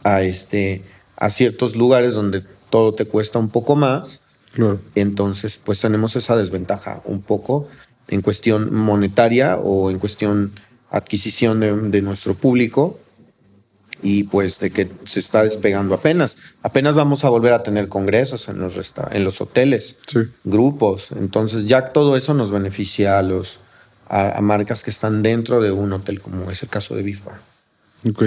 a, 0.04 0.22
este, 0.22 0.84
a 1.16 1.30
ciertos 1.30 1.78
lugares 1.78 2.14
donde 2.14 2.44
todo 2.70 2.94
te 2.94 3.06
cuesta 3.06 3.40
un 3.40 3.50
poco 3.50 3.78
más. 3.78 4.20
Claro. 4.54 4.80
Entonces, 4.96 5.62
pues 5.64 5.80
tenemos 5.80 6.16
esa 6.18 6.36
desventaja 6.36 7.02
un 7.06 7.22
poco 7.22 7.70
en 8.10 8.22
cuestión 8.22 8.74
monetaria 8.76 9.58
o 9.58 9.90
en 9.92 10.00
cuestión 10.00 10.52
adquisición 10.90 11.62
de, 11.62 11.74
de 11.74 12.02
nuestro 12.02 12.34
público 12.34 13.00
y 14.04 14.24
pues 14.24 14.60
de 14.60 14.72
que 14.72 14.88
se 15.06 15.20
está 15.20 15.44
despegando 15.44 15.96
apenas. 15.96 16.38
Apenas 16.62 16.96
vamos 16.96 17.24
a 17.24 17.30
volver 17.30 17.54
a 17.54 17.64
tener 17.64 17.88
congresos 17.88 18.48
en 18.50 18.60
los, 18.60 18.76
resta- 18.76 19.10
en 19.12 19.24
los 19.24 19.42
hoteles, 19.42 19.98
Sí. 20.08 20.20
grupos. 20.44 21.10
Entonces 21.12 21.68
ya 21.68 21.88
todo 21.94 22.16
eso 22.18 22.34
nos 22.34 22.52
beneficia 22.52 23.18
a, 23.18 23.22
los, 23.24 23.60
a, 24.08 24.38
a 24.38 24.42
marcas 24.42 24.84
que 24.84 24.90
están 24.92 25.24
dentro 25.24 25.62
de 25.62 25.72
un 25.72 25.94
hotel 25.94 26.22
como 26.22 26.50
es 26.52 26.62
el 26.64 26.70
caso 26.70 26.96
de 26.96 27.04
Beef 27.04 27.24
Bar. 27.26 27.40
Ok. 28.10 28.24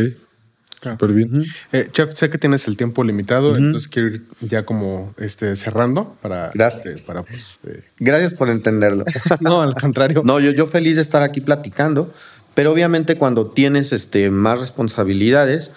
Súper 0.83 1.13
bien. 1.13 1.45
Eh, 1.73 1.91
Chef, 1.93 2.15
sé 2.15 2.31
que 2.31 2.39
tienes 2.39 2.67
el 2.67 2.79
tiempo 2.79 3.05
limitado, 3.05 3.55
entonces 3.55 3.87
quiero 3.87 4.09
ir 4.09 4.25
ya 4.41 4.65
como 4.65 5.13
este, 5.19 5.55
cerrando 5.55 6.17
para... 6.23 6.51
Gracias. 6.55 6.87
este, 6.87 7.07
para 7.07 7.23
pues, 7.23 7.59
eh, 7.67 7.85
Gracias 7.99 8.33
por 8.33 8.49
entenderlo. 8.49 9.05
no, 9.41 9.61
al 9.61 9.75
contrario. 9.75 10.23
No, 10.25 10.41
yo, 10.41 10.53
yo 10.53 10.67
feliz 10.67 10.97
de 10.97 11.03
estar 11.03 11.23
aquí 11.23 11.43
platicando, 11.43 12.15
pero 12.61 12.73
obviamente 12.73 13.17
cuando 13.17 13.47
tienes 13.47 13.91
este, 13.95 14.29
más 14.31 14.61
responsabilidades, 14.61 15.71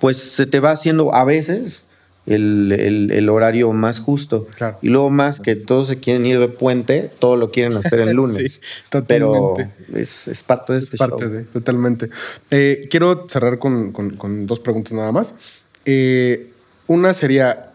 pues 0.00 0.16
se 0.16 0.46
te 0.46 0.60
va 0.60 0.70
haciendo 0.70 1.14
a 1.14 1.26
veces 1.26 1.82
el, 2.24 2.72
el- 2.72 3.10
el 3.10 3.28
horario 3.28 3.70
más 3.74 3.98
justo. 4.00 4.46
Claro. 4.56 4.78
Y 4.80 4.88
luego 4.88 5.10
más 5.10 5.40
que 5.40 5.56
todos 5.56 5.88
se 5.88 5.98
quieren 6.00 6.24
ir 6.24 6.38
de 6.40 6.48
puente, 6.48 7.10
todo 7.18 7.36
lo 7.36 7.50
quieren 7.50 7.76
hacer 7.76 8.00
el 8.00 8.10
lunes. 8.16 8.54
Sí, 8.54 8.98
pero 9.06 9.30
totalmente. 9.56 10.00
es, 10.00 10.26
es 10.26 10.42
parte 10.42 10.72
de 10.72 10.78
este 10.78 10.96
parte 10.96 11.24
show. 11.24 11.32
de, 11.34 11.42
totalmente. 11.42 12.08
Eh, 12.50 12.88
quiero 12.90 13.26
cerrar 13.28 13.58
con, 13.58 13.92
con- 13.92 14.16
con 14.16 14.46
dos 14.46 14.58
preguntas 14.58 14.94
nada 14.94 15.12
más. 15.12 15.34
Eh, 15.84 16.50
una 16.86 17.12
sería, 17.12 17.72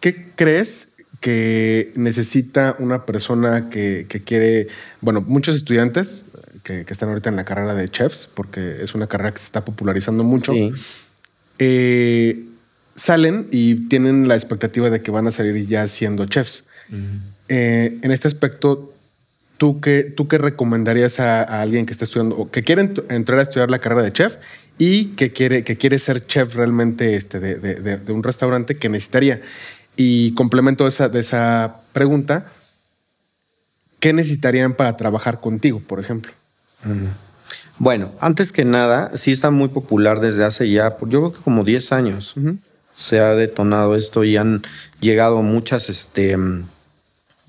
¿qué 0.00 0.26
crees 0.36 0.96
que 1.20 1.90
necesita 1.96 2.76
una 2.80 3.06
persona 3.06 3.70
que, 3.70 4.04
que 4.10 4.20
quiere, 4.22 4.68
bueno, 5.00 5.22
muchos 5.22 5.56
estudiantes 5.56 6.24
que, 6.68 6.84
que 6.84 6.92
están 6.92 7.08
ahorita 7.08 7.30
en 7.30 7.36
la 7.36 7.44
carrera 7.46 7.74
de 7.74 7.88
chefs, 7.88 8.28
porque 8.34 8.82
es 8.82 8.94
una 8.94 9.06
carrera 9.06 9.32
que 9.32 9.38
se 9.38 9.46
está 9.46 9.64
popularizando 9.64 10.22
mucho, 10.22 10.52
Sí. 10.52 10.72
eh, 11.58 12.44
salen 12.94 13.48
y 13.50 13.88
tienen 13.88 14.28
la 14.28 14.34
expectativa 14.34 14.90
de 14.90 15.00
que 15.02 15.10
van 15.10 15.26
a 15.26 15.32
salir 15.32 15.66
ya 15.66 15.86
siendo 15.88 16.26
chefs. 16.26 16.64
Eh, 17.48 17.98
en 18.02 18.10
este 18.10 18.28
aspecto, 18.28 18.92
¿tú 19.56 19.80
qué, 19.80 20.02
tú 20.04 20.28
qué 20.28 20.36
recomendarías 20.38 21.20
a, 21.20 21.42
a 21.42 21.62
alguien 21.62 21.86
que 21.86 21.92
está 21.92 22.04
estudiando 22.04 22.36
o 22.36 22.50
que 22.50 22.62
quiere 22.62 22.82
ent- 22.82 23.04
entrar 23.08 23.38
a 23.38 23.42
estudiar 23.42 23.70
la 23.70 23.78
carrera 23.78 24.02
de 24.02 24.12
chef 24.12 24.36
y 24.78 25.06
que 25.16 25.32
quiere, 25.32 25.64
que 25.64 25.76
quiere 25.76 25.98
ser 25.98 26.26
chef 26.26 26.54
realmente 26.54 27.16
este, 27.16 27.40
de, 27.40 27.54
de- 27.56 27.74
de- 27.76 27.96
de 27.98 28.12
un 28.12 28.22
restaurante 28.22 28.76
que 28.76 28.88
necesitaría? 28.88 29.40
Y 29.96 30.32
complemento 30.34 30.86
esa, 30.86 31.08
de 31.08 31.20
esa 31.20 31.76
pregunta, 31.92 32.52
¿qué 34.00 34.12
necesitarían 34.12 34.74
para 34.74 34.96
trabajar 34.96 35.40
contigo, 35.40 35.80
por 35.86 35.98
ejemplo? 36.00 36.32
Bueno, 37.78 38.12
antes 38.20 38.52
que 38.52 38.64
nada, 38.64 39.16
sí 39.16 39.30
está 39.32 39.50
muy 39.50 39.68
popular 39.68 40.20
desde 40.20 40.44
hace 40.44 40.70
ya, 40.70 40.96
yo 41.00 41.06
creo 41.06 41.32
que 41.32 41.40
como 41.40 41.64
10 41.64 41.92
años. 41.92 42.34
Se 42.96 43.20
ha 43.20 43.36
detonado 43.36 43.94
esto 43.94 44.24
y 44.24 44.36
han 44.36 44.62
llegado 45.00 45.42
muchas 45.42 45.88
este, 45.88 46.36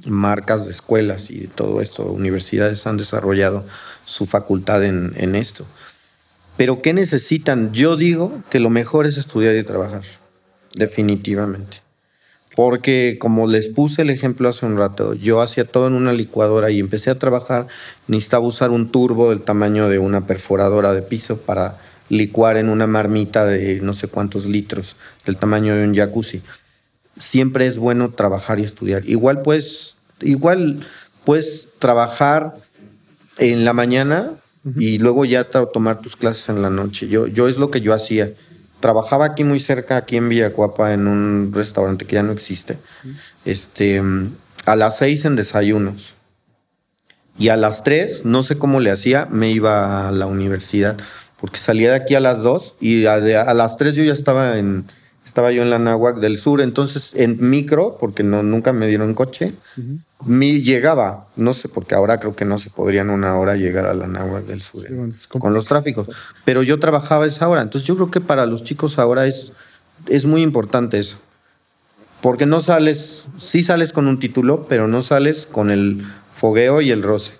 marcas 0.06 0.66
de 0.66 0.72
escuelas 0.72 1.32
y 1.32 1.48
todo 1.48 1.82
esto, 1.82 2.04
universidades 2.04 2.86
han 2.86 2.98
desarrollado 2.98 3.66
su 4.06 4.28
facultad 4.28 4.84
en, 4.84 5.14
en 5.16 5.36
esto. 5.36 5.66
Pero 6.56 6.82
¿qué 6.82 6.94
necesitan? 6.94 7.74
Yo 7.74 7.96
digo 7.96 8.44
que 8.52 8.60
lo 8.60 8.70
mejor 8.70 9.08
es 9.08 9.18
estudiar 9.18 9.56
y 9.56 9.64
trabajar, 9.64 10.04
definitivamente. 10.76 11.82
Porque 12.60 13.16
como 13.22 13.48
les 13.48 13.70
puse 13.70 14.02
el 14.02 14.10
ejemplo 14.10 14.50
hace 14.50 14.66
un 14.66 14.78
rato, 14.78 15.14
yo 15.14 15.40
hacía 15.40 15.64
todo 15.64 15.88
en 15.88 15.94
una 15.94 16.12
licuadora 16.12 16.70
y 16.70 16.82
empecé 16.82 17.10
a 17.10 17.18
trabajar, 17.18 17.68
necesitaba 18.08 18.46
usar 18.46 18.72
un 18.72 18.92
turbo 18.92 19.30
del 19.30 19.40
tamaño 19.40 19.88
de 19.88 19.98
una 19.98 20.28
perforadora 20.28 20.92
de 20.92 21.02
piso 21.02 21.38
para 21.38 21.78
licuar 22.10 22.58
en 22.58 22.68
una 22.68 22.86
marmita 22.86 23.46
de 23.46 23.80
no 23.80 23.94
sé 23.94 24.10
cuántos 24.10 24.46
litros, 24.46 24.98
del 25.26 25.38
tamaño 25.38 25.74
de 25.74 25.86
un 25.86 25.96
jacuzzi. 25.96 26.42
Siempre 27.18 27.66
es 27.66 27.78
bueno 27.78 28.10
trabajar 28.10 28.60
y 28.60 28.64
estudiar. 28.64 29.08
Igual 29.08 29.42
pues, 29.42 29.96
igual 30.20 30.86
puedes 31.24 31.70
trabajar 31.80 32.58
en 33.38 33.64
la 33.64 33.72
mañana 33.72 34.34
y 34.76 34.98
luego 34.98 35.24
ya 35.24 35.46
tomar 35.46 36.02
tus 36.02 36.18
clases 36.18 36.50
en 36.50 36.62
la 36.62 36.70
noche. 36.70 37.08
Yo, 37.08 37.26
yo 37.26 37.48
es 37.48 37.56
lo 37.56 37.72
que 37.72 37.80
yo 37.80 37.94
hacía. 37.94 38.34
Trabajaba 38.80 39.26
aquí 39.26 39.44
muy 39.44 39.60
cerca, 39.60 39.98
aquí 39.98 40.16
en 40.18 40.30
Villacuapa, 40.30 40.94
en 40.94 41.08
un 41.08 41.52
restaurante 41.54 42.06
que 42.06 42.16
ya 42.16 42.24
no 42.24 42.32
existe. 42.32 42.78
Este, 43.46 44.02
a 44.66 44.76
las 44.76 44.98
seis 44.98 45.26
en 45.26 45.36
desayunos. 45.36 46.14
Y 47.38 47.50
a 47.50 47.56
las 47.56 47.84
tres, 47.84 48.26
no 48.26 48.44
sé 48.44 48.58
cómo 48.58 48.80
le 48.80 48.92
hacía, 48.92 49.26
me 49.30 49.50
iba 49.52 50.08
a 50.08 50.12
la 50.12 50.26
universidad. 50.28 50.98
Porque 51.40 51.58
salía 51.60 51.92
de 51.92 51.96
aquí 51.96 52.16
a 52.16 52.20
las 52.20 52.42
dos 52.42 52.76
y 52.82 53.06
a, 53.06 53.20
de- 53.22 53.38
a 53.38 53.54
las 53.54 53.78
tres 53.78 53.96
yo 53.96 54.04
ya 54.04 54.12
estaba 54.14 54.58
en, 54.58 54.86
estaba 55.30 55.52
yo 55.52 55.62
en 55.62 55.70
la 55.70 55.80
Náhuac 55.80 56.18
del 56.18 56.38
Sur. 56.38 56.60
Entonces, 56.60 57.12
en 57.14 57.38
micro, 57.50 57.98
porque 58.00 58.24
no, 58.24 58.44
nunca 58.44 58.74
me 58.74 58.88
dieron 58.88 59.14
coche, 59.14 59.54
mi, 60.26 60.62
llegaba, 60.62 61.28
no 61.36 61.54
sé, 61.54 61.70
porque 61.70 61.96
ahora 61.96 62.20
creo 62.20 62.36
que 62.36 62.46
no 62.46 62.58
se 62.58 62.70
podría 62.70 63.02
en 63.02 63.10
una 63.10 63.38
hora 63.38 63.56
llegar 63.56 63.86
a 63.86 63.94
la 63.94 64.08
Náhuac 64.08 64.46
del 64.46 64.62
Sur 64.62 64.82
Sí, 64.82 64.88
eh, 64.90 64.96
bueno, 64.96 65.14
con 65.30 65.54
los 65.54 65.66
tráficos. 65.66 66.08
Pero 66.44 66.64
yo 66.64 66.80
trabajaba 66.80 67.26
esa 67.26 67.48
hora. 67.48 67.62
Entonces 67.62 67.88
yo 67.88 67.96
creo 67.96 68.12
que 68.12 68.22
para 68.22 68.46
los 68.46 68.64
chicos 68.64 69.00
ahora 69.00 69.28
es, 69.28 69.54
es 70.08 70.26
muy 70.26 70.42
importante 70.42 70.98
eso. 70.98 71.18
Porque 72.22 72.46
no 72.46 72.60
sales, 72.60 73.26
sí 73.38 73.62
sales 73.62 73.94
con 73.94 74.08
un 74.08 74.20
título, 74.20 74.66
pero 74.68 74.88
no 74.88 75.02
sales 75.02 75.48
con 75.50 75.70
el 75.70 76.04
fogueo 76.36 76.82
y 76.82 76.92
el 76.92 77.02
roce. 77.02 77.34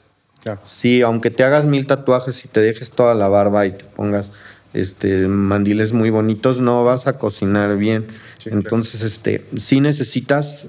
Claro. 0.44 0.62
Sí, 0.66 1.02
aunque 1.02 1.32
te 1.32 1.44
hagas 1.44 1.66
mil 1.66 1.86
tatuajes 1.86 2.46
y 2.46 2.48
te 2.48 2.62
dejes 2.62 2.92
toda 2.92 3.14
la 3.14 3.28
barba 3.28 3.66
y 3.66 3.72
te 3.72 3.84
pongas 3.84 4.32
este 4.74 5.28
mandiles 5.28 5.94
muy 5.94 6.10
bonitos, 6.10 6.60
no 6.60 6.84
vas 6.84 7.08
a 7.08 7.18
cocinar 7.18 7.78
bien. 7.78 8.08
Entonces, 8.46 9.02
este, 9.02 9.46
sí 9.58 9.82
necesitas 9.82 10.66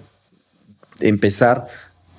empezar 1.01 1.67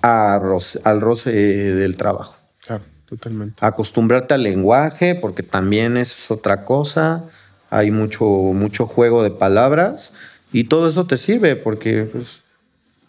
a 0.01 0.39
roce- 0.39 0.79
al 0.83 1.01
roce 1.01 1.31
del 1.31 1.97
trabajo. 1.97 2.35
Claro, 2.65 2.83
totalmente. 3.07 3.55
Acostumbrarte 3.65 4.33
al 4.33 4.43
lenguaje, 4.43 5.15
porque 5.15 5.43
también 5.43 5.97
es 5.97 6.31
otra 6.31 6.65
cosa. 6.65 7.23
Hay 7.69 7.91
mucho, 7.91 8.25
mucho 8.25 8.85
juego 8.85 9.23
de 9.23 9.31
palabras 9.31 10.13
y 10.51 10.65
todo 10.65 10.89
eso 10.89 11.05
te 11.05 11.17
sirve 11.17 11.55
porque 11.55 12.03
pues, 12.11 12.41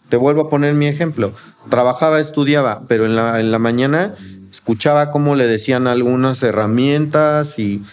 te 0.09 0.15
vuelvo 0.17 0.41
a 0.43 0.49
poner 0.49 0.73
mi 0.73 0.87
ejemplo. 0.87 1.33
Trabajaba, 1.69 2.19
estudiaba, 2.19 2.83
pero 2.87 3.05
en 3.05 3.15
la, 3.15 3.39
en 3.39 3.51
la 3.51 3.59
mañana 3.59 4.13
escuchaba 4.51 5.11
cómo 5.11 5.35
le 5.35 5.47
decían 5.47 5.87
algunas 5.87 6.41
herramientas 6.43 7.59
y, 7.59 7.83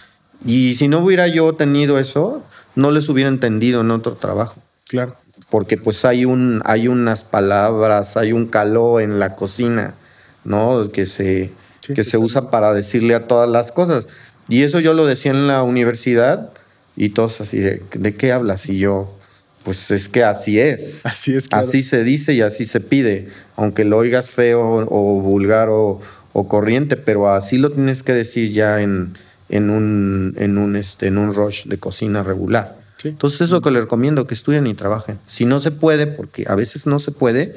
y 0.45 0.73
si 0.75 0.87
no 0.87 0.99
hubiera 0.99 1.27
yo 1.27 1.53
tenido 1.53 1.99
eso, 1.99 2.43
no 2.75 2.91
les 2.91 3.09
hubiera 3.09 3.29
entendido 3.29 3.81
en 3.81 3.91
otro 3.91 4.13
trabajo. 4.13 4.61
Claro. 4.87 5.15
Porque 5.49 5.77
pues 5.77 6.05
hay, 6.05 6.25
un, 6.25 6.61
hay 6.65 6.87
unas 6.87 7.23
palabras, 7.23 8.17
hay 8.17 8.31
un 8.31 8.47
calor 8.47 9.01
en 9.01 9.19
la 9.19 9.35
cocina, 9.35 9.95
¿no? 10.43 10.91
Que 10.91 11.05
se, 11.05 11.51
Sí, 11.81 11.93
que 11.95 12.03
se 12.03 12.17
usa 12.17 12.51
para 12.51 12.73
decirle 12.73 13.15
a 13.15 13.27
todas 13.27 13.49
las 13.49 13.71
cosas. 13.71 14.07
Y 14.47 14.63
eso 14.63 14.79
yo 14.79 14.93
lo 14.93 15.05
decía 15.05 15.31
en 15.31 15.47
la 15.47 15.63
universidad 15.63 16.51
y 16.95 17.09
todos 17.09 17.41
así, 17.41 17.57
¿de, 17.59 17.81
de 17.93 18.15
qué 18.15 18.31
hablas? 18.31 18.69
Y 18.69 18.77
yo, 18.77 19.17
pues 19.63 19.89
es 19.91 20.07
que 20.07 20.23
así 20.23 20.59
es. 20.59 21.05
Así 21.05 21.35
es, 21.35 21.47
claro. 21.47 21.67
Así 21.67 21.81
se 21.81 22.03
dice 22.03 22.33
y 22.33 22.41
así 22.41 22.65
se 22.65 22.79
pide, 22.79 23.29
aunque 23.55 23.83
lo 23.83 23.97
oigas 23.97 24.29
feo 24.29 24.85
o 24.89 25.21
vulgar 25.21 25.69
o, 25.69 26.01
o 26.33 26.47
corriente, 26.47 26.97
pero 26.97 27.33
así 27.33 27.57
lo 27.57 27.71
tienes 27.71 28.03
que 28.03 28.13
decir 28.13 28.51
ya 28.51 28.81
en, 28.81 29.13
en 29.51 29.69
un, 29.69 30.33
en 30.37 30.57
un, 30.57 30.75
este, 30.75 31.07
en 31.07 31.17
un 31.17 31.35
rush 31.35 31.65
de 31.65 31.77
cocina 31.77 32.23
regular. 32.23 32.79
Entonces, 33.03 33.41
eso 33.41 33.61
que 33.61 33.71
le 33.71 33.81
recomiendo, 33.81 34.27
que 34.27 34.33
estudien 34.33 34.65
y 34.67 34.73
trabajen. 34.73 35.19
Si 35.27 35.45
no 35.45 35.59
se 35.59 35.71
puede, 35.71 36.07
porque 36.07 36.45
a 36.47 36.55
veces 36.55 36.85
no 36.85 36.99
se 36.99 37.11
puede, 37.11 37.55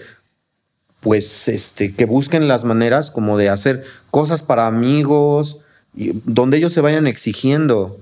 pues 1.01 1.49
este, 1.49 1.95
que 1.95 2.07
busquen 2.07 2.49
las 2.49 2.64
maneras 2.64 3.11
como 3.11 3.36
de 3.36 3.51
hacer 3.51 3.84
cosas 4.11 4.42
para 4.42 4.66
amigos, 4.66 5.59
y 5.95 6.20
donde 6.24 6.57
ellos 6.57 6.72
se 6.72 6.80
vayan 6.80 7.07
exigiendo. 7.07 7.99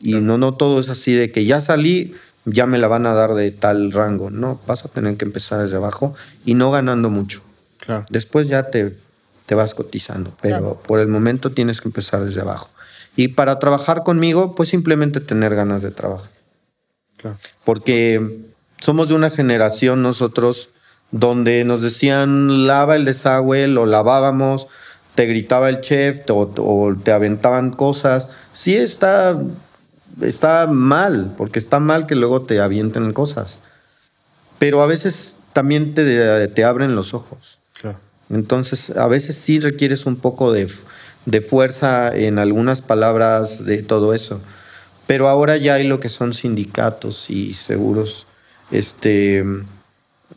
Y 0.00 0.14
no, 0.14 0.38
no 0.38 0.54
todo 0.54 0.80
es 0.80 0.88
así 0.88 1.14
de 1.14 1.32
que 1.32 1.44
ya 1.44 1.60
salí, 1.60 2.14
ya 2.44 2.66
me 2.66 2.78
la 2.78 2.88
van 2.88 3.06
a 3.06 3.14
dar 3.14 3.34
de 3.34 3.50
tal 3.50 3.90
rango. 3.90 4.30
No, 4.30 4.60
vas 4.66 4.84
a 4.84 4.88
tener 4.88 5.16
que 5.16 5.24
empezar 5.24 5.62
desde 5.62 5.76
abajo 5.76 6.14
y 6.44 6.54
no 6.54 6.70
ganando 6.70 7.10
mucho. 7.10 7.42
Claro. 7.78 8.04
Después 8.10 8.48
ya 8.48 8.70
te, 8.70 8.96
te 9.46 9.54
vas 9.54 9.74
cotizando, 9.74 10.32
pero 10.40 10.80
por 10.86 11.00
el 11.00 11.08
momento 11.08 11.50
tienes 11.50 11.80
que 11.80 11.88
empezar 11.88 12.24
desde 12.24 12.42
abajo. 12.42 12.70
Y 13.16 13.28
para 13.28 13.58
trabajar 13.58 14.02
conmigo, 14.02 14.54
pues 14.54 14.70
simplemente 14.70 15.20
tener 15.20 15.54
ganas 15.54 15.82
de 15.82 15.90
trabajar. 15.90 16.30
Claro. 17.16 17.36
Porque 17.64 18.40
somos 18.80 19.08
de 19.08 19.14
una 19.14 19.30
generación 19.30 20.02
nosotros 20.02 20.70
donde 21.10 21.64
nos 21.64 21.82
decían 21.82 22.66
lava 22.66 22.96
el 22.96 23.04
desagüe, 23.04 23.68
lo 23.68 23.86
lavábamos, 23.86 24.66
te 25.14 25.26
gritaba 25.26 25.68
el 25.68 25.80
chef 25.82 26.22
o, 26.30 26.50
o 26.56 26.94
te 26.96 27.12
aventaban 27.12 27.70
cosas. 27.70 28.28
Sí 28.54 28.74
está, 28.74 29.38
está 30.20 30.66
mal, 30.66 31.34
porque 31.36 31.58
está 31.58 31.80
mal 31.80 32.06
que 32.06 32.16
luego 32.16 32.42
te 32.42 32.60
avienten 32.60 33.12
cosas. 33.12 33.58
Pero 34.58 34.82
a 34.82 34.86
veces 34.86 35.36
también 35.52 35.94
te, 35.94 36.48
te 36.48 36.64
abren 36.64 36.94
los 36.94 37.14
ojos. 37.14 37.58
Claro. 37.80 37.98
Entonces, 38.30 38.90
a 38.96 39.06
veces 39.06 39.36
sí 39.36 39.60
requieres 39.60 40.06
un 40.06 40.16
poco 40.16 40.52
de, 40.52 40.68
de 41.26 41.40
fuerza 41.40 42.14
en 42.14 42.38
algunas 42.38 42.82
palabras 42.82 43.64
de 43.64 43.82
todo 43.82 44.14
eso. 44.14 44.40
Pero 45.06 45.28
ahora 45.28 45.56
ya 45.56 45.74
hay 45.74 45.86
lo 45.86 46.00
que 46.00 46.08
son 46.08 46.32
sindicatos 46.32 47.30
y 47.30 47.54
seguros 47.54 48.26
este, 48.70 49.44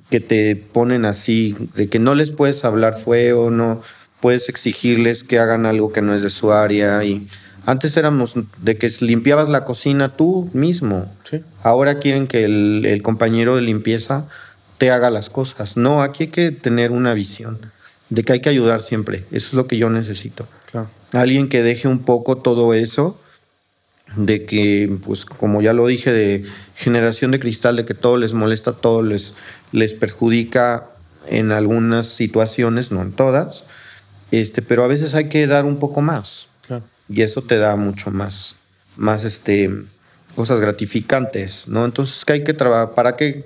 que 0.10 0.20
te 0.20 0.56
ponen 0.56 1.06
así, 1.06 1.56
de 1.76 1.88
que 1.88 2.00
no 2.00 2.16
les 2.16 2.32
puedes 2.32 2.66
hablar 2.66 3.00
feo, 3.00 3.50
no 3.50 3.82
puedes 4.20 4.50
exigirles 4.50 5.24
que 5.24 5.40
hagan 5.40 5.66
algo 5.66 5.92
que 5.92 6.02
no 6.02 6.14
es 6.14 6.22
de 6.22 6.30
su 6.30 6.52
área. 6.52 7.04
Y 7.04 7.28
antes 7.66 7.96
éramos 7.98 8.34
de 8.62 8.78
que 8.78 8.92
limpiabas 9.02 9.50
la 9.50 9.66
cocina 9.66 10.16
tú 10.16 10.50
mismo. 10.54 11.12
Sí. 11.30 11.42
Ahora 11.64 12.00
quieren 12.00 12.28
que 12.28 12.44
el, 12.44 12.86
el 12.86 13.02
compañero 13.02 13.56
de 13.56 13.62
limpieza 13.62 14.26
te 14.78 14.92
haga 14.92 15.10
las 15.10 15.30
cosas. 15.30 15.78
No, 15.78 16.02
aquí 16.02 16.24
hay 16.24 16.30
que 16.30 16.52
tener 16.52 16.92
una 16.92 17.14
visión 17.14 17.60
de 18.10 18.24
que 18.24 18.34
hay 18.34 18.42
que 18.42 18.50
ayudar 18.50 18.82
siempre. 18.82 19.26
Eso 19.32 19.48
es 19.48 19.54
lo 19.54 19.68
que 19.68 19.78
yo 19.78 19.90
necesito. 19.90 20.48
Alguien 21.12 21.50
que 21.50 21.64
deje 21.64 21.88
un 21.88 22.00
poco 22.00 22.38
todo 22.38 22.74
eso, 22.74 23.20
de 24.16 24.46
que, 24.46 24.98
pues 25.04 25.26
como 25.26 25.62
ya 25.62 25.74
lo 25.74 25.88
dije, 25.88 26.12
de 26.12 26.46
generación 26.76 27.32
de 27.32 27.40
cristal, 27.40 27.76
de 27.76 27.86
que 27.86 27.94
todo 27.94 28.18
les 28.18 28.34
molesta, 28.34 28.74
todo 28.74 29.02
les, 29.02 29.34
les 29.72 29.94
perjudica 29.94 30.88
en 31.28 31.52
algunas 31.52 32.08
situaciones, 32.08 32.92
no 32.92 33.02
en 33.02 33.12
todas, 33.12 33.64
este, 34.32 34.62
pero 34.62 34.84
a 34.84 34.88
veces 34.88 35.16
hay 35.16 35.30
que 35.30 35.48
dar 35.48 35.66
un 35.66 35.78
poco 35.78 36.02
más. 36.02 36.48
Claro. 36.68 36.84
Y 37.10 37.22
eso 37.22 37.42
te 37.42 37.58
da 37.58 37.76
mucho 37.76 38.12
más, 38.12 38.56
más 38.96 39.24
este, 39.24 39.72
cosas 40.36 40.60
gratificantes, 40.60 41.68
¿no? 41.68 41.86
Entonces, 41.86 42.24
¿qué 42.26 42.34
hay 42.34 42.44
que 42.44 42.54
trabajar? 42.54 42.94
¿Para 42.96 43.16
qué? 43.16 43.46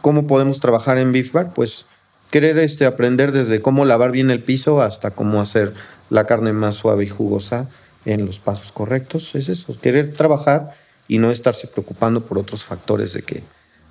¿Cómo 0.00 0.26
podemos 0.26 0.60
trabajar 0.60 0.98
en 0.98 1.12
Beef 1.12 1.32
Bar? 1.32 1.54
Pues 1.54 1.84
querer 2.32 2.58
este, 2.58 2.86
aprender 2.86 3.30
desde 3.30 3.60
cómo 3.60 3.84
lavar 3.84 4.10
bien 4.10 4.30
el 4.30 4.42
piso 4.42 4.80
hasta 4.80 5.12
cómo 5.12 5.40
hacer 5.40 5.74
la 6.10 6.26
carne 6.26 6.52
más 6.52 6.74
suave 6.74 7.04
y 7.04 7.08
jugosa 7.08 7.68
en 8.06 8.26
los 8.26 8.40
pasos 8.40 8.72
correctos. 8.72 9.34
Es 9.34 9.48
eso, 9.48 9.78
querer 9.80 10.14
trabajar 10.14 10.70
y 11.06 11.18
no 11.18 11.30
estarse 11.30 11.68
preocupando 11.68 12.24
por 12.24 12.38
otros 12.38 12.64
factores 12.64 13.12
de 13.12 13.22
que 13.22 13.42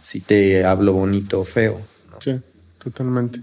si 0.01 0.19
te 0.21 0.65
hablo 0.65 0.93
bonito 0.93 1.39
o 1.39 1.45
feo. 1.45 1.79
¿no? 2.09 2.19
Sí, 2.19 2.39
totalmente. 2.83 3.39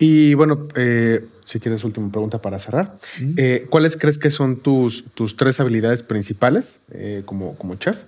Y 0.00 0.34
bueno, 0.34 0.66
eh, 0.74 1.24
si 1.44 1.60
quieres, 1.60 1.84
última 1.84 2.10
pregunta 2.10 2.42
para 2.42 2.58
cerrar. 2.58 2.98
Eh, 3.36 3.68
¿Cuáles 3.70 3.96
crees 3.96 4.18
que 4.18 4.30
son 4.30 4.56
tus, 4.56 5.12
tus 5.14 5.36
tres 5.36 5.60
habilidades 5.60 6.02
principales 6.02 6.80
eh, 6.90 7.22
como, 7.24 7.56
como 7.56 7.76
chef? 7.76 7.98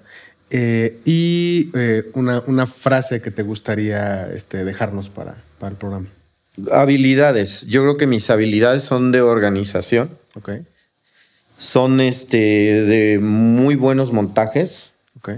Y 1.05 1.71
una, 2.15 2.41
una 2.47 2.67
frase 2.67 3.21
que 3.21 3.33
te 3.33 3.43
gustaría 3.43 4.33
este, 4.33 4.65
dejarnos 4.65 5.09
para, 5.09 5.37
para 5.65 5.73
el 5.73 5.79
programa. 5.79 6.09
Habilidades. 6.73 7.63
Yo 7.63 7.81
creo 7.81 7.97
que 7.97 8.07
mis 8.07 8.29
habilidades 8.29 8.83
son 8.83 9.13
de 9.13 9.23
organización, 9.23 10.11
Ok, 10.37 10.51
son 11.57 12.01
este, 12.01 12.37
de 12.37 13.19
muy 13.19 13.75
buenos 13.75 14.13
montajes 14.13 14.93
ok, 15.17 15.31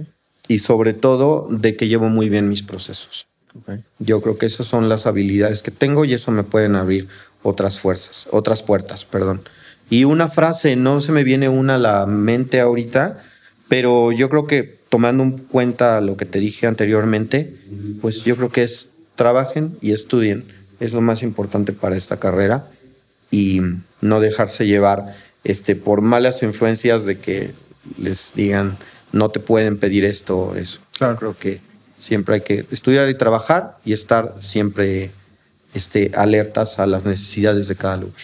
y 0.48 0.58
sobre 0.58 0.94
todo 0.94 1.46
de 1.48 1.76
que 1.76 1.86
llevo 1.86 2.08
muy 2.08 2.28
bien 2.28 2.48
mis 2.48 2.64
procesos. 2.64 3.28
ok. 3.54 3.78
Yo 4.00 4.20
creo 4.20 4.36
que 4.36 4.46
esas 4.46 4.66
son 4.66 4.88
las 4.88 5.06
habilidades 5.06 5.62
que 5.62 5.70
tengo 5.70 6.04
y 6.04 6.12
eso 6.12 6.32
me 6.32 6.42
pueden 6.42 6.74
abrir 6.74 7.06
otras 7.44 7.78
fuerzas, 7.78 8.26
otras 8.32 8.64
puertas, 8.64 9.04
perdón. 9.04 9.42
Y 9.88 10.02
una 10.02 10.26
frase, 10.26 10.74
no 10.74 11.00
se 11.00 11.12
me 11.12 11.22
viene 11.22 11.48
una 11.48 11.76
a 11.76 11.78
la 11.78 12.06
mente 12.06 12.58
ahorita, 12.58 13.22
pero 13.68 14.10
yo 14.10 14.28
creo 14.28 14.48
que 14.48 14.80
tomando 14.88 15.22
en 15.22 15.38
cuenta 15.38 16.00
lo 16.00 16.16
que 16.16 16.24
te 16.24 16.40
dije 16.40 16.66
anteriormente, 16.66 17.54
pues 18.00 18.24
yo 18.24 18.34
creo 18.36 18.50
que 18.50 18.64
es 18.64 18.88
trabajen 19.16 19.76
y 19.80 19.92
estudien. 19.92 20.44
Es 20.78 20.92
lo 20.92 21.00
más 21.00 21.22
importante 21.22 21.72
para 21.72 21.96
esta 21.96 22.18
carrera 22.18 22.66
y 23.30 23.60
no 24.00 24.20
dejarse 24.20 24.66
llevar 24.66 25.14
este, 25.44 25.74
por 25.74 26.00
malas 26.00 26.42
influencias 26.42 27.06
de 27.06 27.18
que 27.18 27.52
les 27.98 28.32
digan 28.34 28.76
no 29.12 29.30
te 29.30 29.40
pueden 29.40 29.78
pedir 29.78 30.04
esto 30.04 30.38
o 30.38 30.54
eso. 30.54 30.80
Claro. 30.98 31.16
Creo 31.16 31.36
que 31.38 31.60
siempre 31.98 32.36
hay 32.36 32.40
que 32.42 32.66
estudiar 32.70 33.08
y 33.08 33.16
trabajar 33.16 33.78
y 33.84 33.92
estar 33.92 34.34
siempre 34.40 35.10
este, 35.74 36.12
alertas 36.14 36.78
a 36.78 36.86
las 36.86 37.04
necesidades 37.04 37.68
de 37.68 37.76
cada 37.76 37.96
lugar. 37.96 38.20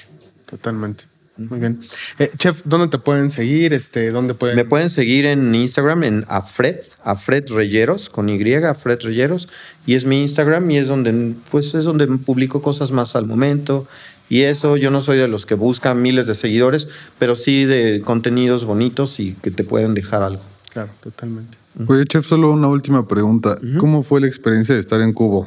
Totalmente. 0.46 1.04
Muy 1.36 1.58
bien. 1.58 1.80
Eh, 2.18 2.30
chef, 2.36 2.62
¿dónde 2.64 2.88
te 2.88 2.98
pueden 2.98 3.30
seguir? 3.30 3.72
Este, 3.72 4.10
¿Dónde 4.10 4.34
pueden...? 4.34 4.56
Me 4.56 4.64
pueden 4.64 4.90
seguir 4.90 5.24
en 5.24 5.54
Instagram 5.54 6.04
en 6.04 6.24
Afred, 6.28 6.76
Afred 7.04 7.50
Reyeros, 7.50 8.10
con 8.10 8.28
Y, 8.28 8.54
Afred 8.54 9.00
Reyeros, 9.00 9.48
y 9.86 9.94
es 9.94 10.04
mi 10.04 10.20
Instagram 10.20 10.70
y 10.70 10.78
es 10.78 10.88
donde, 10.88 11.34
pues, 11.50 11.74
es 11.74 11.84
donde 11.84 12.06
publico 12.06 12.60
cosas 12.60 12.90
más 12.92 13.16
al 13.16 13.26
momento. 13.26 13.86
Y 14.28 14.42
eso, 14.42 14.76
yo 14.76 14.90
no 14.90 15.00
soy 15.00 15.18
de 15.18 15.28
los 15.28 15.46
que 15.46 15.54
buscan 15.54 16.00
miles 16.00 16.26
de 16.26 16.34
seguidores, 16.34 16.88
pero 17.18 17.34
sí 17.34 17.64
de 17.64 18.02
contenidos 18.04 18.64
bonitos 18.64 19.18
y 19.20 19.34
que 19.42 19.50
te 19.50 19.64
pueden 19.64 19.94
dejar 19.94 20.22
algo. 20.22 20.42
Claro, 20.72 20.90
totalmente. 21.02 21.58
Oye, 21.86 22.04
chef, 22.04 22.26
solo 22.26 22.50
una 22.50 22.68
última 22.68 23.08
pregunta. 23.08 23.58
¿Cómo 23.78 24.02
fue 24.02 24.20
la 24.20 24.26
experiencia 24.26 24.74
de 24.74 24.80
estar 24.80 25.00
en 25.00 25.12
Cubo? 25.12 25.46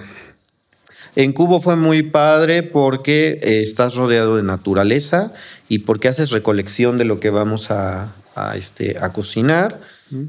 En 1.16 1.32
Cubo 1.32 1.62
fue 1.62 1.76
muy 1.78 2.04
padre 2.04 2.62
porque 2.62 3.40
eh, 3.42 3.62
estás 3.62 3.96
rodeado 3.96 4.36
de 4.36 4.44
naturaleza 4.44 5.32
y 5.70 5.80
porque 5.80 6.10
haces 6.10 6.32
recolección 6.32 6.98
de 6.98 7.06
lo 7.06 7.20
que 7.20 7.30
vamos 7.30 7.72
a, 7.72 8.14
a, 8.36 8.58
este, 8.58 8.98
a 9.00 9.14
cocinar. 9.14 9.80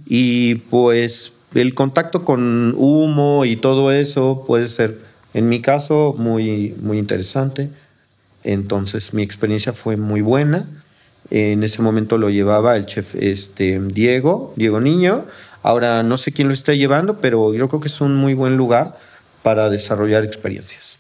Y 0.07 0.55
pues 0.55 1.33
el 1.55 1.75
contacto 1.75 2.25
con 2.25 2.75
humo 2.77 3.45
y 3.45 3.57
todo 3.57 3.93
eso 3.93 4.45
puede 4.47 4.69
ser, 4.69 4.99
en 5.35 5.49
mi 5.49 5.61
caso, 5.61 6.15
muy, 6.17 6.75
muy 6.81 6.99
interesante. 6.99 7.69
Entonces 8.43 9.13
mi 9.13 9.23
experiencia 9.23 9.73
fue 9.73 9.97
muy 9.97 10.23
buena. 10.23 10.67
En 11.31 11.65
ese 11.65 11.83
momento 11.83 12.17
lo 12.17 12.31
llevaba 12.31 12.77
el 12.77 12.87
chef 12.87 13.17
este, 13.17 13.81
Diego, 13.81 14.55
Diego 14.57 14.81
Niño. 14.81 15.25
Ahora 15.63 16.05
no 16.05 16.17
sé 16.17 16.31
quién 16.31 16.47
lo 16.47 16.55
está 16.55 16.73
llevando, 16.75 17.19
pero 17.21 17.53
yo 17.53 17.69
creo 17.69 17.81
que 17.81 17.89
es 17.89 18.01
un 18.01 18.15
muy 18.15 18.35
buen 18.35 18.57
lugar 18.57 18.97
para 19.47 19.71
desarrollar 19.71 20.25
experiencias. 20.25 20.99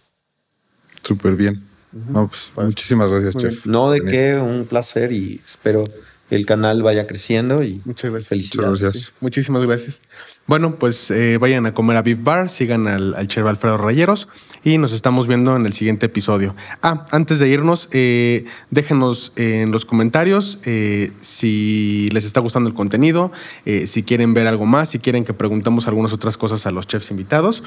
Súper 1.02 1.34
bien. 1.34 1.64
No, 1.90 2.28
pues, 2.28 2.52
muchísimas 2.54 3.10
gracias, 3.10 3.34
chef. 3.34 3.66
No 3.66 3.90
de 3.90 4.04
qué, 4.04 4.36
un 4.36 4.66
placer 4.66 5.10
y 5.10 5.40
espero 5.44 5.82
el 6.30 6.44
canal 6.46 6.82
vaya 6.82 7.06
creciendo 7.06 7.62
y 7.62 7.80
Muchas 7.84 8.10
gracias. 8.10 8.28
felicidades. 8.28 8.68
Muchas 8.70 8.82
gracias. 8.82 9.04
Sí, 9.04 9.12
muchísimas 9.20 9.62
gracias. 9.62 10.02
Bueno, 10.46 10.76
pues 10.76 11.10
eh, 11.10 11.38
vayan 11.38 11.66
a 11.66 11.74
comer 11.74 11.96
a 11.96 12.02
Beef 12.02 12.22
Bar, 12.22 12.48
sigan 12.50 12.86
al, 12.86 13.14
al 13.14 13.26
chef 13.26 13.44
Alfredo 13.46 13.76
Rayeros 13.76 14.28
y 14.62 14.78
nos 14.78 14.92
estamos 14.92 15.26
viendo 15.26 15.56
en 15.56 15.66
el 15.66 15.72
siguiente 15.72 16.06
episodio. 16.06 16.54
Ah, 16.82 17.04
antes 17.10 17.38
de 17.40 17.48
irnos, 17.48 17.88
eh, 17.92 18.44
déjenos 18.70 19.32
en 19.36 19.72
los 19.72 19.84
comentarios 19.84 20.58
eh, 20.64 21.12
si 21.20 22.08
les 22.12 22.24
está 22.24 22.40
gustando 22.40 22.68
el 22.68 22.74
contenido, 22.74 23.32
eh, 23.64 23.86
si 23.86 24.02
quieren 24.04 24.34
ver 24.34 24.46
algo 24.46 24.66
más, 24.66 24.88
si 24.90 24.98
quieren 25.00 25.24
que 25.24 25.32
preguntemos 25.32 25.88
algunas 25.88 26.12
otras 26.12 26.36
cosas 26.36 26.66
a 26.66 26.70
los 26.70 26.86
chefs 26.86 27.10
invitados. 27.10 27.62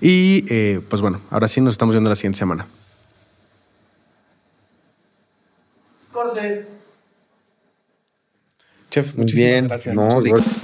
Y 0.00 0.44
eh, 0.48 0.80
pues 0.88 1.02
bueno, 1.02 1.20
ahora 1.30 1.46
sí 1.48 1.60
nos 1.60 1.74
estamos 1.74 1.94
viendo 1.94 2.10
la 2.10 2.16
siguiente 2.16 2.38
semana. 2.38 2.66
Corte. 6.12 6.73
Chef, 8.94 9.12
Muy 9.16 9.24
muchísimas 9.24 9.84
bien. 9.84 9.96
No, 9.96 10.20
gracias. 10.20 10.63